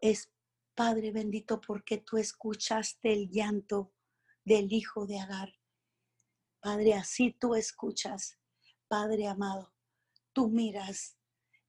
es 0.00 0.30
Padre 0.78 1.10
bendito, 1.10 1.60
porque 1.60 1.98
tú 1.98 2.18
escuchaste 2.18 3.12
el 3.12 3.28
llanto 3.28 3.92
del 4.44 4.72
hijo 4.72 5.08
de 5.08 5.18
Agar. 5.18 5.52
Padre, 6.60 6.94
así 6.94 7.32
tú 7.32 7.56
escuchas, 7.56 8.38
Padre 8.86 9.26
amado, 9.26 9.74
tú 10.32 10.48
miras 10.48 11.16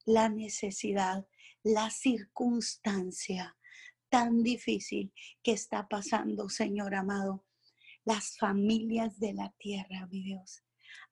la 0.04 0.28
necesidad, 0.28 1.26
la 1.64 1.90
circunstancia 1.90 3.58
tan 4.10 4.44
difícil 4.44 5.12
que 5.42 5.54
está 5.54 5.88
pasando, 5.88 6.48
Señor 6.48 6.94
amado, 6.94 7.44
las 8.04 8.38
familias 8.38 9.18
de 9.18 9.32
la 9.32 9.52
tierra, 9.58 10.06
mi 10.06 10.22
Dios. 10.22 10.62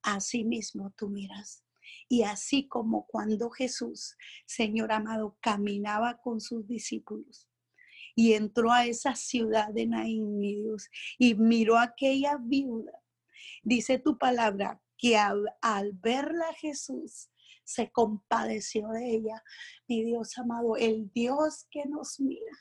Así 0.02 0.44
mismo 0.44 0.92
tú 0.96 1.08
miras. 1.08 1.64
Y 2.08 2.22
así 2.22 2.68
como 2.68 3.08
cuando 3.08 3.50
Jesús, 3.50 4.16
Señor 4.46 4.92
amado, 4.92 5.36
caminaba 5.40 6.20
con 6.20 6.40
sus 6.40 6.64
discípulos, 6.68 7.47
y 8.18 8.32
entró 8.32 8.72
a 8.72 8.84
esa 8.84 9.14
ciudad 9.14 9.68
de 9.68 9.86
Naín, 9.86 10.40
mi 10.40 10.56
Dios, 10.56 10.90
y 11.18 11.36
miró 11.36 11.76
a 11.76 11.84
aquella 11.84 12.36
viuda. 12.36 12.90
Dice 13.62 14.00
tu 14.00 14.18
palabra 14.18 14.82
que 14.96 15.16
al, 15.16 15.46
verla 15.92 16.52
Jesús 16.54 17.30
se 17.62 17.92
compadeció 17.92 18.88
de 18.88 19.08
ella. 19.08 19.44
Mi 19.86 20.02
Dios 20.02 20.36
amado, 20.36 20.74
el 20.74 21.12
Dios 21.12 21.68
que 21.70 21.86
nos 21.86 22.18
mira, 22.18 22.58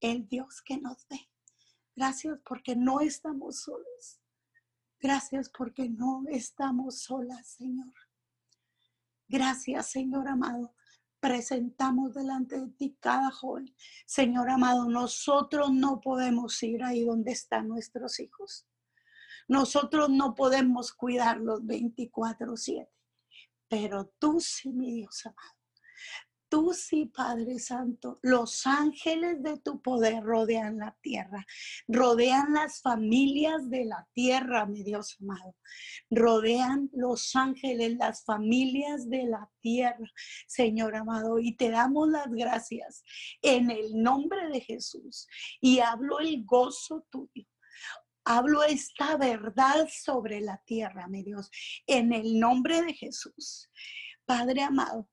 el 0.00 0.26
Dios 0.26 0.60
que 0.64 0.76
nos 0.76 1.06
ve. 1.08 1.30
Gracias 1.94 2.40
porque 2.44 2.74
no 2.74 2.98
estamos 2.98 3.60
solos. 3.60 4.20
Gracias 4.98 5.50
porque 5.56 5.88
no 5.88 6.24
estamos 6.28 7.02
solas, 7.02 7.46
Señor. 7.46 7.94
Gracias, 9.28 9.92
Señor 9.92 10.26
amado. 10.26 10.74
Presentamos 11.20 12.14
delante 12.14 12.60
de 12.60 12.68
ti 12.68 12.96
cada 13.00 13.30
joven. 13.30 13.74
Señor 14.06 14.50
amado, 14.50 14.88
nosotros 14.88 15.72
no 15.72 16.00
podemos 16.00 16.62
ir 16.62 16.84
ahí 16.84 17.04
donde 17.04 17.32
están 17.32 17.68
nuestros 17.68 18.20
hijos. 18.20 18.66
Nosotros 19.48 20.10
no 20.10 20.34
podemos 20.34 20.92
cuidarlos 20.92 21.64
24/7, 21.64 22.88
pero 23.68 24.06
tú 24.18 24.40
sí, 24.40 24.72
mi 24.72 24.92
Dios 24.92 25.26
amado. 25.26 25.58
Tú 26.50 26.72
sí, 26.72 27.06
Padre 27.06 27.58
Santo, 27.58 28.18
los 28.22 28.66
ángeles 28.66 29.42
de 29.42 29.58
tu 29.58 29.82
poder 29.82 30.22
rodean 30.22 30.78
la 30.78 30.96
tierra, 31.02 31.44
rodean 31.86 32.54
las 32.54 32.80
familias 32.80 33.68
de 33.68 33.84
la 33.84 34.08
tierra, 34.14 34.64
mi 34.64 34.82
Dios 34.82 35.18
amado. 35.20 35.54
Rodean 36.10 36.88
los 36.94 37.36
ángeles, 37.36 37.96
las 37.98 38.24
familias 38.24 39.10
de 39.10 39.24
la 39.24 39.50
tierra, 39.60 40.10
Señor 40.46 40.96
amado. 40.96 41.38
Y 41.38 41.54
te 41.54 41.70
damos 41.70 42.08
las 42.08 42.30
gracias 42.30 43.04
en 43.42 43.70
el 43.70 44.00
nombre 44.02 44.48
de 44.48 44.60
Jesús. 44.62 45.26
Y 45.60 45.80
hablo 45.80 46.18
el 46.18 46.44
gozo 46.46 47.06
tuyo. 47.10 47.46
Hablo 48.24 48.62
esta 48.62 49.16
verdad 49.16 49.88
sobre 49.90 50.40
la 50.40 50.62
tierra, 50.64 51.08
mi 51.08 51.22
Dios, 51.22 51.50
en 51.86 52.12
el 52.12 52.38
nombre 52.38 52.82
de 52.82 52.94
Jesús. 52.94 53.70
Padre 54.26 54.62
amado, 54.62 55.08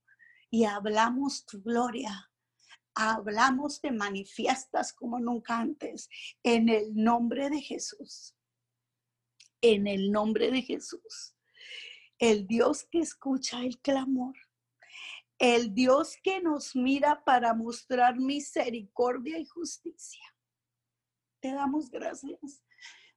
y 0.56 0.64
hablamos 0.64 1.44
tu 1.44 1.60
gloria. 1.60 2.30
Hablamos 2.94 3.82
de 3.82 3.90
manifiestas 3.90 4.94
como 4.94 5.20
nunca 5.20 5.58
antes 5.58 6.08
en 6.42 6.70
el 6.70 6.94
nombre 6.94 7.50
de 7.50 7.60
Jesús. 7.60 8.34
En 9.60 9.86
el 9.86 10.10
nombre 10.10 10.50
de 10.50 10.62
Jesús. 10.62 11.36
El 12.18 12.46
Dios 12.46 12.86
que 12.90 13.00
escucha 13.00 13.60
el 13.60 13.78
clamor. 13.82 14.34
El 15.38 15.74
Dios 15.74 16.16
que 16.24 16.40
nos 16.40 16.74
mira 16.74 17.22
para 17.22 17.52
mostrar 17.52 18.16
misericordia 18.16 19.38
y 19.38 19.44
justicia. 19.44 20.24
Te 21.40 21.52
damos 21.52 21.90
gracias. 21.90 22.64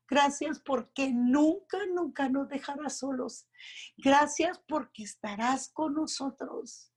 Gracias 0.09 0.59
porque 0.59 1.09
nunca, 1.13 1.77
nunca 1.85 2.27
nos 2.27 2.49
dejarás 2.49 2.97
solos. 2.97 3.47
Gracias 3.95 4.59
porque 4.67 5.03
estarás 5.03 5.69
con 5.69 5.93
nosotros 5.93 6.91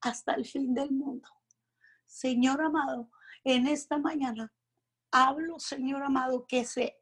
hasta 0.00 0.34
el 0.34 0.46
fin 0.46 0.74
del 0.74 0.90
mundo. 0.90 1.28
Señor 2.06 2.60
amado, 2.62 3.10
en 3.44 3.66
esta 3.66 3.98
mañana 3.98 4.52
hablo, 5.10 5.58
Señor 5.58 6.02
amado, 6.02 6.46
que 6.46 6.64
se 6.64 6.96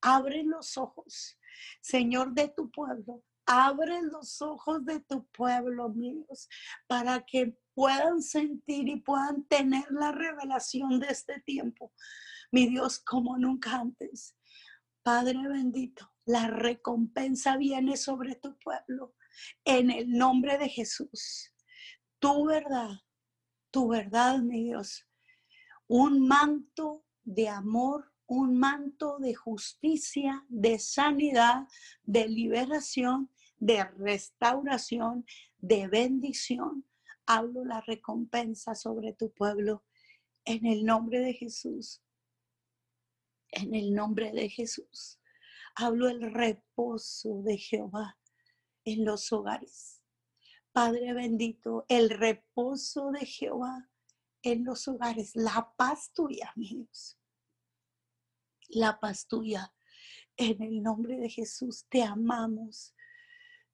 abren 0.00 0.50
los 0.50 0.76
ojos, 0.76 1.38
Señor 1.80 2.32
de 2.32 2.48
tu 2.48 2.70
pueblo. 2.70 3.22
Abre 3.44 4.02
los 4.02 4.40
ojos 4.40 4.84
de 4.84 5.00
tu 5.00 5.26
pueblo, 5.30 5.88
míos, 5.88 6.48
para 6.86 7.24
que 7.26 7.58
puedan 7.74 8.22
sentir 8.22 8.88
y 8.88 9.00
puedan 9.00 9.44
tener 9.48 9.84
la 9.90 10.12
revelación 10.12 11.00
de 11.00 11.08
este 11.08 11.40
tiempo, 11.40 11.92
mi 12.52 12.68
Dios, 12.68 13.00
como 13.00 13.36
nunca 13.36 13.80
antes. 13.80 14.36
Padre 15.02 15.48
bendito, 15.48 16.08
la 16.24 16.46
recompensa 16.46 17.56
viene 17.56 17.96
sobre 17.96 18.36
tu 18.36 18.56
pueblo 18.58 19.16
en 19.64 19.90
el 19.90 20.10
nombre 20.12 20.56
de 20.56 20.68
Jesús 20.68 21.51
tu 22.22 22.46
verdad, 22.46 23.00
tu 23.72 23.88
verdad, 23.88 24.38
mi 24.38 24.62
Dios. 24.62 25.08
Un 25.88 26.28
manto 26.28 27.04
de 27.24 27.48
amor, 27.48 28.12
un 28.26 28.56
manto 28.56 29.18
de 29.18 29.34
justicia, 29.34 30.46
de 30.48 30.78
sanidad, 30.78 31.66
de 32.04 32.28
liberación, 32.28 33.28
de 33.58 33.82
restauración, 33.98 35.26
de 35.58 35.88
bendición. 35.88 36.86
Hablo 37.26 37.64
la 37.64 37.80
recompensa 37.80 38.76
sobre 38.76 39.12
tu 39.12 39.32
pueblo 39.32 39.82
en 40.44 40.64
el 40.64 40.84
nombre 40.84 41.18
de 41.18 41.34
Jesús. 41.34 42.02
En 43.50 43.74
el 43.74 43.92
nombre 43.92 44.30
de 44.30 44.48
Jesús. 44.48 45.18
Hablo 45.74 46.08
el 46.08 46.32
reposo 46.32 47.42
de 47.42 47.58
Jehová 47.58 48.16
en 48.84 49.04
los 49.04 49.32
hogares 49.32 50.01
Padre 50.72 51.12
bendito, 51.12 51.84
el 51.88 52.08
reposo 52.08 53.10
de 53.10 53.26
Jehová 53.26 53.90
en 54.42 54.64
los 54.64 54.88
hogares, 54.88 55.36
la 55.36 55.72
paz 55.76 56.12
tuya, 56.14 56.50
amigos. 56.56 57.18
La 58.68 58.98
paz 58.98 59.26
tuya. 59.26 59.74
En 60.36 60.62
el 60.62 60.82
nombre 60.82 61.18
de 61.18 61.28
Jesús 61.28 61.86
te 61.90 62.02
amamos. 62.02 62.94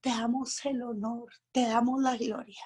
Te 0.00 0.10
damos 0.10 0.64
el 0.64 0.82
honor, 0.82 1.32
te 1.52 1.62
damos 1.62 2.02
la 2.02 2.16
gloria, 2.16 2.64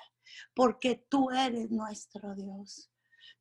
porque 0.54 0.96
tú 1.08 1.30
eres 1.30 1.70
nuestro 1.70 2.34
Dios. 2.34 2.90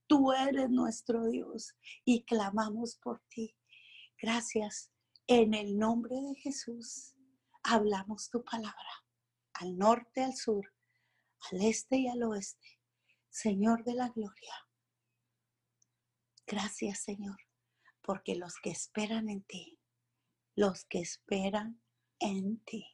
Tú 0.08 0.34
eres 0.34 0.70
nuestro 0.70 1.26
Dios 1.28 1.74
y 2.04 2.24
clamamos 2.24 2.98
por 2.98 3.22
ti. 3.30 3.56
Gracias. 4.22 4.92
En 5.28 5.54
el 5.54 5.78
nombre 5.78 6.16
de 6.16 6.36
Jesús 6.36 7.16
hablamos 7.64 8.30
tu 8.30 8.44
palabra, 8.44 9.06
al 9.54 9.78
norte, 9.78 10.24
al 10.24 10.36
sur, 10.36 10.74
al 11.50 11.62
este 11.62 11.98
y 11.98 12.08
al 12.08 12.24
oeste. 12.24 12.80
Señor 13.30 13.84
de 13.84 13.94
la 13.94 14.10
gloria. 14.10 14.54
Gracias, 16.46 17.04
Señor, 17.04 17.38
porque 18.02 18.36
los 18.36 18.56
que 18.62 18.72
esperan 18.72 19.30
en 19.30 19.42
ti, 19.44 19.80
los 20.56 20.86
que 20.86 21.00
esperan 21.00 21.82
en 22.20 22.60
ti, 22.66 22.86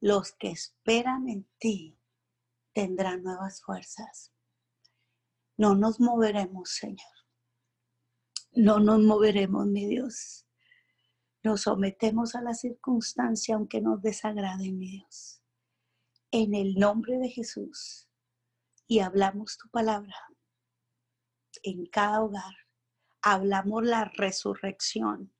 los 0.00 0.32
que 0.32 0.50
esperan 0.50 1.28
en 1.28 1.48
ti 1.58 1.96
tendrán 2.72 3.22
nuevas 3.22 3.62
fuerzas. 3.62 4.32
No 5.56 5.76
nos 5.76 6.00
moveremos, 6.00 6.70
Señor. 6.70 7.14
No 8.52 8.80
nos 8.80 9.00
moveremos, 9.00 9.66
mi 9.66 9.86
Dios. 9.86 10.46
Nos 11.44 11.62
sometemos 11.62 12.34
a 12.34 12.42
la 12.42 12.54
circunstancia 12.54 13.54
aunque 13.54 13.80
nos 13.80 14.02
desagrade, 14.02 14.72
mi 14.72 14.90
Dios 14.90 15.43
en 16.36 16.52
el 16.52 16.74
nombre 16.74 17.18
de 17.18 17.28
Jesús 17.28 18.08
y 18.88 18.98
hablamos 18.98 19.56
tu 19.56 19.68
palabra 19.68 20.16
en 21.62 21.86
cada 21.86 22.24
hogar. 22.24 22.54
Hablamos 23.22 23.84
la 23.84 24.06
resurrección 24.06 25.32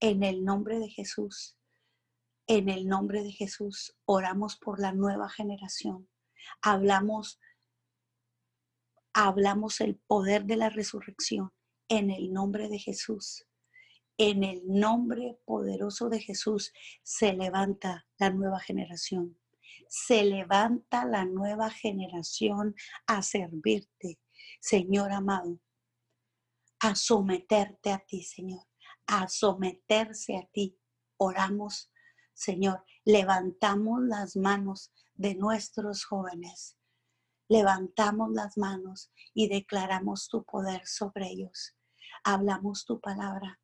en 0.00 0.22
el 0.22 0.42
nombre 0.42 0.78
de 0.78 0.88
Jesús. 0.88 1.58
En 2.46 2.70
el 2.70 2.88
nombre 2.88 3.22
de 3.22 3.32
Jesús 3.32 3.94
oramos 4.06 4.56
por 4.56 4.80
la 4.80 4.92
nueva 4.92 5.28
generación. 5.28 6.08
Hablamos 6.62 7.38
hablamos 9.12 9.82
el 9.82 9.96
poder 10.06 10.46
de 10.46 10.56
la 10.56 10.70
resurrección 10.70 11.52
en 11.88 12.10
el 12.10 12.32
nombre 12.32 12.70
de 12.70 12.78
Jesús. 12.78 13.46
En 14.16 14.42
el 14.42 14.62
nombre 14.66 15.38
poderoso 15.44 16.08
de 16.08 16.20
Jesús 16.20 16.72
se 17.02 17.34
levanta 17.34 18.06
la 18.16 18.30
nueva 18.30 18.58
generación 18.58 19.38
se 19.88 20.24
levanta 20.24 21.04
la 21.04 21.24
nueva 21.24 21.70
generación 21.70 22.74
a 23.06 23.22
servirte, 23.22 24.20
Señor 24.60 25.12
amado, 25.12 25.60
a 26.80 26.94
someterte 26.94 27.92
a 27.92 27.98
ti, 27.98 28.22
Señor, 28.22 28.66
a 29.06 29.28
someterse 29.28 30.36
a 30.36 30.46
ti. 30.52 30.78
Oramos, 31.16 31.90
Señor, 32.34 32.84
levantamos 33.04 34.00
las 34.02 34.36
manos 34.36 34.92
de 35.14 35.34
nuestros 35.34 36.04
jóvenes. 36.04 36.76
Levantamos 37.48 38.32
las 38.32 38.56
manos 38.56 39.10
y 39.32 39.48
declaramos 39.48 40.28
tu 40.28 40.44
poder 40.44 40.86
sobre 40.86 41.28
ellos. 41.28 41.76
Hablamos 42.24 42.84
tu 42.84 43.00
palabra 43.00 43.60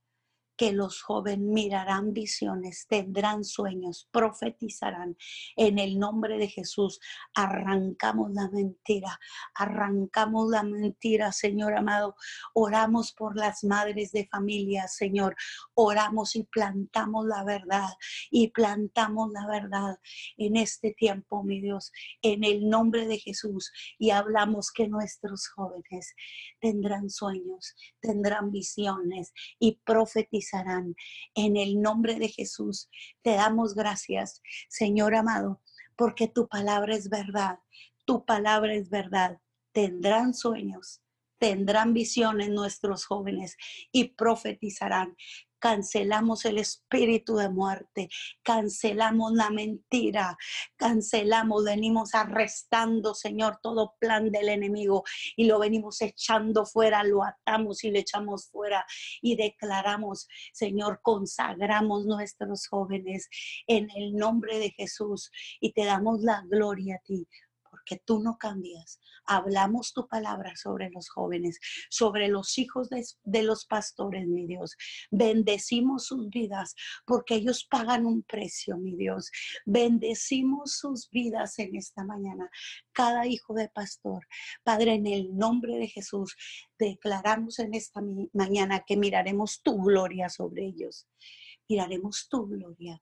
que 0.61 0.73
los 0.73 1.01
jóvenes 1.01 1.39
mirarán 1.39 2.13
visiones, 2.13 2.87
tendrán 2.87 3.45
sueños, 3.45 4.07
profetizarán. 4.13 5.17
En 5.57 5.79
el 5.79 5.99
nombre 5.99 6.37
de 6.37 6.49
Jesús, 6.49 7.01
arrancamos 7.35 8.31
la 8.35 8.51
mentira, 8.51 9.19
arrancamos 9.55 10.51
la 10.51 10.63
mentira, 10.63 11.33
Señor 11.33 11.79
amado. 11.79 12.15
Oramos 12.53 13.15
por 13.15 13.39
las 13.39 13.65
madres 13.65 14.13
de 14.13 14.27
familia, 14.27 14.87
Señor. 14.87 15.35
Oramos 15.73 16.37
y 16.37 16.45
plantamos 16.45 17.25
la 17.25 17.43
verdad, 17.43 17.89
y 18.31 18.49
plantamos 18.49 19.33
la 19.33 19.47
verdad 19.47 19.99
en 20.37 20.57
este 20.57 20.93
tiempo, 20.93 21.43
mi 21.43 21.63
Dios, 21.63 21.91
en 22.21 22.45
el 22.45 22.69
nombre 22.69 23.07
de 23.07 23.17
Jesús. 23.17 23.73
Y 23.99 24.11
hablamos 24.11 24.71
que 24.73 24.89
nuestros 24.89 25.49
jóvenes 25.49 26.15
tendrán 26.61 27.11
sueños, 27.11 27.75
tendrán 28.01 28.51
visiones 28.51 29.33
y 29.59 29.81
profetizarán 29.85 30.95
en 31.35 31.57
el 31.57 31.81
nombre 31.81 32.19
de 32.19 32.29
Jesús, 32.29 32.89
te 33.23 33.33
damos 33.33 33.75
gracias, 33.75 34.43
Señor 34.69 35.15
amado, 35.15 35.61
porque 35.97 36.29
tu 36.29 36.49
palabra 36.49 36.95
es 36.95 37.09
verdad. 37.11 37.59
Tu 38.07 38.25
palabra 38.25 38.75
es 38.75 38.89
verdad. 38.91 39.39
Tendrán 39.73 40.35
sueños, 40.35 41.03
tendrán 41.39 41.95
visiones 41.95 42.51
nuestros 42.51 43.05
jóvenes 43.05 43.57
y 43.93 44.15
profetizarán. 44.15 45.17
Cancelamos 45.61 46.45
el 46.45 46.59
espíritu 46.59 47.37
de 47.37 47.49
muerte, 47.49 48.09
cancelamos 48.43 49.33
la 49.33 49.51
mentira, 49.51 50.37
cancelamos, 50.77 51.65
venimos 51.65 52.15
arrestando, 52.15 53.15
Señor, 53.15 53.59
todo 53.63 53.95
plan 54.01 54.31
del 54.31 54.49
enemigo 54.49 55.05
y 55.37 55.45
lo 55.45 55.59
venimos 55.59 56.01
echando 56.03 56.67
fuera, 56.67 57.05
lo 57.05 57.23
atamos 57.23 57.85
y 57.85 57.91
le 57.91 58.01
echamos 58.01 58.49
fuera 58.49 58.85
y 59.21 59.37
declaramos, 59.37 60.27
Señor, 60.53 61.01
consagramos 61.03 62.07
nuestros 62.07 62.67
jóvenes 62.67 63.29
en 63.67 63.89
el 63.95 64.15
nombre 64.15 64.59
de 64.59 64.71
Jesús 64.71 65.31
y 65.61 65.73
te 65.73 65.85
damos 65.85 66.21
la 66.23 66.43
gloria 66.49 66.97
a 66.97 67.05
ti 67.05 67.29
porque 67.91 68.03
tú 68.05 68.21
no 68.21 68.37
cambias. 68.39 69.01
Hablamos 69.27 69.93
tu 69.93 70.07
palabra 70.07 70.55
sobre 70.57 70.91
los 70.91 71.09
jóvenes, 71.09 71.59
sobre 71.89 72.29
los 72.29 72.57
hijos 72.59 72.89
de, 72.89 73.43
los 73.43 73.67
pastores, 73.67 74.27
mi 74.27 74.47
Dios. 74.47 74.77
Bendecimos 75.11 76.07
sus 76.07 76.29
vidas 76.31 76.75
porque 77.07 77.35
ellos 77.37 77.67
pagan 77.69 78.07
un 78.07 78.23
precio, 78.23 78.77
mi 78.77 78.97
Dios. 78.97 79.31
Bendecimos 79.67 80.77
sus 80.77 81.11
vidas 81.11 81.59
en 81.59 81.77
esta 81.77 82.05
mañana. 82.05 82.49
Cada 82.93 83.27
hijo 83.27 83.55
de 83.55 83.69
pastor. 83.69 84.27
Padre, 84.63 84.95
en 84.95 85.07
el 85.07 85.37
nombre 85.37 85.77
de 85.77 85.89
Jesús, 85.89 86.37
declaramos 86.79 87.59
en 87.59 87.75
esta 87.75 88.01
mañana 88.33 88.85
que 88.87 88.97
miraremos 88.97 89.63
tu 89.63 89.83
gloria 89.83 90.29
sobre 90.29 90.67
ellos. 90.67 91.07
Miraremos 91.69 92.29
tu 92.29 92.47
gloria 92.47 93.01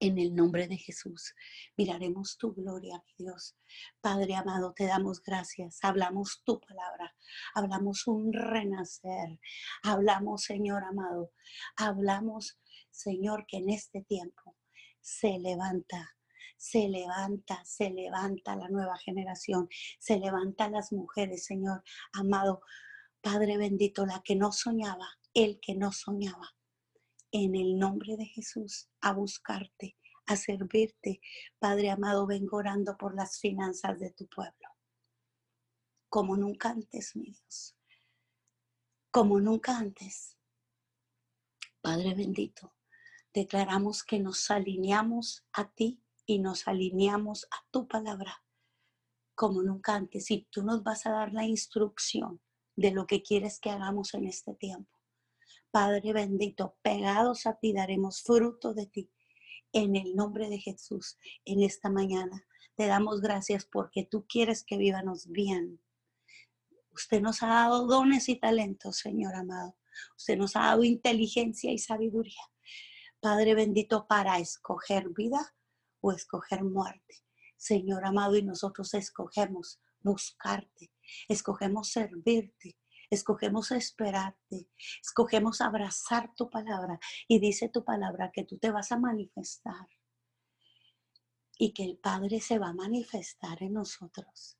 en 0.00 0.18
el 0.18 0.34
nombre 0.34 0.66
de 0.66 0.76
Jesús. 0.76 1.34
Miraremos 1.76 2.36
tu 2.38 2.54
gloria, 2.54 3.02
mi 3.06 3.24
Dios. 3.24 3.56
Padre 4.00 4.34
amado, 4.34 4.72
te 4.74 4.86
damos 4.86 5.22
gracias. 5.22 5.78
Hablamos 5.82 6.42
tu 6.44 6.58
palabra. 6.58 7.14
Hablamos 7.54 8.06
un 8.06 8.32
renacer. 8.32 9.38
Hablamos, 9.82 10.42
Señor 10.42 10.82
amado. 10.84 11.32
Hablamos, 11.76 12.58
Señor, 12.90 13.44
que 13.46 13.58
en 13.58 13.70
este 13.70 14.02
tiempo 14.02 14.56
se 15.00 15.38
levanta 15.38 16.16
se 16.60 16.88
levanta, 16.88 17.64
se 17.64 17.88
levanta 17.88 18.54
la 18.54 18.68
nueva 18.68 18.98
generación, 18.98 19.70
se 19.98 20.18
levantan 20.18 20.72
las 20.72 20.92
mujeres, 20.92 21.46
Señor 21.46 21.82
amado, 22.12 22.60
Padre 23.22 23.56
bendito, 23.56 24.04
la 24.04 24.20
que 24.22 24.36
no 24.36 24.52
soñaba, 24.52 25.08
el 25.32 25.58
que 25.60 25.74
no 25.74 25.90
soñaba, 25.90 26.54
en 27.32 27.54
el 27.54 27.78
nombre 27.78 28.16
de 28.16 28.26
Jesús 28.26 28.88
a 29.00 29.12
buscarte, 29.12 29.96
a 30.26 30.36
servirte. 30.36 31.20
Padre 31.58 31.90
amado, 31.90 32.26
vengo 32.26 32.56
orando 32.56 32.96
por 32.96 33.14
las 33.14 33.38
finanzas 33.38 33.98
de 33.98 34.10
tu 34.10 34.28
pueblo. 34.28 34.68
Como 36.08 36.36
nunca 36.36 36.70
antes, 36.70 37.14
mi 37.16 37.30
Dios. 37.30 37.76
Como 39.10 39.40
nunca 39.40 39.78
antes. 39.78 40.36
Padre 41.80 42.14
bendito, 42.14 42.74
declaramos 43.32 44.02
que 44.04 44.18
nos 44.18 44.50
alineamos 44.50 45.46
a 45.52 45.70
ti 45.70 46.02
y 46.26 46.38
nos 46.38 46.68
alineamos 46.68 47.46
a 47.50 47.64
tu 47.70 47.88
palabra 47.88 48.44
como 49.34 49.62
nunca 49.62 49.94
antes. 49.94 50.30
Y 50.30 50.46
tú 50.50 50.62
nos 50.62 50.82
vas 50.82 51.06
a 51.06 51.12
dar 51.12 51.32
la 51.32 51.46
instrucción 51.46 52.42
de 52.76 52.90
lo 52.90 53.06
que 53.06 53.22
quieres 53.22 53.58
que 53.58 53.70
hagamos 53.70 54.12
en 54.12 54.26
este 54.26 54.54
tiempo. 54.54 54.99
Padre 55.70 56.12
bendito, 56.12 56.76
pegados 56.82 57.46
a 57.46 57.54
ti 57.54 57.72
daremos 57.72 58.22
fruto 58.22 58.74
de 58.74 58.86
ti. 58.86 59.10
En 59.72 59.94
el 59.94 60.16
nombre 60.16 60.48
de 60.48 60.58
Jesús, 60.58 61.16
en 61.44 61.62
esta 61.62 61.90
mañana, 61.90 62.44
te 62.74 62.86
damos 62.86 63.20
gracias 63.20 63.66
porque 63.66 64.04
tú 64.04 64.26
quieres 64.26 64.64
que 64.64 64.76
vivamos 64.76 65.28
bien. 65.28 65.80
Usted 66.92 67.20
nos 67.20 67.42
ha 67.42 67.48
dado 67.48 67.86
dones 67.86 68.28
y 68.28 68.36
talentos, 68.36 68.98
Señor 68.98 69.36
amado. 69.36 69.76
Usted 70.16 70.36
nos 70.36 70.56
ha 70.56 70.60
dado 70.60 70.82
inteligencia 70.82 71.70
y 71.70 71.78
sabiduría. 71.78 72.42
Padre 73.20 73.54
bendito, 73.54 74.06
para 74.08 74.38
escoger 74.38 75.10
vida 75.10 75.54
o 76.00 76.10
escoger 76.10 76.64
muerte. 76.64 77.22
Señor 77.56 78.04
amado, 78.06 78.36
y 78.36 78.42
nosotros 78.42 78.94
escogemos 78.94 79.80
buscarte, 80.00 80.90
escogemos 81.28 81.92
servirte, 81.92 82.78
escogemos 83.10 83.72
esperarte, 83.72 84.68
escogemos 85.02 85.60
abrazar 85.60 86.32
tu 86.34 86.48
palabra 86.48 86.98
y 87.28 87.40
dice 87.40 87.68
tu 87.68 87.84
palabra 87.84 88.30
que 88.32 88.44
tú 88.44 88.58
te 88.58 88.70
vas 88.70 88.92
a 88.92 88.98
manifestar 88.98 89.88
y 91.58 91.74
que 91.74 91.84
el 91.84 91.98
Padre 91.98 92.40
se 92.40 92.58
va 92.58 92.68
a 92.68 92.74
manifestar 92.74 93.62
en 93.62 93.74
nosotros. 93.74 94.56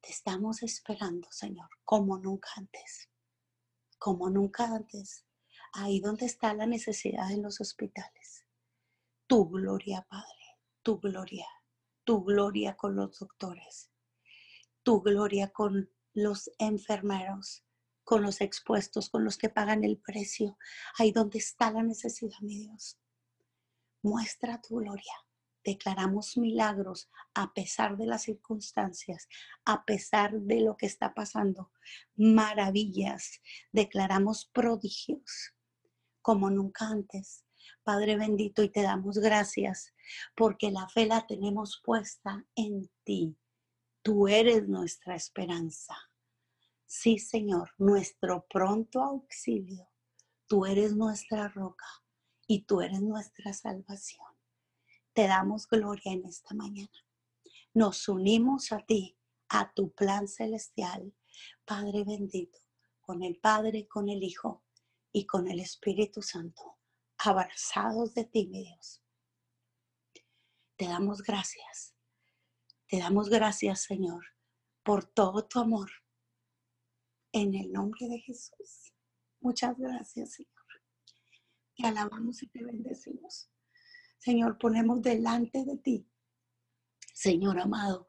Te 0.00 0.10
estamos 0.10 0.62
esperando, 0.62 1.30
Señor, 1.30 1.68
como 1.84 2.18
nunca 2.18 2.48
antes, 2.56 3.10
como 3.98 4.30
nunca 4.30 4.64
antes, 4.64 5.26
ahí 5.72 6.00
donde 6.00 6.26
está 6.26 6.54
la 6.54 6.66
necesidad 6.66 7.30
en 7.30 7.42
los 7.42 7.60
hospitales. 7.60 8.46
Tu 9.26 9.48
gloria, 9.48 10.06
Padre, 10.08 10.60
tu 10.82 11.00
gloria, 11.00 11.46
tu 12.04 12.22
gloria 12.22 12.76
con 12.76 12.96
los 12.96 13.18
doctores, 13.18 13.90
tu 14.82 15.02
gloria 15.02 15.52
con 15.52 15.93
los 16.14 16.50
enfermeros, 16.58 17.64
con 18.04 18.22
los 18.22 18.40
expuestos, 18.40 19.10
con 19.10 19.24
los 19.24 19.36
que 19.36 19.48
pagan 19.48 19.84
el 19.84 19.98
precio, 19.98 20.56
ahí 20.98 21.12
donde 21.12 21.38
está 21.38 21.70
la 21.70 21.82
necesidad, 21.82 22.38
mi 22.40 22.60
Dios. 22.60 22.98
Muestra 24.02 24.60
tu 24.60 24.76
gloria. 24.76 25.12
Declaramos 25.64 26.36
milagros 26.36 27.10
a 27.32 27.54
pesar 27.54 27.96
de 27.96 28.04
las 28.04 28.24
circunstancias, 28.24 29.26
a 29.64 29.84
pesar 29.86 30.32
de 30.32 30.60
lo 30.60 30.76
que 30.76 30.84
está 30.84 31.14
pasando. 31.14 31.72
Maravillas. 32.16 33.40
Declaramos 33.72 34.44
prodigios 34.52 35.54
como 36.20 36.50
nunca 36.50 36.88
antes. 36.88 37.44
Padre 37.82 38.16
bendito, 38.16 38.62
y 38.62 38.68
te 38.68 38.82
damos 38.82 39.18
gracias 39.18 39.94
porque 40.36 40.70
la 40.70 40.86
fe 40.88 41.06
la 41.06 41.26
tenemos 41.26 41.80
puesta 41.82 42.44
en 42.54 42.90
ti. 43.04 43.36
Tú 44.04 44.28
eres 44.28 44.68
nuestra 44.68 45.14
esperanza. 45.14 45.96
Sí, 46.84 47.18
Señor, 47.18 47.70
nuestro 47.78 48.46
pronto 48.50 49.02
auxilio. 49.02 49.90
Tú 50.46 50.66
eres 50.66 50.94
nuestra 50.94 51.48
roca 51.48 51.86
y 52.46 52.66
tú 52.66 52.82
eres 52.82 53.00
nuestra 53.00 53.54
salvación. 53.54 54.26
Te 55.14 55.26
damos 55.26 55.66
gloria 55.66 56.12
en 56.12 56.26
esta 56.26 56.54
mañana. 56.54 56.92
Nos 57.72 58.06
unimos 58.06 58.72
a 58.72 58.84
ti, 58.84 59.16
a 59.48 59.72
tu 59.72 59.90
plan 59.94 60.28
celestial, 60.28 61.14
Padre 61.64 62.04
bendito, 62.04 62.58
con 63.00 63.22
el 63.22 63.40
Padre, 63.40 63.88
con 63.88 64.10
el 64.10 64.22
Hijo 64.22 64.66
y 65.12 65.24
con 65.24 65.48
el 65.48 65.60
Espíritu 65.60 66.20
Santo, 66.20 66.76
abrazados 67.16 68.12
de 68.12 68.26
ti, 68.26 68.48
mi 68.48 68.64
Dios. 68.64 69.02
Te 70.76 70.88
damos 70.88 71.22
gracias 71.22 71.93
te 72.94 73.00
damos 73.00 73.28
gracias, 73.28 73.82
Señor, 73.82 74.24
por 74.84 75.04
todo 75.04 75.48
tu 75.48 75.58
amor. 75.58 75.90
En 77.32 77.52
el 77.56 77.72
nombre 77.72 78.06
de 78.06 78.20
Jesús. 78.20 78.94
Muchas 79.40 79.76
gracias, 79.76 80.34
Señor. 80.34 80.52
Te 81.76 81.88
alabamos 81.88 82.40
y 82.44 82.46
te 82.46 82.62
bendecimos. 82.62 83.50
Señor, 84.18 84.58
ponemos 84.58 85.02
delante 85.02 85.64
de 85.64 85.76
ti, 85.78 86.08
Señor 87.12 87.58
amado, 87.58 88.06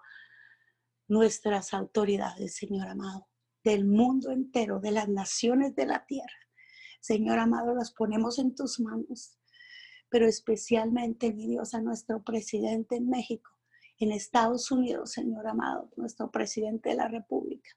nuestras 1.08 1.74
autoridades, 1.74 2.56
Señor 2.56 2.88
amado, 2.88 3.28
del 3.64 3.86
mundo 3.86 4.30
entero, 4.30 4.80
de 4.80 4.92
las 4.92 5.10
naciones 5.10 5.74
de 5.74 5.88
la 5.88 6.06
tierra. 6.06 6.48
Señor 7.02 7.40
amado, 7.40 7.74
las 7.74 7.92
ponemos 7.92 8.38
en 8.38 8.54
tus 8.54 8.80
manos, 8.80 9.40
pero 10.10 10.28
especialmente, 10.28 11.34
mi 11.34 11.48
Dios, 11.48 11.74
a 11.74 11.82
nuestro 11.82 12.24
presidente 12.24 12.98
en 12.98 13.10
México, 13.10 13.55
en 14.00 14.12
Estados 14.12 14.72
Unidos, 14.72 15.12
Señor 15.12 15.48
amado, 15.48 15.90
nuestro 15.96 16.32
presidente 16.32 16.90
de 16.90 16.96
la 16.96 17.08
República, 17.08 17.70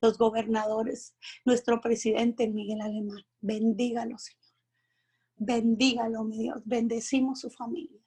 los 0.00 0.16
gobernadores, 0.18 1.14
nuestro 1.44 1.80
presidente 1.80 2.48
Miguel 2.48 2.80
Alemán. 2.80 3.24
Bendígalo, 3.40 4.18
Señor. 4.18 4.42
Bendígalo, 5.36 6.24
mi 6.24 6.38
Dios. 6.38 6.62
Bendecimos 6.64 7.40
su 7.40 7.50
familia. 7.50 8.00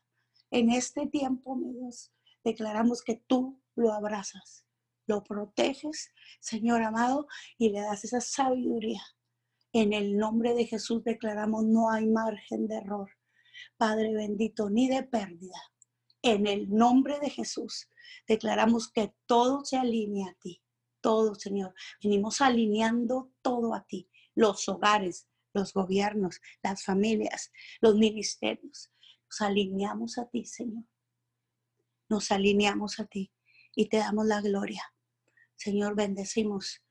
En 0.51 0.71
este 0.71 1.07
tiempo, 1.07 1.55
mi 1.55 1.73
Dios, 1.73 2.11
declaramos 2.43 3.03
que 3.03 3.21
tú 3.27 3.61
lo 3.75 3.93
abrazas, 3.93 4.65
lo 5.05 5.23
proteges, 5.23 6.11
Señor 6.39 6.81
amado, 6.81 7.27
y 7.57 7.69
le 7.69 7.81
das 7.81 8.03
esa 8.05 8.21
sabiduría. 8.21 9.01
En 9.73 9.93
el 9.93 10.17
nombre 10.17 10.55
de 10.55 10.65
Jesús 10.65 11.03
declaramos 11.03 11.65
no 11.65 11.91
hay 11.91 12.07
margen 12.07 12.67
de 12.67 12.77
error, 12.77 13.11
Padre 13.77 14.13
bendito, 14.13 14.69
ni 14.69 14.87
de 14.87 15.03
pérdida 15.03 15.59
en 16.21 16.47
el 16.47 16.69
nombre 16.69 17.19
de 17.19 17.29
Jesús, 17.29 17.89
declaramos 18.27 18.91
que 18.91 19.13
todo 19.25 19.63
se 19.63 19.77
alinea 19.77 20.31
a 20.31 20.35
ti. 20.35 20.61
Todo, 21.01 21.35
Señor. 21.35 21.73
Venimos 22.03 22.41
alineando 22.41 23.31
todo 23.41 23.73
a 23.73 23.85
ti. 23.85 24.09
Los 24.35 24.67
hogares, 24.67 25.27
los 25.53 25.73
gobiernos, 25.73 26.41
las 26.61 26.83
familias, 26.83 27.51
los 27.81 27.95
ministerios. 27.95 28.91
Nos 29.25 29.41
alineamos 29.41 30.17
a 30.17 30.27
ti, 30.27 30.45
Señor. 30.45 30.83
Nos 32.09 32.31
alineamos 32.31 32.99
a 32.99 33.05
ti 33.05 33.31
y 33.75 33.87
te 33.87 33.97
damos 33.97 34.25
la 34.25 34.41
gloria. 34.41 34.83
Señor, 35.55 35.95
bendecimos 35.95 36.81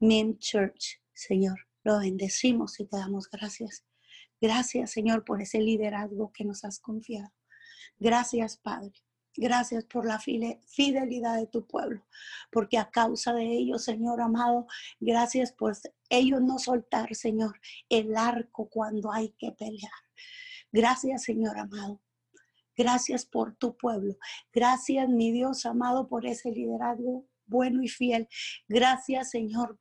Mem 0.00 0.38
Church, 0.38 1.00
Señor. 1.14 1.66
Lo 1.82 1.98
bendecimos 1.98 2.78
y 2.80 2.86
te 2.86 2.96
damos 2.96 3.30
gracias. 3.30 3.84
Gracias, 4.40 4.90
Señor, 4.90 5.24
por 5.24 5.40
ese 5.40 5.60
liderazgo 5.60 6.32
que 6.32 6.44
nos 6.44 6.64
has 6.64 6.78
confiado. 6.80 7.30
Gracias, 7.98 8.56
Padre. 8.56 8.92
Gracias 9.36 9.84
por 9.84 10.06
la 10.06 10.18
fidelidad 10.18 11.36
de 11.36 11.46
tu 11.46 11.66
pueblo, 11.66 12.04
porque 12.50 12.78
a 12.78 12.90
causa 12.90 13.32
de 13.32 13.44
ellos, 13.44 13.84
Señor 13.84 14.20
amado, 14.20 14.66
gracias 14.98 15.52
por 15.52 15.76
ellos 16.08 16.42
no 16.42 16.58
soltar, 16.58 17.14
Señor, 17.14 17.60
el 17.88 18.16
arco 18.16 18.68
cuando 18.68 19.12
hay 19.12 19.30
que 19.38 19.52
pelear. 19.52 19.92
Gracias, 20.72 21.22
Señor 21.22 21.58
amado. 21.58 22.02
Gracias 22.76 23.24
por 23.24 23.54
tu 23.54 23.76
pueblo. 23.76 24.16
Gracias, 24.52 25.08
mi 25.08 25.30
Dios 25.30 25.64
amado, 25.64 26.08
por 26.08 26.26
ese 26.26 26.50
liderazgo 26.50 27.26
bueno 27.46 27.82
y 27.82 27.88
fiel. 27.88 28.28
Gracias, 28.68 29.30
Señor, 29.30 29.78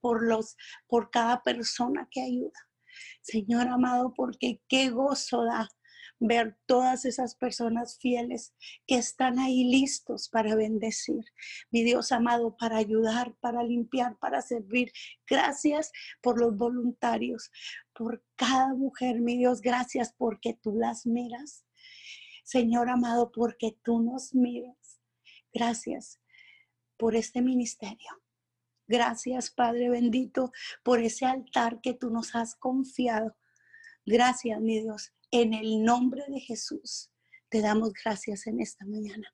por 0.00 0.26
los 0.26 0.56
por 0.86 1.10
cada 1.10 1.42
persona 1.42 2.08
que 2.10 2.22
ayuda. 2.22 2.68
Señor 3.22 3.68
amado, 3.68 4.12
porque 4.14 4.60
qué 4.68 4.90
gozo 4.90 5.44
da 5.44 5.68
ver 6.24 6.56
todas 6.66 7.04
esas 7.04 7.34
personas 7.34 7.98
fieles 7.98 8.54
que 8.86 8.94
están 8.94 9.40
ahí 9.40 9.64
listos 9.64 10.28
para 10.28 10.54
bendecir. 10.54 11.24
Mi 11.70 11.82
Dios 11.82 12.12
amado, 12.12 12.56
para 12.56 12.76
ayudar, 12.76 13.34
para 13.40 13.64
limpiar, 13.64 14.16
para 14.18 14.40
servir. 14.40 14.92
Gracias 15.26 15.90
por 16.20 16.38
los 16.38 16.56
voluntarios, 16.56 17.50
por 17.92 18.24
cada 18.36 18.72
mujer, 18.74 19.20
mi 19.20 19.36
Dios, 19.36 19.60
gracias 19.60 20.14
porque 20.16 20.54
tú 20.54 20.72
las 20.76 21.06
miras. 21.06 21.64
Señor 22.44 22.88
amado, 22.88 23.32
porque 23.32 23.76
tú 23.82 24.00
nos 24.00 24.32
miras. 24.32 25.00
Gracias 25.52 26.20
por 26.96 27.16
este 27.16 27.42
ministerio. 27.42 28.22
Gracias, 28.86 29.50
Padre 29.50 29.90
bendito, 29.90 30.52
por 30.84 31.00
ese 31.00 31.26
altar 31.26 31.80
que 31.80 31.94
tú 31.94 32.10
nos 32.10 32.36
has 32.36 32.54
confiado. 32.54 33.34
Gracias, 34.04 34.60
mi 34.60 34.80
Dios. 34.80 35.12
En 35.30 35.54
el 35.54 35.84
nombre 35.84 36.24
de 36.26 36.40
Jesús, 36.40 37.12
te 37.48 37.60
damos 37.60 37.92
gracias 37.92 38.48
en 38.48 38.60
esta 38.60 38.84
mañana. 38.84 39.32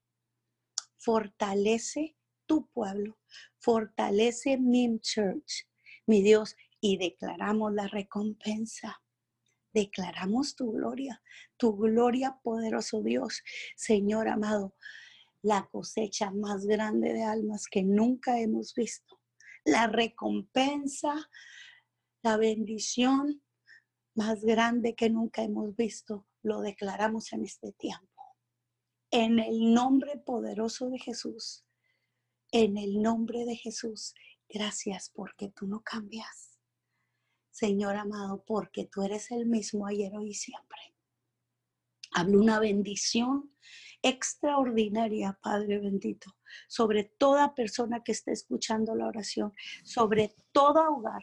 Fortalece 0.98 2.16
tu 2.44 2.68
pueblo, 2.68 3.18
fortalece 3.58 4.58
mi 4.58 5.00
Church, 5.00 5.66
mi 6.06 6.22
Dios, 6.22 6.54
y 6.80 6.98
declaramos 6.98 7.72
la 7.72 7.88
recompensa. 7.88 9.00
Declaramos 9.72 10.54
tu 10.54 10.72
gloria, 10.72 11.22
tu 11.56 11.74
gloria, 11.74 12.38
poderoso 12.42 13.02
Dios, 13.02 13.42
Señor 13.74 14.28
amado, 14.28 14.74
la 15.40 15.66
cosecha 15.72 16.30
más 16.30 16.66
grande 16.66 17.14
de 17.14 17.22
almas 17.22 17.68
que 17.70 17.82
nunca 17.82 18.38
hemos 18.38 18.74
visto, 18.74 19.18
la 19.64 19.86
recompensa, 19.86 21.14
la 22.22 22.36
bendición, 22.36 23.42
más 24.18 24.42
grande 24.44 24.96
que 24.96 25.08
nunca 25.10 25.44
hemos 25.44 25.76
visto, 25.76 26.26
lo 26.42 26.60
declaramos 26.60 27.32
en 27.32 27.44
este 27.44 27.70
tiempo. 27.70 28.34
En 29.12 29.38
el 29.38 29.72
nombre 29.72 30.18
poderoso 30.18 30.90
de 30.90 30.98
Jesús, 30.98 31.64
en 32.50 32.76
el 32.78 33.00
nombre 33.00 33.44
de 33.44 33.54
Jesús, 33.54 34.14
gracias 34.48 35.12
porque 35.14 35.50
tú 35.50 35.68
no 35.68 35.82
cambias. 35.82 36.58
Señor 37.52 37.94
amado, 37.94 38.42
porque 38.44 38.86
tú 38.86 39.02
eres 39.02 39.30
el 39.30 39.46
mismo 39.46 39.86
ayer, 39.86 40.12
hoy 40.16 40.30
y 40.30 40.34
siempre. 40.34 40.80
Hablo 42.10 42.40
una 42.40 42.58
bendición 42.58 43.54
extraordinaria, 44.02 45.38
Padre 45.40 45.78
bendito, 45.78 46.36
sobre 46.66 47.04
toda 47.04 47.54
persona 47.54 48.02
que 48.02 48.12
esté 48.12 48.32
escuchando 48.32 48.96
la 48.96 49.06
oración, 49.06 49.52
sobre 49.84 50.34
todo 50.50 50.92
hogar. 50.92 51.22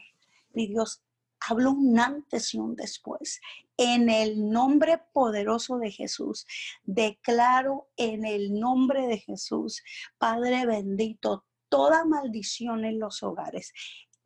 Mi 0.54 0.66
Dios, 0.66 1.02
hablo 1.40 1.72
un 1.72 1.98
antes 1.98 2.54
y 2.54 2.58
un 2.58 2.74
después. 2.76 3.40
En 3.76 4.08
el 4.08 4.48
nombre 4.48 5.00
poderoso 5.12 5.78
de 5.78 5.90
Jesús, 5.90 6.46
declaro 6.84 7.88
en 7.96 8.24
el 8.24 8.54
nombre 8.58 9.06
de 9.06 9.18
Jesús, 9.18 9.82
Padre 10.18 10.66
bendito, 10.66 11.44
toda 11.68 12.04
maldición 12.04 12.84
en 12.84 12.98
los 12.98 13.22
hogares. 13.22 13.72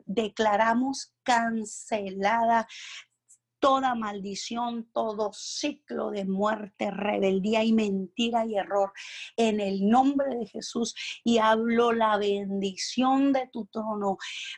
Declaramos 0.04 1.14
cancelada 1.22 2.66
toda 3.60 3.94
maldición, 3.94 4.88
todo 4.92 5.32
ciclo 5.34 6.10
de 6.10 6.24
muerte, 6.24 6.90
rebeldía 6.90 7.62
y 7.62 7.72
mentira 7.72 8.46
y 8.46 8.56
error 8.56 8.92
en 9.36 9.60
el 9.60 9.88
nombre 9.88 10.34
de 10.34 10.46
Jesús 10.46 10.94
y 11.22 11.38
hablo 11.38 11.92
la 11.92 12.16
bendición 12.16 13.32
de 13.32 13.48
tu 13.52 13.66
trono. 13.66 14.16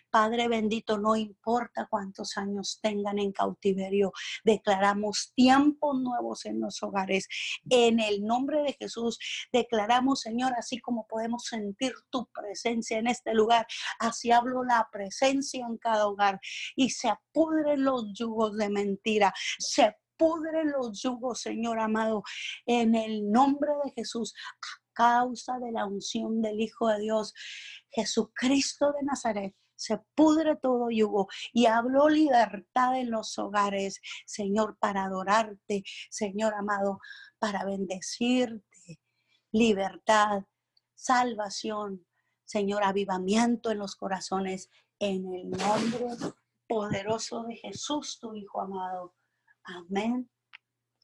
Padre 0.09 0.47
bendito, 0.49 0.99
no 0.99 1.17
importa 1.17 1.89
cuántos 1.91 2.37
años 2.39 2.79
tengan 2.81 3.19
en 3.19 3.33
cautiverio, 3.33 4.13
declaramos 4.45 5.33
tiempos 5.35 6.01
nuevos 6.01 6.47
en 6.47 6.61
los 6.61 6.83
hogares. 6.83 7.29
En 7.69 7.99
el 7.99 8.25
nombre 8.25 8.63
de 8.63 8.73
Jesús 8.75 9.19
declaramos, 9.53 10.21
Señor, 10.21 10.53
así 10.57 10.79
como 10.79 11.09
podemos 11.09 11.45
sentir 11.45 11.93
tu 12.09 12.27
presencia 12.27 12.99
en 12.99 13.09
este 13.09 13.35
lugar, 13.35 13.67
así 13.99 14.31
hablo 14.31 14.63
la 14.63 14.89
presencia 14.93 15.67
en 15.67 15.77
cada 15.77 16.07
hogar 16.07 16.41
y 16.77 16.91
se 16.91 17.09
apudren 17.09 17.83
los 17.85 18.07
yugos 18.15 18.57
de 18.57 18.71
mentira 18.71 18.92
mentira. 18.93 19.33
Se 19.59 19.97
pudren 20.17 20.71
los 20.71 21.03
yugos, 21.03 21.41
Señor 21.41 21.81
amado, 21.81 22.23
en 22.67 22.95
el 22.95 23.31
nombre 23.31 23.71
de 23.85 23.93
Jesús, 23.93 24.35
a 24.61 24.83
causa 24.95 25.59
de 25.59 25.73
la 25.73 25.87
unción 25.87 26.43
del 26.43 26.61
Hijo 26.61 26.89
de 26.89 27.01
Dios, 27.01 27.33
Jesucristo 27.91 28.93
de 28.93 29.05
Nazaret 29.05 29.55
se 29.83 29.99
pudre 30.15 30.57
todo 30.57 30.91
yugo 30.91 31.27
y 31.53 31.67
hablo 31.67 32.09
libertad 32.09 33.01
en 33.01 33.11
los 33.11 33.37
hogares, 33.39 34.01
Señor, 34.27 34.77
para 34.79 35.05
adorarte, 35.05 35.83
Señor 36.09 36.55
amado, 36.55 37.01
para 37.41 37.65
bendecirte, 37.65 39.01
libertad, 39.51 40.45
salvación, 40.95 42.07
Señor, 42.45 42.85
avivamiento 42.85 43.73
en 43.73 43.79
los 43.79 43.97
corazones, 43.97 44.71
en 45.01 45.33
el 45.35 45.51
nombre 45.51 46.07
poderoso 46.73 47.43
de 47.43 47.57
Jesús, 47.57 48.19
tu 48.19 48.35
Hijo 48.35 48.63
amado. 48.63 49.15
Amén 49.65 50.31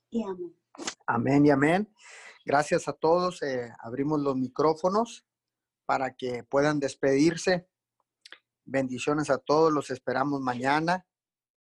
y 0.09 0.25
amén. 0.25 0.57
Amén 1.07 1.45
y 1.45 1.51
amén. 1.51 1.95
Gracias 2.43 2.89
a 2.89 2.95
todos. 2.95 3.43
Eh, 3.43 3.71
abrimos 3.81 4.19
los 4.21 4.35
micrófonos 4.35 5.27
para 5.85 6.15
que 6.15 6.43
puedan 6.43 6.81
despedirse. 6.81 7.69
Bendiciones 8.65 9.29
a 9.29 9.37
todos. 9.37 9.71
Los 9.71 9.91
esperamos 9.91 10.41
mañana 10.41 11.07